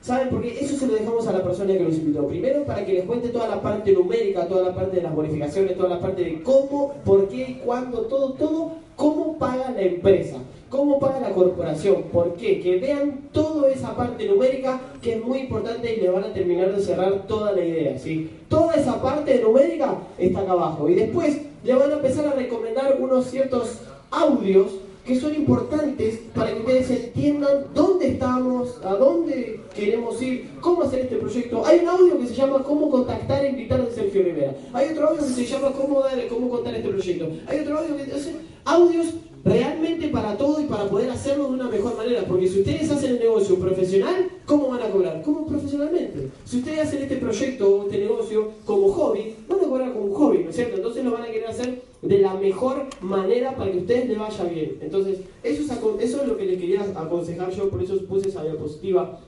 ¿Saben? 0.01 0.29
Porque 0.31 0.57
eso 0.61 0.77
se 0.77 0.87
lo 0.87 0.95
dejamos 0.95 1.27
a 1.27 1.33
la 1.33 1.43
persona 1.43 1.73
que 1.73 1.81
nos 1.81 1.95
invitó. 1.95 2.27
Primero, 2.29 2.65
para 2.65 2.85
que 2.85 2.93
les 2.93 3.05
cuente 3.05 3.29
toda 3.31 3.49
la 3.49 3.61
parte 3.61 3.93
numérica, 3.93 4.47
toda 4.47 4.69
la 4.69 4.75
parte 4.75 4.97
de 4.97 5.03
las 5.03 5.15
bonificaciones, 5.15 5.77
toda 5.77 5.89
la 5.89 6.01
parte 6.01 6.23
de 6.23 6.43
cómo, 6.43 6.95
por 7.05 7.29
qué, 7.29 7.61
cuándo, 7.65 8.03
todo, 8.03 8.35
todo, 8.35 8.73
cómo 8.95 9.37
paga 9.37 9.73
la 9.73 9.83
empresa, 9.83 10.37
cómo 10.71 11.01
paga 11.01 11.21
la 11.21 11.31
corporación, 11.31 12.05
por 12.13 12.35
qué. 12.35 12.61
Que 12.61 12.79
vean 12.79 13.23
toda 13.33 13.69
esa 13.69 13.97
parte 13.97 14.27
numérica 14.27 14.81
que 15.03 15.15
es 15.15 15.25
muy 15.25 15.41
importante 15.41 15.97
y 15.97 16.01
le 16.01 16.11
van 16.11 16.25
a 16.25 16.33
terminar 16.33 16.75
de 16.75 16.83
cerrar 16.83 17.27
toda 17.27 17.53
la 17.53 17.65
idea, 17.65 17.99
¿sí? 17.99 18.31
Toda 18.49 18.75
esa 18.75 19.03
parte 19.03 19.41
numérica 19.41 19.97
está 20.19 20.41
acá 20.41 20.53
abajo. 20.53 20.89
Y 20.89 20.95
después 20.95 21.41
le 21.65 21.75
van 21.75 21.91
a 21.91 21.95
empezar 21.95 22.29
a 22.29 22.33
recomendar 22.35 22.97
unos 23.01 23.27
ciertos 23.27 23.81
audios 24.13 24.69
que 25.07 25.21
son 25.21 25.35
importantes 25.35 26.19
para 26.35 26.53
que 26.53 26.59
ustedes 26.61 26.91
entiendan 26.91 27.67
dónde 27.75 28.09
estamos, 28.09 28.81
a 28.85 28.95
dónde 28.95 29.61
queremos 29.75 30.21
ir, 30.21 30.51
cómo 30.61 30.83
hacer 30.83 31.01
este 31.01 31.17
proyecto. 31.17 31.65
Hay 31.65 31.79
un 31.81 31.89
audio 31.89 32.19
que 32.19 32.27
se 32.27 32.35
llama 32.35 32.63
Cómo 32.65 32.91
contactar 32.91 33.45
e 33.45 33.51
invitar 33.51 33.87
de 33.87 33.93
Sergio 33.95 34.23
Rivera. 34.25 34.55
Hay 34.73 34.89
otro 34.89 35.09
audio 35.09 35.23
que 35.23 35.33
se 35.33 35.45
llama 35.47 35.71
Cómo, 35.73 36.01
dar- 36.01 36.27
cómo 36.29 36.49
contar 36.49 36.75
este 36.75 36.89
proyecto. 36.89 37.29
Hay 37.47 37.61
otro 37.61 37.79
audio 37.79 37.97
que 37.97 38.13
hace 38.13 38.35
audios 38.65 39.07
realmente 39.47 40.09
para 40.09 40.37
todo 40.37 40.61
y 40.61 40.65
para 40.65 40.89
poder 40.89 41.09
hacerlo 41.09 41.45
de 41.45 41.55
una 41.55 41.69
mejor 41.69 41.97
manera. 41.97 42.25
Porque 42.27 42.49
si 42.49 42.61
ustedes 42.61 42.91
hacen 42.91 43.13
el 43.13 43.21
negocio 43.21 43.57
profesional, 43.59 44.29
¿cómo 44.45 44.69
van 44.69 44.83
a 44.83 44.91
cobrar? 44.91 45.23
Como 45.23 45.47
profesionalmente. 45.47 46.31
Si 46.45 46.59
ustedes 46.59 46.81
hacen 46.81 47.05
este 47.05 47.17
proyecto 47.17 47.77
o 47.77 47.83
este 47.85 47.99
negocio 47.99 48.51
como 48.65 48.93
hobby, 48.93 49.37
van 49.49 49.61
a 49.61 49.63
cobrar 49.63 49.93
como 49.93 50.13
hobby, 50.15 50.39
¿no 50.43 50.51
es 50.51 50.57
cierto? 50.57 50.77
Entonces 50.77 51.05
lo 51.05 51.13
van 51.13 51.23
a 51.23 51.27
querer 51.27 51.47
hacer 51.47 51.81
de 52.03 52.19
la 52.19 52.35
mejor 52.35 52.87
manera 53.01 53.55
para 53.55 53.71
que 53.71 53.79
a 53.79 53.81
ustedes 53.81 54.09
les 54.09 54.19
vaya 54.19 54.45
bien. 54.45 54.79
Entonces, 54.81 55.21
eso 55.45 55.63
es, 55.63 55.71
eso 56.01 56.23
es 56.23 56.29
lo 56.29 56.37
que 56.37 56.47
les 56.47 56.61
quería 56.61 56.83
aconsejar 56.83 57.51
yo, 57.53 57.71
por 57.71 57.83
eso 57.83 57.97
puse 58.03 58.29
esa 58.29 58.43
diapositiva. 58.43 59.21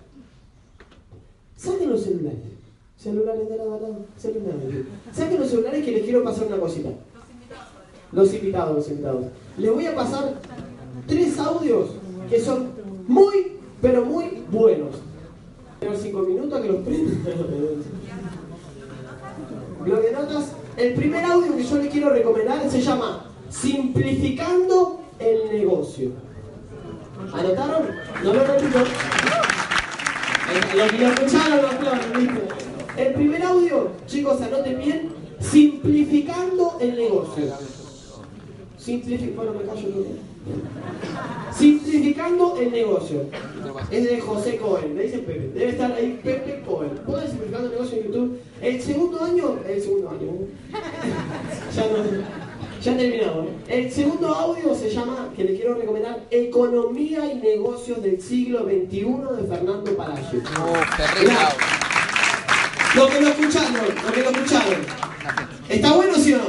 Saquen 1.57 1.91
los 1.91 2.03
celulares. 2.03 2.39
Celulares 2.97 3.49
de 3.49 3.57
la 3.57 3.65
celulares. 4.17 4.87
Saquen 5.13 5.39
los 5.39 5.49
celulares 5.49 5.85
que 5.85 5.93
les 5.93 6.03
quiero 6.03 6.25
pasar 6.25 6.49
una 6.49 6.59
cosita. 6.59 6.91
Los 8.13 8.33
invitados, 8.33 8.77
los 8.77 8.89
invitados. 8.89 9.27
Les 9.59 9.73
voy 9.73 9.87
a 9.87 9.95
pasar 9.95 10.35
tres 11.07 11.39
audios 11.39 11.91
que 12.31 12.41
son 12.41 12.69
muy, 13.07 13.59
pero 13.83 14.05
muy 14.05 14.45
buenos. 14.51 14.97
Pero 15.81 15.97
cinco 15.97 16.21
minutos 16.21 16.61
que 16.61 16.69
los. 16.69 16.79
Gloria 19.85 20.13
Notas, 20.13 20.53
el 20.77 20.95
primer 20.95 21.25
audio 21.25 21.57
que 21.57 21.65
yo 21.65 21.77
les 21.77 21.91
quiero 21.91 22.11
recomendar 22.11 22.69
se 22.71 22.81
llama 22.81 23.25
Simplificando 23.49 25.01
el 25.19 25.51
negocio. 25.53 26.11
¿Anotaron? 27.33 27.89
No 28.23 28.35
lo 28.35 28.45
repito. 28.45 28.79
Los 30.77 30.91
que 30.91 30.99
lo 30.99 31.09
escucharon 31.09 31.63
lo 31.63 32.19
¿viste? 32.19 32.49
El 32.97 33.15
primer 33.15 33.43
audio, 33.43 33.91
chicos, 34.07 34.41
anoten 34.41 34.79
bien, 34.79 35.13
simplificando 35.41 36.79
el 36.81 36.97
negocio. 36.97 37.45
Simplifi- 38.89 39.35
bueno, 39.35 39.53
me 39.53 39.65
callo 39.67 39.87
yo. 39.89 40.05
Simplificando 41.55 42.57
el 42.59 42.71
negocio. 42.73 43.23
Es 43.91 44.05
de 44.09 44.19
José 44.19 44.57
Cohen, 44.57 44.97
le 44.97 45.03
dicen 45.05 45.25
Pepe. 45.27 45.51
Debe 45.55 45.71
estar 45.73 45.93
ahí 45.93 46.19
Pepe 46.25 46.63
Cohen. 46.67 46.91
Pueden 47.05 47.29
simplificando 47.29 47.67
el 47.67 47.73
negocio 47.75 47.99
en 47.99 48.05
YouTube. 48.05 48.41
El 48.63 48.81
segundo 48.81 49.23
año, 49.23 49.59
el 49.69 49.83
segundo 49.83 50.09
año. 50.09 50.31
ya 51.77 51.83
no. 51.83 52.49
Ya 52.83 52.97
terminamos. 52.97 53.47
¿eh? 53.47 53.51
El 53.85 53.93
segundo 53.93 54.29
audio 54.29 54.75
se 54.75 54.89
llama, 54.89 55.31
que 55.37 55.45
le 55.45 55.55
quiero 55.57 55.75
recomendar, 55.75 56.21
Economía 56.31 57.31
y 57.31 57.37
Negocios 57.37 58.03
del 58.03 58.23
siglo 58.23 58.61
XXI 58.65 59.01
de 59.43 59.49
Fernando 59.49 59.97
Palacio. 59.97 60.39
Uh, 60.39 60.97
terrible. 60.97 61.35
Lo 62.95 63.09
que 63.09 63.21
lo 63.21 63.29
escucharon, 63.29 63.75
lo 64.07 64.13
que 64.13 64.21
lo 64.23 64.31
escucharon. 64.31 65.08
¿Está 65.69 65.93
bueno, 65.95 66.15
sí 66.15 66.33
o 66.33 66.39
no? 66.39 66.45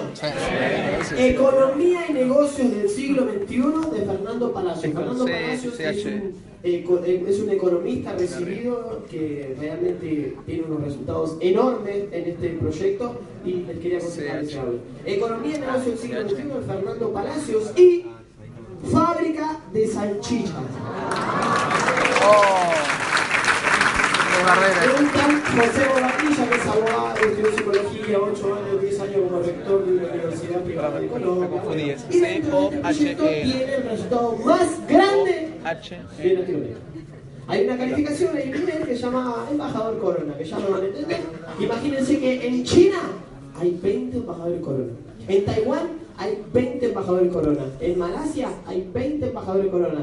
Economía 1.17 2.05
y 2.09 2.13
negocios 2.13 2.71
del 2.71 2.89
siglo 2.89 3.23
XXI 3.23 3.57
de 3.99 4.05
Fernando 4.05 4.53
Palacios. 4.53 4.93
Fernando 4.93 5.25
Palacios 5.25 5.79
es 5.79 6.05
un, 6.05 6.33
eco- 6.63 7.01
eh, 7.05 7.25
es 7.27 7.39
un 7.39 7.49
economista 7.49 8.13
recibido 8.13 9.03
que 9.11 9.55
realmente 9.59 10.35
tiene 10.45 10.63
unos 10.63 10.83
resultados 10.85 11.37
enormes 11.41 12.05
en 12.11 12.29
este 12.29 12.49
proyecto 12.51 13.19
y 13.45 13.53
les 13.55 13.77
quería 13.79 13.97
aconsejar 13.97 14.39
ese 14.43 14.59
audio. 14.59 14.79
Economía 15.05 15.55
y 15.57 15.59
negocios 15.59 15.85
del 15.85 15.97
siglo 15.97 16.21
XXI 16.29 16.43
de 16.43 16.61
Fernando 16.65 17.11
Palacios 17.13 17.63
y 17.77 18.05
fábrica 18.91 19.59
de 19.73 19.87
salchichas. 19.87 20.53
Un 24.99 25.07
tal 25.11 25.41
José 25.41 25.85
Bobadilla, 25.93 26.38
abogado, 26.79 27.15
estudió 27.25 27.51
psicología, 27.51 28.19
8 28.19 28.55
años, 28.55 28.81
10 28.81 28.99
años 28.99 29.15
como 29.27 29.39
rector 29.41 29.85
de 29.85 29.91
una 29.93 30.07
universidad 30.13 30.61
privada 30.61 30.99
de 30.99 31.07
Colombia. 31.07 31.97
Y 32.09 32.19
dentro 32.19 32.69
de 32.69 32.77
este 32.77 33.15
proyecto 33.15 33.23
tiene 33.27 33.75
el 33.75 33.83
resultado 33.83 34.35
más 34.37 34.87
grande 34.87 35.53
de 36.17 36.33
Latinoamérica. 36.33 36.79
Hay 37.47 37.65
una 37.65 37.77
calificación 37.77 38.37
en 38.37 38.55
inglés 38.55 38.85
que 38.85 38.95
se 38.95 39.01
llama 39.01 39.47
Embajador 39.49 39.99
Corona, 39.99 40.37
que 40.37 40.45
ya 40.45 40.59
lo 40.59 40.71
van 40.71 40.83
a 40.83 40.85
entender. 40.85 41.19
Imagínense 41.59 42.19
que 42.19 42.47
en 42.47 42.63
China 42.63 42.99
hay 43.59 43.79
20 43.81 44.17
embajadores 44.17 44.61
Corona. 44.61 44.93
En 45.27 45.45
Taiwán 45.45 45.87
hay 46.17 46.43
20 46.53 46.85
embajadores 46.85 47.33
Corona. 47.33 47.65
En 47.79 47.97
Malasia 47.97 48.49
hay 48.67 48.87
20 48.93 49.29
embajadores 49.29 49.71
Corona. 49.71 49.97